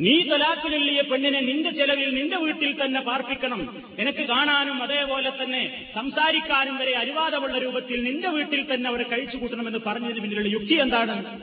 നീ 0.00 0.22
തലാക്കിലെള്ളിയ 0.22 1.00
പെണ്ണിനെ 1.00 1.40
നിന്റെ 1.40 1.70
ചെലവിൽ 1.70 2.14
നിന്റെ 2.14 2.36
വീട്ടിൽ 2.36 2.84
തന്നെ 2.84 3.00
പാർപ്പിക്കണം. 3.00 3.82
നിനക്ക് 3.98 4.18
കാണാനും 4.18 4.82
അതേപോലെ 4.82 5.32
തന്നെ 5.42 5.86
സംസാരിക്കാനും 5.94 6.76
വരെ 6.76 6.92
അനുവാദമുള്ള 6.92 7.58
രൂപത്തിൽ 7.58 8.02
നിന്റെ 8.02 8.28
വീട്ടിൽ 8.28 8.74
തന്നെ 8.74 8.90
അവരെ 8.90 9.04
കഴിച്ചു 9.04 9.36
കൂട്ടണമെന്ന് 9.36 9.78
പറഞ്ഞതിന് 9.86 10.20
പിന്നിലുള്ള 10.20 10.48
യുക്തി 10.48 10.74
എന്താണ്? 10.74 11.40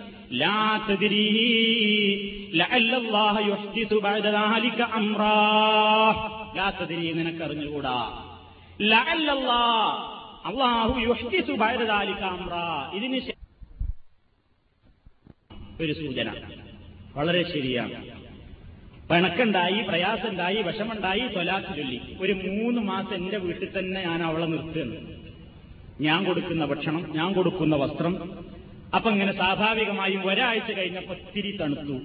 നിനക്കറിഞ്ഞുകൂടാ? 7.14 8.24
ബഅദ 11.56 11.84
ദാലിക 11.84 12.24
അംറാ. 12.24 12.92
ഇതിന് 12.94 13.22
ഒരു 15.82 15.94
സൂചന. 15.94 16.34
വളരെ 17.16 17.44
ശരിയാണ്. 17.44 18.24
പിണക്കുണ്ടായി 19.10 19.82
പ്രയാസമുണ്ടായി 19.82 20.62
വിഷമുണ്ടായി 20.62 21.28
തൊലാക്ക് 21.28 21.68
ചൊല്ലി. 21.68 22.02
ഒരു 22.20 22.34
മൂന്ന് 22.34 22.82
മാസം 22.82 23.16
എന്റെ 23.16 23.38
വീട്ടിൽ 23.38 23.80
തന്നെ 23.80 24.04
ഞാൻ 24.04 24.24
അവളെ 24.24 24.46
നിർത്തുന്നു 24.46 24.96
ഞാൻ 26.02 26.24
കൊടുക്കുന്ന 26.24 26.66
ഭക്ഷണം 26.66 27.14
ഞാൻ 27.16 27.34
കൊടുക്കുന്ന 27.34 27.76
വസ്ത്രം. 27.76 28.46
അപ്പൊ 28.96 29.12
ഇങ്ങനെ 29.12 29.32
സ്വാഭാവികമായും 29.32 30.28
ഒരാഴ്ച 30.28 30.72
കഴിഞ്ഞപ്പോ 30.72 31.14
ഒത്തിരി 31.14 31.58
തണുത്തു. 31.58 32.02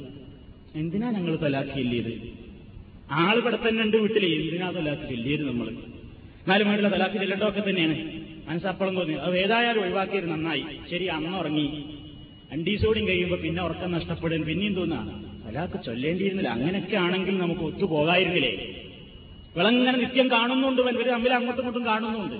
എന്തിനാ 0.75 1.11
ഞങ്ങൾ 1.11 1.37
തൊലാക്ക് 1.37 1.71
ചൊല്ലിയത്? 1.71 2.33
ആളിവിടെ 3.11 3.59
തന്നെ 3.69 3.83
ഉണ്ട് 3.83 3.97
വീട്ടിൽ 3.97 4.25
എന്തിനാ 4.25 4.71
തൊലാക്ക് 4.71 5.03
ചൊല്ലിയത് 5.03 5.47
നമ്മൾ 5.47 5.69
എന്നാലും 5.69 6.69
വീട്ടിലെ 6.69 6.91
തൊലാക്ക് 6.91 7.15
ചെല്ലണ്ടൊക്കെ 7.15 7.71
തന്നെയാണ്. 7.71 8.18
മനസ്സപ്പളം 8.49 8.97
തോന്നി. 8.97 9.15
അത് 9.15 9.39
ഏതായാലും 9.39 9.81
ഒഴിവാക്കിയത് 9.81 10.31
നന്നായി. 10.31 10.65
ശരി 10.91 11.07
അന്ന് 11.07 11.39
ഉറങ്ങി. 11.39 11.67
അണ്ടീസോടും 12.53 13.09
കഴിയുമ്പോൾ 13.09 13.37
പിന്നെ 13.37 13.63
ഉറക്കം 13.63 13.93
നഷ്ടപ്പെടും. 13.93 14.43
പിന്നെയും 14.43 14.75
തോന്നാണ് 14.75 15.11
ഒരാൾക്ക് 15.49 15.85
ചൊല്ലേണ്ടിയിരുന്നില്ല. 15.85 16.49
അങ്ങനെയൊക്കെ 16.49 16.97
ആണെങ്കിൽ 16.97 17.39
നമുക്ക് 17.39 17.61
ഒത്തുപോകായിരുന്നില്ലേ 17.61 18.53
ഇവളങ്ങനെ 19.57 19.99
നിത്യം 19.99 20.31
കാണുന്നുണ്ട് 20.31 20.83
ഇവർ 20.83 21.07
തമ്മിൽ 21.09 21.33
അങ്ങോട്ടും 21.33 21.63
ഇങ്ങോട്ടും 21.63 21.87
കാണുന്നുണ്ട്. 21.87 22.35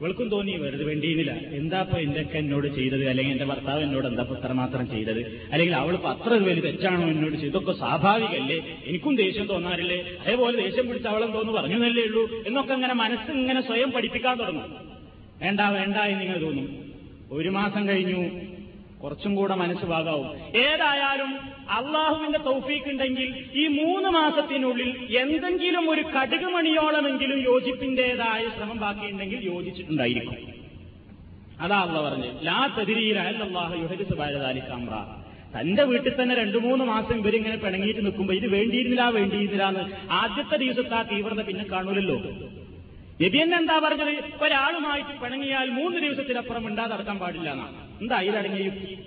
ഇവൾക്കും 0.00 0.28
തോന്നി 0.30 0.52
വെറുതെ 0.52 0.84
വേണ്ടിയിരുന്നില്ല. 0.84 1.32
എന്താ 1.32 1.86
എന്റെ 1.98 2.20
ഒക്കെ 2.22 2.38
എന്നോട് 2.38 2.74
ചെയ്തത്? 2.74 3.08
അല്ലെങ്കിൽ 3.08 3.32
എന്റെ 3.32 3.44
ഭർത്താവ് 3.44 3.82
എന്നോട് 3.82 4.06
എന്താ 4.06 4.22
ഇത്രമാത്രം 4.22 4.90
ചെയ്തത്? 4.90 5.18
അല്ലെങ്കിൽ 5.52 5.76
അവളിപ്പോ 5.76 6.08
അത്ര 6.10 6.32
വലിയ 6.32 6.60
തെറ്റാണോ 6.60 7.08
എന്നോട് 7.08 7.36
ചെയ്തൊക്കെ 7.36 7.50
ഇതൊക്കെ 7.50 7.72
സ്വാഭാവികല്ലേ? 7.72 8.78
എനിക്കും 8.86 9.16
ദേഷ്യം 9.16 9.46
തോന്നാറില്ലേ? 9.46 10.04
അതേപോലെ 10.20 10.62
ദേഷ്യം 10.62 10.88
പിടിച്ച 10.88 11.06
അവളെന്തോന്ന് 11.06 11.52
എന്നല്ലേ 11.74 12.02
ഉള്ളൂ. 12.02 12.44
എന്നൊക്കെ 12.46 12.72
അങ്ങനെ 12.72 12.94
മനസ്സ് 12.94 13.30
ഇങ്ങനെ 13.30 13.60
സ്വയം 13.60 13.90
പഠിപ്പിക്കാൻ 13.90 14.38
തുടങ്ങും. 14.38 14.76
വേണ്ട 15.42 15.60
വേണ്ട 15.60 15.96
എന്നിങ്ങനെ 15.96 16.38
തോന്നും. 16.38 16.84
ഒരു 17.32 17.48
മാസം 17.48 17.88
കഴിഞ്ഞു. 17.88 18.20
കുറച്ചും 19.02 19.36
കൂടെ 19.36 19.54
മനസ്സ് 19.54 19.84
ഭാഗാവും 19.84 20.56
ഏതായാലും 20.56 21.38
അള്ളാഹുവിന്റെ 21.70 22.38
തൗഫീക്ക് 22.38 22.90
ഉണ്ടെങ്കിൽ 22.90 23.44
ഈ 23.54 23.66
മൂന്ന് 23.66 24.08
മാസത്തിനുള്ളിൽ 24.08 25.16
എന്തെങ്കിലും 25.16 25.90
ഒരു 25.90 26.00
കടുക് 26.00 26.44
മണിയോളമെങ്കിലും 26.44 27.42
യോജിപ്പിന്റേതായ 27.42 28.48
ശ്രമം 28.56 28.78
ബാക്കിയുണ്ടെങ്കിൽ 28.78 29.44
യോജിച്ചിട്ടുണ്ടായിരിക്കും. 29.44 30.36
അതാ 31.60 31.80
അള്ള 31.80 32.00
പറഞ്ഞു 32.00 32.42
ലാ 32.42 32.74
തതിരീലാഹുഹരിസുബാലിക്കാമ്ര 32.78 35.06
തന്റെ 35.60 35.84
വീട്ടിൽ 35.84 36.22
തന്നെ 36.22 36.34
രണ്ടു 36.34 36.58
മൂന്ന് 36.58 36.84
മാസം 36.84 37.18
ഇവരിങ്ങനെ 37.18 37.56
പിണങ്ങിയിട്ട് 37.56 38.04
നിൽക്കുമ്പോ 38.04 38.34
ഇത് 38.34 38.46
വേണ്ടിയിരുന്നില്ല 38.46 39.08
വേണ്ടിയിരുന്നില്ല 39.08 39.68
എന്ന് 39.68 39.96
ആദ്യത്തെ 40.10 40.56
ദിവസത്തെ 40.56 40.94
ആ 40.94 41.02
തീവ്രത 41.02 41.42
പിന്നെ 41.42 41.64
കാണൂലല്ലോ. 41.64 42.32
നബി 43.22 43.38
എന്താ 43.38 43.78
പറഞ്ഞത്? 43.78 44.42
ഒരാളുമായിട്ട് 44.42 45.20
പിണങ്ങിയാൽ 45.20 45.70
മൂന്ന് 45.70 46.00
ദിവസത്തിനപ്പുറം 46.00 46.64
മിണ്ടാതെ 46.64 46.94
നടക്കാൻ 46.94 47.18
പാടില്ല 47.18 47.52
എന്നാണ്. 47.52 47.89
എന്താ 48.00 48.20
ഇതിലടങ്ങിയ 48.20 48.64
യുക്തി 48.64 48.98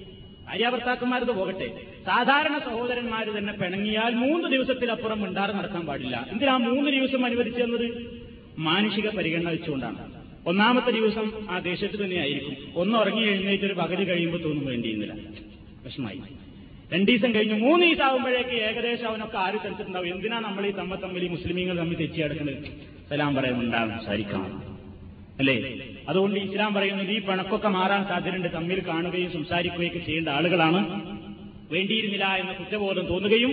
ഭാര്യാഭർത്താക്കന്മാരത് 0.48 1.32
പോകട്ടെ. 1.32 1.82
സാധാരണ 2.06 2.58
സഹോദരന്മാര് 2.58 3.38
തന്നെ 3.38 3.54
പിണങ്ങിയാൽ 3.54 4.14
മൂന്ന് 4.14 4.48
ദിവസത്തിലപ്പുറം 4.50 5.22
മിണ്ടാറ് 5.22 5.52
നടക്കാൻ 5.52 5.86
പാടില്ല. 5.86 6.28
എന്തിനാ 6.32 6.58
മൂന്ന് 6.58 6.92
ദിവസം 6.92 7.26
അനുവദിച്ചു 7.26 7.62
തന്നത്? 7.62 7.88
മാനുഷിക 8.58 9.10
പരിഗണന 9.10 9.50
വെച്ചുകൊണ്ടാണ്. 9.50 10.14
ഒന്നാമത്തെ 10.48 10.92
ദിവസം 10.92 11.48
ആ 11.50 11.60
ദേശത്ത് 11.60 12.04
തന്നെയായിരിക്കും. 12.04 12.58
ഒന്ന് 12.76 12.98
ഉറങ്ങി 12.98 13.24
എഴുന്നേറ്റ് 13.24 13.64
ഒരു 13.64 13.74
പകൽ 13.74 14.04
കഴിയുമ്പോൾ 14.04 14.42
തോന്നും 14.44 14.66
വേണ്ടിയിരുന്നില്ല 14.66 15.14
വിഷമായി. 15.86 16.20
രണ്ടു 16.94 17.12
ദിവസം 17.12 17.36
കഴിഞ്ഞ് 17.36 17.56
മൂന്ന് 17.56 17.86
ദിവസം 17.86 18.04
ആകുമ്പോഴേക്ക് 18.04 18.50
ഏകദേശം 18.50 19.08
അവനൊക്കെ 19.08 19.38
ആര് 19.38 19.54
തടുത്തിട്ടുണ്ടാവും 19.54 20.08
എന്തിനാ 20.08 20.40
നമ്മൾ 20.40 20.66
ഈ 20.66 20.72
തമ്മ 20.72 20.96
തമ്മിൽ 20.96 21.24
ഈ 21.24 21.28
മുസ്ലിമീങ്ങൾ 21.28 21.78
തമ്മിൽ 21.78 21.96
തെറ്റി 21.96 22.22
സലാം 23.10 23.36
പറയുന്നുണ്ടാകും 23.36 23.92
സംസാരിക്കണം. 23.92 24.73
അല്ലേ? 25.40 25.56
അതുകൊണ്ട് 26.10 26.40
ഇസ്ലാം 26.40 26.74
പറയുന്നത് 26.74 27.12
ഈ 27.12 27.22
പണക്കൊക്കെ 27.22 27.68
മാറാൻ 27.68 28.04
സാധ്യതയുണ്ട്. 28.08 28.54
തമ്മിൽ 28.54 28.80
കാണുകയും 28.88 29.32
സംസാരിക്കുകയൊക്കെ 29.32 30.00
ചെയ്യേണ്ട 30.00 30.30
ആളുകളാണ്. 30.30 30.80
വേണ്ടിയിരുന്നില്ല 31.74 32.26
എന്ന 32.36 32.52
കുറ്റബോധം 32.52 33.06
തോന്നുകയും 33.06 33.52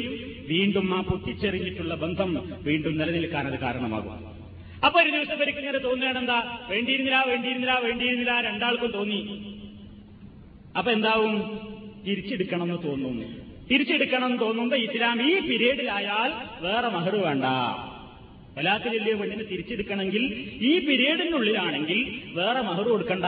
വീണ്ടും 0.49 0.95
ആ 0.97 1.01
പൊട്ടിച്ചെറിഞ്ഞിട്ടുള്ള 1.01 1.95
ബന്ധം 1.95 2.31
വീണ്ടും 2.63 2.99
നിലനിൽക്കാൻ 2.99 3.47
അത് 3.47 3.59
കാരണമാകും. 3.59 4.13
അപ്പൊ 4.87 5.03
ഒരു 5.03 5.11
ദിവസം 5.11 5.35
ഇവർക്ക് 5.35 5.57
തോന്നുകയാണ് 5.57 5.85
തോന്നുകയാണെന്താ 5.85 6.67
വേണ്ടിയിരുന്നില്ല 6.71 7.25
വേണ്ടിയിരുന്നില്ല 7.27 7.79
വേണ്ടിയിരുന്നില്ല 7.79 8.41
രണ്ടാൾക്കും 8.41 8.91
തോന്നി. 8.91 9.21
അപ്പൊ 10.77 10.93
എന്താവും? 10.93 11.61
തിരിച്ചെടുക്കണം 12.07 12.63
എന്ന് 12.63 12.83
തോന്നുന്നു 12.89 13.25
തിരിച്ചെടുക്കണം 13.71 14.27
എന്ന് 14.27 14.41
തോന്നുമ്പോ 14.41 14.77
ഇസ്ലാം 14.77 15.23
ഈ 15.23 15.41
പീരീഡിലായാൽ 15.41 16.31
വേറെ 16.61 16.89
മഹർ 16.89 17.17
വേണ്ട. 17.17 17.45
വലാത്ത് 18.61 18.89
ജില്ലയെ 18.95 19.17
പെണ്ണിനെ 19.21 19.45
തിരിച്ചെടുക്കണമെങ്കിൽ 19.51 20.25
ഈ 20.71 20.73
പീരീഡിനുള്ളിലാണെങ്കിൽ 20.87 22.01
വേറെ 22.39 22.61
മഹർ 22.69 22.87
കൊടുക്കണ്ട. 22.95 23.27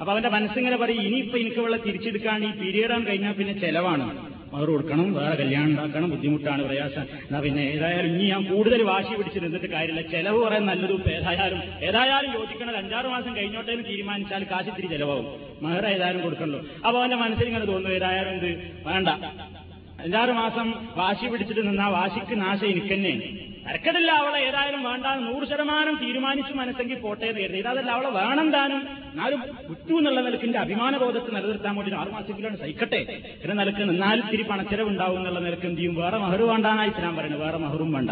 അപ്പൊ 0.00 0.10
അവന്റെ 0.12 0.30
മനസ്സിങ്ങനെ 0.36 0.76
പറയും 0.76 1.04
ഇനിയിപ്പോ 1.08 1.36
എനിക്ക് 1.42 1.60
വെള്ളം 1.66 1.80
തിരിച്ചെടുക്കാൻ 1.84 2.40
ഈ 2.48 2.50
പീരീഡ് 2.62 2.96
കഴിഞ്ഞാൽ 3.06 3.34
പിന്നെ 3.38 3.54
ചെലവാണ്. 3.62 4.06
മഹർ 4.52 4.68
കൊടുക്കണം 4.72 5.06
വേറെ 5.18 5.34
കല്യാണം 5.40 5.68
ഉണ്ടാക്കണം 5.70 6.08
ബുദ്ധിമുട്ടാണ് 6.14 6.62
പ്രയാസം. 6.68 7.06
എന്നാ 7.26 7.38
പിന്നെ 7.46 7.62
ഏതായാലും 7.76 8.10
ഇനി 8.14 8.26
ഞാൻ 8.32 8.42
കൂടുതൽ 8.52 8.82
വാശി 8.90 9.12
പിടിച്ച് 9.18 9.40
നിന്നിട്ട് 9.44 9.68
കാര്യമില്ല. 9.74 10.02
ചെലവ് 10.14 10.38
പറയാൻ 10.44 10.64
നല്ലൊരു 10.70 10.96
ഏതായാലും 11.16 11.60
ഏതായാലും 11.88 12.30
യോജിക്കണത് 12.38 12.78
അഞ്ചാറ് 12.82 13.08
മാസം 13.16 13.32
കഴിഞ്ഞോട്ടെ 13.38 13.72
എന്ന് 13.76 13.86
തീരുമാനിച്ചാൽ 13.90 14.44
കാശിത്തിരി 14.52 14.90
ചെലവാകും. 14.94 15.28
മഹർ 15.64 15.86
ഏതായാലും 15.96 16.22
കൊടുക്കണല്ലോ. 16.26 16.60
അപ്പൊ 16.86 16.96
അവന്റെ 17.00 17.20
മനസ്സിൽ 17.24 17.48
ഇങ്ങനെ 17.52 17.68
തോന്നുന്നു 17.72 17.96
ഏതായാലും 18.00 18.32
എന്ത്? 18.36 18.50
വേണ്ട. 18.90 19.08
അഞ്ചാറ് 20.00 20.30
മാസം 20.30 20.88
വാശി 20.96 21.26
പിടിച്ചിട്ട് 21.26 21.68
നിന്നാ 21.68 21.88
വാശിക്ക് 21.88 22.40
നാശം 22.40 22.66
എനിക്കന്നെ. 22.66 23.14
തരക്കടില്ല 23.68 24.12
അവളെ 24.12 24.38
ഏതായാലും 24.38 24.82
വേണ്ട 24.82 25.06
നൂറ് 25.06 25.48
ശതമാനം 25.48 25.98
തീരുമാനിച്ചു 26.02 26.52
മനസ്സെങ്കിൽ 26.52 26.98
പോട്ടെ 26.98 27.26
എന്ന് 27.26 27.40
ഇതാതല്ല 27.40 27.90
അവളെ 27.90 28.10
വേണം 28.10 28.50
താനും 28.50 28.88
എന്നാലും 29.10 29.40
കുറ്റു 29.68 29.94
എന്നുള്ള 29.94 30.20
നിലക്കിന്റെ 30.20 30.58
അഭിമാനബോധത്തെ 30.58 31.30
നിലനിർത്താൻ 31.30 31.76
വേണ്ടി 31.76 31.94
ആറ് 31.94 32.08
മാസത്തിലാണ് 32.08 32.56
സഹിക്കട്ടെ. 32.56 33.22
എന്ന 33.42 33.54
നിലയ്ക്ക് 33.54 33.80
നിന്നാൽ 33.80 34.18
ഇത്തിരി 34.18 34.42
പണച്ചെലവ് 34.42 34.88
ഉണ്ടാവും 34.88 35.18
എന്നുള്ള 35.18 35.38
നിലയ്ക്ക് 35.38 35.66
എന്ത് 35.66 35.80
ചെയ്യും? 35.80 35.94
വേറെ 35.94 36.18
മഹർ 36.18 36.42
വേണ്ടാന്നായി 36.42 36.88
ഇസ്ലാം 36.88 37.16
പറയുന്നത് 37.16 37.42
വേറെ 37.42 37.56
മഹറും 37.56 37.92
വേണ്ട. 37.92 38.10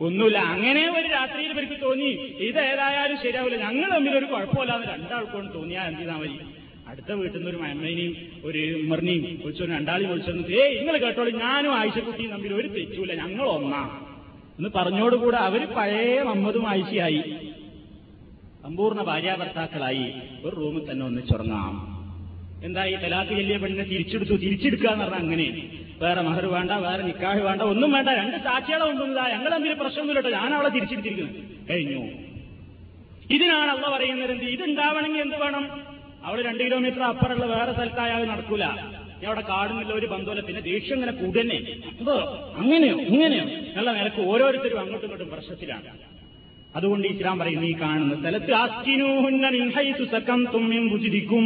ഒന്നുമില്ല 0.00 0.38
അങ്ങനെ 0.38 1.00
ഒരു 1.00 1.08
രാത്രിയിൽ 1.08 1.50
ഇവർക്ക് 1.50 1.82
തോന്നി. 1.82 2.10
ഇത് 2.48 2.60
ഏതായാലും 2.60 3.16
ശരിയാവില്ല. 3.16 3.56
ഞങ്ങൾ 3.56 3.90
തമ്മിൽ 3.94 4.18
ഒരു 4.18 4.24
കുഴപ്പമില്ലാതെ 4.24 4.92
രണ്ടാൾക്കോണ്ട് 4.92 5.54
തോന്നിയാൽ 5.54 5.86
എന്ത് 5.86 6.00
ചെയ്താൽ 6.00 6.16
മതി? 6.16 6.40
അടുത്ത 6.94 7.12
വീട്ടിൽ 7.12 7.36
നിന്ന് 7.36 7.50
ഒരു 7.50 7.56
മമ്മേനെയും 7.56 8.12
ഒരു 8.44 8.76
ഉമ്മറിനെയും 8.80 9.22
വിളിച്ചൊരു 9.42 9.72
രണ്ടാളി 9.72 10.04
വിളിച്ചു 10.04 10.32
ഏയ് 10.62 10.78
നിങ്ങൾ 10.78 10.96
കേട്ടോളൂ 10.96 11.30
ഞാനും 11.30 11.72
ആയിഷക്കുട്ടിയും 11.74 12.30
തമ്മിൽ 12.30 12.54
ഒരു 12.54 12.68
തെറ്റൂല 12.68 13.12
ഞങ്ങൾ 13.14 13.46
ഒന്നാം 13.48 13.88
എന്ന് 14.58 14.68
പറഞ്ഞോടുകൂടെ 14.68 15.36
അവർ 15.36 15.66
പഴയ 15.76 16.22
മമ്മതും 16.22 16.68
ആയിഷയായി. 16.68 17.22
സമ്പൂർണ 18.62 19.02
ഭാര്യാഭർത്താക്കളായി 19.02 20.12
ഒരു 20.44 20.56
റൂമിൽ 20.56 20.90
തന്നെ 20.90 21.06
ഒന്നിച്ചുറങ്ങാം 21.06 21.74
എന്താ 22.64 22.84
ഈ 22.84 22.94
തലാക്ക് 22.96 23.30
ചെല്ലിയ 23.30 23.56
പെണ്ണിനെ 23.56 23.84
തിരിച്ചെടുത്തു 23.84 24.34
തിരിച്ചെടുക്കുക 24.34 24.90
എന്ന് 24.90 25.04
പറഞ്ഞാൽ 25.04 25.20
അങ്ങനെ. 25.20 25.46
വേറെ 26.02 26.20
മഹർ 26.20 26.46
വേണ്ട 26.46 26.70
വേറെ 26.70 27.02
നിക്കാഹ് 27.02 27.40
വേണ്ട 27.40 27.62
ഒന്നും 27.62 27.92
വേണ്ട 27.92 28.08
രണ്ട് 28.08 28.36
സാക്ഷികളെ 28.36 28.84
കൊണ്ടുവന്നതാ. 28.84 29.28
ഞങ്ങൾ 29.28 29.50
തമ്മിൽ 29.50 29.72
പ്രശ്നമൊന്നുമില്ലട്ടോ 29.72 30.30
ഞാൻ 30.30 30.54
അവളെ 30.54 30.68
തിരിച്ചെടുത്തിരിക്കുന്നത് 30.68 31.36
കഴിഞ്ഞു. 31.70 32.02
ഇതിനാണ് 33.30 33.70
അവ 33.70 33.90
പറയുന്നത് 33.96 34.30
എന്ത്? 34.30 34.44
ഇതുണ്ടാവണമെങ്കിൽ 34.44 35.20
എന്ത് 35.20 35.36
വേണം? 35.36 35.64
അവൾ 36.26 36.38
രണ്ട് 36.42 36.62
കിലോമീറ്റർ 36.64 37.02
അപ്പുറമുള്ള 37.02 37.46
വേറെ 37.54 37.72
സ്ഥലത്തായാലും 37.72 38.28
നടക്കൂല. 38.28 38.64
ഞാൻ 39.20 39.26
അവിടെ 39.26 39.40
കാടുന്നില്ല 39.40 39.92
ഒരു 39.92 40.06
ബന്ധമല്ല 40.06 40.40
പിന്നെ 40.40 40.60
ദേഷ്യം 40.70 40.96
ഇങ്ങനെ 40.98 41.12
കൂടുന്നെ. 41.12 41.58
അപ്പോ 42.00 42.14
അങ്ങനെയോ? 42.60 42.96
ഇങ്ങനെയോ? 43.12 43.44
നല്ല 43.76 43.88
നിലയ്ക്ക് 43.98 44.22
ഓരോരുത്തരും 44.32 44.80
അങ്ങോട്ടും 44.80 45.06
ഇങ്ങോട്ടും 45.06 45.30
പ്രശ്നത്തിലാണ്. 45.34 45.88
അതുകൊണ്ട് 46.76 47.06
ഇസ്ലാം 47.08 47.36
പറയുന്നു 47.38 47.66
ഈ 47.66 47.74
കാണുന്ന 47.80 48.14
സ്ഥലത്ത് 48.20 48.52
ആസ്കിനൂഹുന്ന 48.52 49.46
തുമ്മിയും 49.50 50.06
സകംതും 50.14 50.64
മിൻ 50.70 50.82
ബുജിദിക്കും 50.92 51.44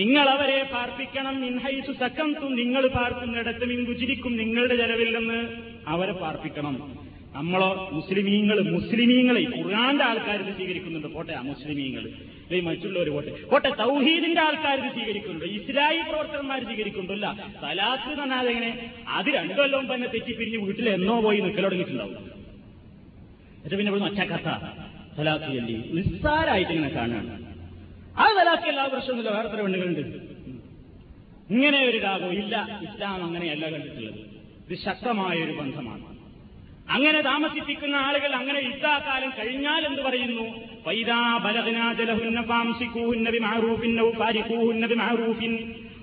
നിങ്ങൾ 0.00 0.26
അവരെ 0.28 0.58
പാർപ്പിക്കണം 0.72 1.36
മിൻഹൈസു 1.40 1.92
സകംതും 2.00 2.50
നിങ്ങൾ 2.56 2.82
പാർക്കുന്നിടത്ത് 2.88 3.64
മിൻ 3.64 3.80
ബുജിദിക്കും 3.84 4.32
നിങ്ങളുടെ 4.36 4.76
ചെലവില്ലെന്ന് 4.76 5.38
അവരെ 5.86 6.12
പാർപ്പിക്കണം. 6.12 6.74
നമ്മളോ 7.36 7.70
മുസ്ലിമീങ്ങൾ 7.92 8.58
മുസ്ലിമീങ്ങളെ 8.74 9.42
ഖുർആന്റെ 9.56 10.04
ആൾക്കാർ 10.04 10.42
സ്വീകരിക്കുന്നുണ്ട്. 10.56 11.08
പോട്ടെ 11.14 11.32
ആ 11.32 11.42
മുസ്ലിമീങ്ങൾ 11.52 12.04
അല്ലെങ്കിൽ 12.46 12.70
മറ്റുള്ളവർ 12.70 13.08
പോട്ടെ. 13.08 13.30
പോട്ടെ 13.52 13.70
തൗഹീദിന്റെ 13.70 14.40
ആൾക്കാർ 14.40 14.78
ഇത് 14.80 14.92
സ്വീകരിക്കുന്നുണ്ട്. 14.92 15.44
ഇസ്രായി 15.44 16.00
പ്രവർത്തകന്മാർ 16.02 16.64
സ്വീകരിക്കുന്നുണ്ടല്ല. 16.64 17.50
സലാത്ത് 17.60 18.02
എന്ന് 18.02 18.34
പറഞ്ഞാൽ 18.34 18.78
അത് 19.08 19.26
രണ്ടു 19.26 19.54
കൊല്ലവും 19.54 19.94
തന്നെ 19.94 20.08
തെറ്റിപ്പിരിഞ്ഞ് 20.08 20.58
വീട്ടിൽ 20.66 20.88
എന്നോ 20.88 21.20
പോയി 21.20 21.40
നിൽക്കലൊടങ്ങിയിട്ടുണ്ടാവും 21.40 22.16
എന്നിട്ട് 22.18 23.76
പിന്നെ 23.76 23.92
ഇവിടെ 23.92 24.04
ഒറ്റക്കഥ. 24.04 24.50
സലാത്ത് 25.16 25.44
ചൊല്ലി. 25.44 25.90
നിസ്സാരായിട്ട് 25.92 26.72
ഇങ്ങനെ 26.72 26.94
കാണുകയാണ്. 26.94 27.46
ആ 28.18 28.26
സലാത്ത് 28.26 28.68
എല്ലാ 28.68 28.84
പ്രശ്നമൊന്നുമില്ല 28.84 29.36
വേറെ 29.36 29.48
എത്ര 29.48 29.60
പെണ്ണുകളുണ്ട് 29.60 30.00
ഇങ്ങനെ 31.50 31.84
ഒരു 31.84 31.98
രാഗം 31.98 32.32
ഇല്ല. 32.32 32.80
ഇസ്ലാം 32.82 33.24
അങ്ങനെയല്ല 33.24 33.70
കണ്ടിട്ടുള്ളത്. 33.70 34.14
ഇത് 34.70 34.78
ശക്തമായ 34.78 35.36
ഒരു 35.36 35.52
ബന്ധമാണ്. 35.52 36.16
അങ്ങനെ 36.90 37.20
താമസിപ്പിക്കുന്ന 37.20 37.96
ആളുകൾ 37.96 38.34
അങ്ങനെ 38.34 38.58
യുദ്ധാകാലം 38.58 39.30
കഴിഞ്ഞാൽ 39.30 39.86
എന്ത് 39.86 40.02
പറയുന്നു? 40.02 40.65
വൈദാ 40.87 41.21
ബലഹന 41.45 41.79
ജലഹുന്ന 41.99 42.41
പാംസിക്കൂഹുന്ന 42.51 43.29
ബിമാറൂഫിൻ 43.35 43.93
ഔ 44.05 44.09
ഫാരിഖൂഹുന്ന 44.19 44.85
ബിമാറൂഫിൻ 44.93 45.53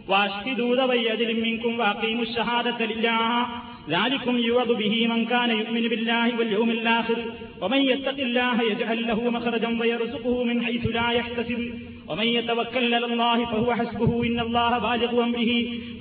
واشهدوا 0.09 0.77
ذوي 0.77 1.11
عدل 1.11 1.31
منكم 1.43 1.73
واقيموا 1.79 2.23
الشهادة 2.23 2.81
لله 2.87 3.47
ذلكم 3.91 4.35
يوعظ 4.39 4.71
به 4.73 4.95
من 5.09 5.25
كان 5.25 5.51
يؤمن 5.53 5.85
بالله 5.89 6.39
واليوم 6.39 6.71
الآخر 6.71 7.19
ومن 7.63 7.81
يتق 7.83 8.19
الله 8.19 8.57
يجعل 8.63 9.07
له 9.07 9.31
مخرجا 9.31 9.71
ويرزقه 9.81 10.45
من 10.45 10.57
حيث 10.63 10.85
لا 10.89 11.09
يحتسب 11.11 11.61
ومن 12.09 12.27
يتوكل 12.29 12.95
على 12.95 13.07
الله 13.07 13.45
فهو 13.45 13.75
حسبه 13.75 14.13
إن 14.27 14.39
الله 14.41 14.73
بالغ 14.79 15.13
أمره 15.25 15.53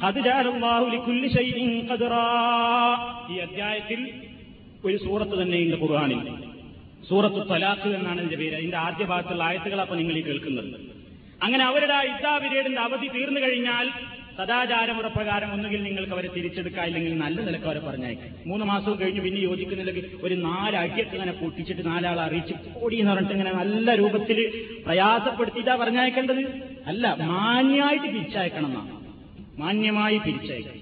قد 0.04 0.16
جعل 0.24 0.48
الله 0.48 0.80
لكل 0.90 1.24
شيء 1.32 1.58
قدرا 1.90 2.28
ഈ 3.30 3.38
അധ്യായത്തിൽ 3.46 4.00
ഒരു 4.84 4.98
സൂറത്ത് 4.98 5.36
തന്നെയുണ്ട് 5.42 5.78
ഖുർആാനിൽ 5.82 6.20
സൂറത്ത് 7.09 7.43
തലാഖ് 7.51 7.89
എന്നാണ് 7.99 8.19
ഇതിന്റെ 8.21 8.39
പേര്. 8.43 8.55
അതിന്റെ 8.55 8.77
ആദ്യ 8.77 9.05
ഭാഗത്തുള്ള 9.05 9.45
ആയത്തുകൾ 9.45 9.81
അപ്പൊ 9.81 9.97
നിങ്ങൾ 10.01 10.17
ഈ 10.19 10.25
കേൾക്കുന്നത്. 10.29 10.69
അങ്ങനെ 11.45 11.65
അവരുടെ 11.65 11.95
ആ 12.01 12.03
ഇദ്ദാ 12.03 12.33
പിരീഡിന്റെ 12.43 12.81
അവധി 12.81 13.09
തീർന്നു 13.15 13.41
കഴിഞ്ഞാൽ 13.41 13.87
സദാചാരമുറപ്രകാരം 14.37 15.53
ഒന്നുകിൽ 15.55 15.81
നിങ്ങൾക്ക് 15.83 16.13
അവരെ 16.17 16.29
തിരിച്ചെടുക്കാം 16.37 16.87
ഇല്ലെങ്കിൽ 16.87 17.13
നല്ല 17.23 17.39
നിലയ്ക്ക് 17.47 17.67
അവരെ 17.67 17.81
പറഞ്ഞേക്കാം 17.87 18.31
മൂന്ന് 18.51 18.65
മാസം 18.71 18.93
കഴിഞ്ഞ് 19.01 19.23
പിന്നെ 19.25 19.41
യോജിക്കുന്നില്ലെങ്കിൽ 19.41 20.05
ഒരു 20.27 20.35
നാലടിയൊക്കെ 20.35 21.15
ഇങ്ങനെ 21.17 21.33
പൊട്ടിച്ചിട്ട് 21.33 21.87
നാലാളെ 21.87 22.23
അറിയിച്ച് 22.23 22.55
ഓടി 22.83 22.97
എന്ന് 22.97 23.13
പറഞ്ഞിട്ട് 23.13 23.35
ഇങ്ങനെ 23.37 23.53
നല്ല 23.61 23.95
രൂപത്തിൽ 23.95 24.39
പ്രയാസപ്പെടുത്തിയിട്ടാ 24.87 25.75
പറഞ്ഞയക്കേണ്ടത്? 25.75 26.43
അല്ല 26.87 27.15
മാന്യമായിട്ട് 27.33 28.07
തിരിച്ചയക്കണം 28.07 28.71
എന്നാണ് 28.71 28.93
മാന്യമായി 29.59 30.19
തിരിച്ചയക്കണം 30.29 30.79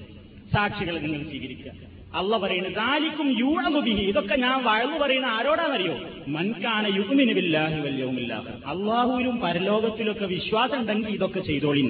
സാക്ഷികളെ 0.55 1.01
നിങ്ങൾ 1.01 1.23
സ്വീകരിക്കുക. 1.31 1.90
അള്ള 2.11 2.37
പറയുന്നത് 2.43 2.77
താലിക്കും 2.79 3.29
യൂണമുബിഹി 3.41 4.05
ഇതൊക്കെ 4.11 4.37
ഞാൻ 4.45 4.57
വഴന്നു 4.65 4.97
പറയുന്ന 5.03 5.29
ആരോടാണെന്നറിയോ 5.35 5.95
മൻകാന 6.35 6.87
യുഗ്മിന് 6.97 7.35
ബില്ലാഹി 7.39 7.79
വല്യവുമില്ലാഹ് 7.85 8.55
അള്ളാഹുവിലും 8.73 9.37
പരലോകത്തിലൊക്കെ 9.45 10.27
വിശ്വാസം 10.35 10.79
ഉണ്ടെങ്കിൽ 10.81 11.15
ഇതൊക്കെ 11.19 11.43
ചെയ്തോളി 11.49 11.85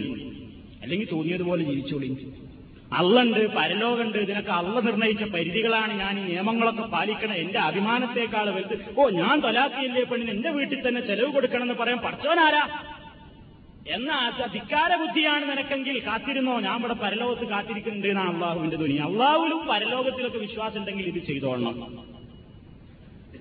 അല്ലെങ്കിൽ 0.83 1.09
തോന്നിയതുപോലെ 1.13 1.63
ജീവിച്ചോളി 1.71 2.11
അള്ളുണ്ട് 2.93 3.41
പരലോകമുണ്ട് 3.57 4.17
ഇതിനൊക്കെ 4.23 4.53
അള്ള 4.53 4.77
നിർണയിച്ച 4.87 5.25
പരിധികളാണ് 5.35 5.93
ഞാൻ 5.99 6.15
ഈ 6.19 6.25
നിയമങ്ങളൊക്കെ 6.31 6.85
പാലിക്കണം 6.95 7.37
എന്റെ 7.43 7.59
അഭിമാനത്തെക്കാൾ 7.67 8.47
വലുത്. 8.57 8.75
ഓ 8.97 9.03
ഞാൻ 9.19 9.35
തൊലാത്തിയില്ലേ 9.45 10.03
പെണ്ണിന് 10.11 10.33
എന്റെ 10.35 10.51
വീട്ടിൽ 10.57 10.81
തന്നെ 10.87 11.03
ചെലവ് 11.09 11.31
കൊടുക്കണം 11.37 11.65
എന്ന് 11.67 11.77
പറയാൻ 11.81 12.01
പഠിച്ചവനാരാ? 12.07 12.63
എന്ന 13.89 14.33
ധിക്കാര 14.53 14.97
ബുദ്ധിയാണ് 14.97 15.51
നിനക്കെങ്കിൽ 15.51 15.99
കാത്തിരുന്നോ? 16.07 16.61
ഞാൻ 16.61 16.79
ഇവിടെ 16.79 16.95
പരലോകത്ത് 16.95 17.49
കാത്തിരിക്കുന്നുണ്ട് 17.49 18.09
എന്നാണ് 18.09 18.35
അള്ളാഹുവിന്റെ 18.35 18.77
ധ്വനി. 18.77 18.93
അള്ളാഹുലും 18.93 19.67
പരലോകത്തിലൊക്കെ 19.67 20.39
വിശ്വാസം 20.39 20.79
ഉണ്ടെങ്കിൽ 20.79 21.07
ഇത് 21.07 21.25
ചെയ്തോളണം. 21.27 22.11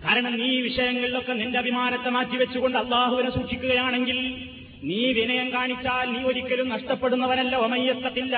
കാരണം 0.06 0.38
നീ 0.38 0.46
ഈ 0.46 0.62
വിഷയങ്ങളിലൊക്കെ 0.62 1.34
നിന്റെ 1.34 1.60
അഭിമാനത്തെ 1.60 2.10
മാറ്റിവെച്ചുകൊണ്ട് 2.10 2.78
അള്ളാഹുവിനെ 2.78 3.32
സൂക്ഷിക്കുകയാണെങ്കിൽ 3.32 4.50
നീ 4.84 5.14
വിനയം 5.14 5.54
കാണിച്ചാൽ 5.54 6.12
നീ 6.12 6.24
ഒരിക്കലും 6.24 6.70
നഷ്ടപ്പെടുന്നവനല്ല. 6.70 7.56
ഒമയ്യത്തത്തില്ല. 7.56 8.38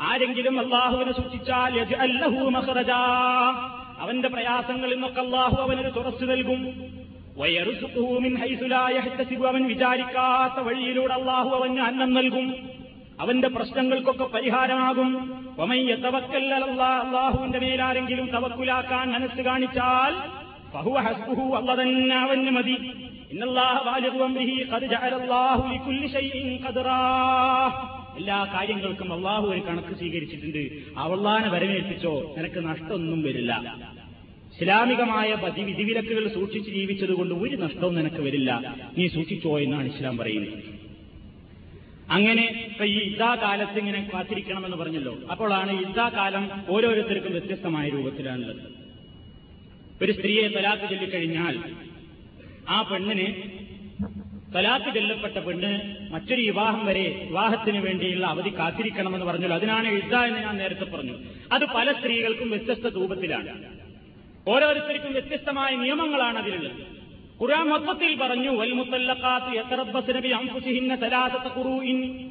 ആരെങ്കിലും 0.00 0.60
അള്ളാഹുവിനെ 0.60 1.12
സൂക്ഷിച്ചാൽ. 1.12 1.80
അവന്റെ 3.98 4.28
പ്രയാസങ്ങളിൽ 4.28 4.94
നിന്നൊക്കെ 4.94 5.20
അള്ളാഹു 5.20 5.62
അവനൊരു 5.62 5.88
തുറച്ചു 5.88 6.24
നൽകും. 6.24 6.62
അവൻ 9.46 9.66
വിചാരിക്കാത്ത 9.66 10.62
വഴിയിലൂടെ 10.62 11.14
അള്ളാഹു 11.14 11.48
അവന് 11.48 11.80
അന്നം 11.80 12.14
നൽകും. 12.14 12.70
അവന്റെ 13.20 13.48
പ്രശ്നങ്ങൾക്കൊക്കെ 13.48 14.24
പരിഹാരമാകും. 14.24 15.32
അള്ളാഹുവിന്റെ 16.84 17.58
മേലാരെങ്കിലും 17.58 18.26
തവക്കുലാക്കാൻ 18.26 19.10
മനസ്സ് 19.10 19.40
കാണിച്ചാൽ 19.40 20.14
അല്ല 21.56 21.82
തന്നെ 21.82 22.16
അവന് 22.16 22.50
മതി. 22.50 22.90
എല്ലാ 28.16 28.44
കാര്യങ്ങൾക്കും 28.54 29.12
അള്ളാഹു 29.12 29.46
ഒരു 29.46 29.60
കണക്ക് 29.60 29.98
സ്വീകരിച്ചിട്ടുണ്ട്. 29.98 30.70
അവള്ളാനെ 30.98 31.48
വരവേൽപ്പിച്ചോ 31.48 32.34
നിനക്ക് 32.38 32.68
നഷ്ടമൊന്നും 32.68 33.22
വരില്ല. 33.22 33.76
ഇസ്ലാമികമായ 34.54 35.28
വിധിവിലക്കുകൾ 35.64 36.28
സൂക്ഷിച്ച് 36.28 36.70
ജീവിച്ചതുകൊണ്ട് 36.70 37.34
ഒരു 37.34 37.56
നഷ്ടവും 37.56 37.94
നിനക്ക് 37.94 38.20
വരില്ല. 38.22 38.76
നീ 38.98 39.08
സൂക്ഷിച്ചോ 39.08 39.60
എന്നാണ് 39.60 39.94
ഇസ്ലാം 39.94 40.16
പറയുന്നത്. 40.16 40.58
അങ്ങനെ 42.10 42.66
ഇപ്പൊ 42.68 42.84
ഈ 42.84 42.98
ഇദ്ദാ 42.98 43.34
കാലത്ത് 43.34 43.78
ഇങ്ങനെ 43.78 44.10
കാത്തിരിക്കണമെന്ന് 44.14 44.76
പറഞ്ഞല്ലോ. 44.76 45.18
അപ്പോഴാണ് 45.30 45.80
ഇദ്ദാ 45.80 46.08
കാലം 46.08 46.64
ഓരോരുത്തർക്കും 46.68 47.32
വ്യത്യസ്തമായ 47.32 47.88
രൂപത്തിലാണുള്ളത്. 47.88 48.62
ഒരു 50.02 50.12
സ്ത്രീയെ 50.12 50.48
തലാത്ത് 50.48 50.82
ചൊല്ലിക്കഴിഞ്ഞാൽ 50.82 51.58
ആ 52.68 52.82
പെണ്ണിന് 52.82 53.26
തലാത്ത് 54.54 54.94
ചെല്ലപ്പെട്ട 54.94 55.38
പെണ്ണ് 55.38 55.96
മറ്റൊരു 56.12 56.42
വിവാഹം 56.42 56.86
വരെ 56.86 57.26
വിവാഹത്തിന് 57.28 57.78
വേണ്ടിയുള്ള 57.78 58.26
അവധി 58.26 58.48
കാത്തിരിക്കണമെന്ന് 58.48 59.26
പറഞ്ഞല്ലോ. 59.26 59.56
അതിനാണ് 59.56 59.88
ഇദ്ദ 59.88 60.14
എന്ന് 60.14 60.40
ഞാൻ 60.40 60.56
നേരത്തെ 60.56 60.84
പറഞ്ഞു. 60.84 61.18
അത് 61.52 61.62
പല 61.76 61.92
സ്ത്രീകൾക്കും 61.92 62.50
വ്യത്യസ്ത 62.50 62.86
രൂപത്തിലാണ്. 62.94 63.82
ഓരോരുത്തർക്കും 64.48 65.12
വ്യത്യസ്തമായ 65.12 65.76
നിയമങ്ങളാണ് 65.76 66.38
അതിലുള്ളത്. 66.38 67.02
ഖുർആൻ 67.42 67.68
മൊത്തത്തിൽ 67.68 68.16
പറഞ്ഞു 68.16 68.50
വൽമുത്തല്ലഖാത്ത് 68.50 69.56
യതറബ്ബസ് 69.56 70.16
നബി 70.16 70.28
അൻഫുസിഹിന്ന 70.28 70.96
സലാസത 70.96 71.56
ഖുറൂഇൻ. 71.56 72.30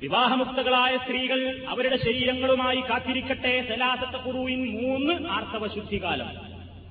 വിവാഹമുക്തകളായ 0.00 0.96
സ്ത്രീകൾ 0.96 1.64
അവരുടെ 1.68 1.96
ശരീരങ്ങളുമായി 1.96 2.80
കാത്തിരിക്കട്ടെ 2.80 3.66
സലാസത്ത 3.68 4.26
ഖുറൂഇൻ 4.26 4.82
മൂന്ന് 4.82 5.28
ആർത്തവ 5.28 5.74
ശുദ്ധികാലം. 5.74 6.26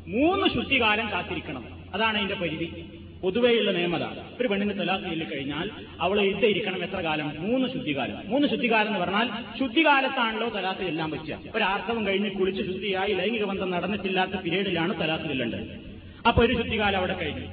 മൂന്ന് 0.07 0.47
ശുദ്ധികാലം 0.47 1.11
കാത്തിരിക്കണം. 1.11 1.65
അതാണ് 1.93 2.17
അതിന്റെ 2.17 2.35
പരിധി. 2.35 2.98
പൊതുവെയുള്ള 3.23 3.71
നിയമത 3.71 4.03
ഒരു 4.41 4.47
പെണ്ണിന് 4.47 4.79
തലാഖ് 4.79 5.03
ചൊല്ലി 5.03 5.25
കഴിഞ്ഞാൽ 5.25 5.69
അവൾ 6.01 6.21
ഇട്ടിരിക്കണം 6.21 6.83
എത്ര 6.83 7.01
കാലം? 7.01 7.33
മൂന്ന് 7.39 7.69
ശുദ്ധികാലം. 7.69 8.29
മൂന്ന് 8.29 8.47
ശുദ്ധികാലം 8.47 8.87
എന്ന് 8.87 8.99
പറഞ്ഞാൽ 8.99 9.27
ശുദ്ധികാലത്താണല്ലോ 9.59 10.49
തലാഖ് 10.49 10.77
ചെല്ലാൻ 10.77 11.11
പറ്റുക 11.11 11.39
ഒരാർത്ഥവും 11.55 12.07
കഴിഞ്ഞ് 12.07 12.31
കുളിച്ച് 12.31 12.61
ശുദ്ധിയായി 12.61 13.13
ലൈംഗിക 13.13 13.43
ബന്ധം 13.43 13.71
നടന്നിട്ടില്ലാത്ത 13.71 14.31
പീരീഡിലാണ് 14.31 14.99
തലാഖ് 15.01 15.27
ചെല്ലേണ്ടത് 15.27 15.79
അപ്പൊ 16.27 16.45
ഒരു 16.45 16.53
ശുദ്ധികാലം 16.53 16.97
അവിടെ 16.97 17.17
കഴിഞ്ഞു. 17.17 17.47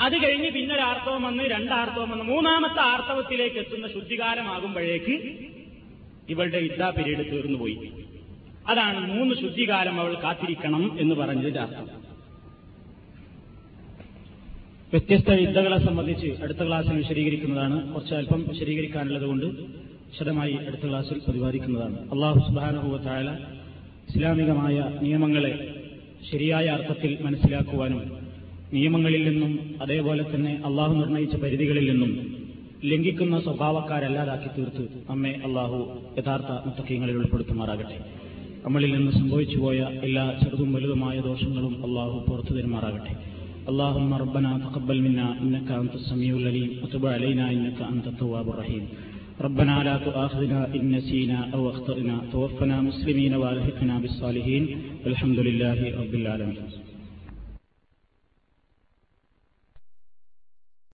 അത് 0.00 0.26
കഴിഞ്ഞ് 0.26 0.50
പിന്നെ 0.50 0.74
ഒരു 0.74 0.82
ആർത്തവം 0.82 1.22
വന്ന് 1.22 1.44
രണ്ടാർത്തവം 1.44 2.10
വന്ന് 2.10 2.24
മൂന്നാമത്തെ 2.24 2.80
ആർത്തവത്തിലേക്ക് 2.80 3.56
എത്തുന്ന 3.56 3.88
ശുദ്ധികാലമാകുമ്പോഴേക്ക് 3.88 5.14
ഇവളുടെ 6.28 6.58
ഇദ്ദാ 6.58 6.90
പീരീഡ് 6.90 7.32
തീർന്നുപോയി. 7.32 7.92
അതാണ് 8.66 9.12
മൂന്ന് 9.12 9.34
ശുദ്ധികാലം 9.34 10.00
അവൾ 10.00 10.14
കാത്തിരിക്കണം 10.14 10.98
എന്ന് 11.00 11.14
പറഞ്ഞതിന്റെ 11.14 11.60
അർത്ഥം. 11.60 11.97
വ്യത്യസ്ത 14.92 15.30
യുദ്ധങ്ങളെ 15.30 15.78
സംബന്ധിച്ച് 15.86 16.26
അടുത്ത 16.42 16.66
ക്ലാസ്സിൽ 16.66 16.96
വിശദീകരിക്കുന്നതാണ്. 16.96 17.94
കുറച്ച് 17.94 18.14
അല്പം 18.14 18.44
വിശദീകരിക്കാനുള്ളത് 18.48 19.22
കൊണ്ട് 19.22 19.44
വിശദമായി 19.44 20.52
അടുത്ത 20.52 20.88
ക്ലാസ്സിൽ 20.88 21.18
പ്രതിപാദിക്കുന്നതാണ്. 21.18 22.10
അള്ളാഹു 22.10 22.38
സുബാനുഭവത്തായ 22.38 23.36
ഇസ്ലാമികമായ 24.10 24.98
നിയമങ്ങളെ 25.02 25.74
ശരിയായ 26.32 26.66
അർത്ഥത്തിൽ 26.66 27.18
മനസ്സിലാക്കുവാനും 27.20 28.18
നിയമങ്ങളിൽ 28.72 29.28
നിന്നും 29.28 29.74
അതേപോലെ 29.82 30.24
തന്നെ 30.34 30.62
അള്ളാഹു 30.64 30.94
നിർണയിച്ച 30.94 31.36
പരിധികളിൽ 31.36 31.90
നിന്നും 31.90 32.36
ലംഘിക്കുന്ന 32.84 33.40
സ്വഭാവക്കാരല്ലാതാക്കി 33.40 34.48
തീർത്ത്. 34.58 34.88
നമ്മെ 35.10 35.40
അള്ളാഹു 35.44 36.00
യഥാർത്ഥ 36.18 36.50
മുത്തക്കീങ്ങളിൽ 36.66 37.16
ഉൾപ്പെടുത്തുമാറാകട്ടെ. 37.16 38.04
നമ്മളിൽ 38.64 38.92
നിന്ന് 38.96 39.12
സംഭവിച്ചുപോയ 39.12 39.88
എല്ലാ 40.02 40.38
ചെറുതും 40.42 40.72
വലുതുമായ 40.72 41.20
ദോഷങ്ങളും 41.20 41.86
അള്ളാഹു 41.86 42.24
പുറത്തു 42.28 42.54
തരുമാറാകട്ടെ. 42.54 43.37
اللهم 43.70 44.10
ربنا 44.14 44.50
تقبل 44.64 44.98
منا 45.06 45.26
إنك 45.42 45.68
أنت 45.82 45.94
السميع 46.00 46.32
العليم 46.36 46.70
وتب 46.82 47.06
علينا 47.06 47.44
إنك 47.54 47.78
أنت 47.92 48.06
التواب 48.06 48.46
الرحيم. 48.48 48.84
ربنا 49.40 49.74
لا 49.88 49.96
تؤاخذنا 50.06 50.60
إن 50.74 50.84
نسينا 50.96 51.38
أو 51.54 51.70
أخطأنا 51.70 52.16
توفنا 52.32 52.76
مسلمين 52.80 53.32
وألحقنا 53.34 53.94
بالصالحين 53.98 54.64
والحمد 55.04 55.38
لله 55.38 55.78
رب 56.00 56.14
العالمين. 56.20 56.87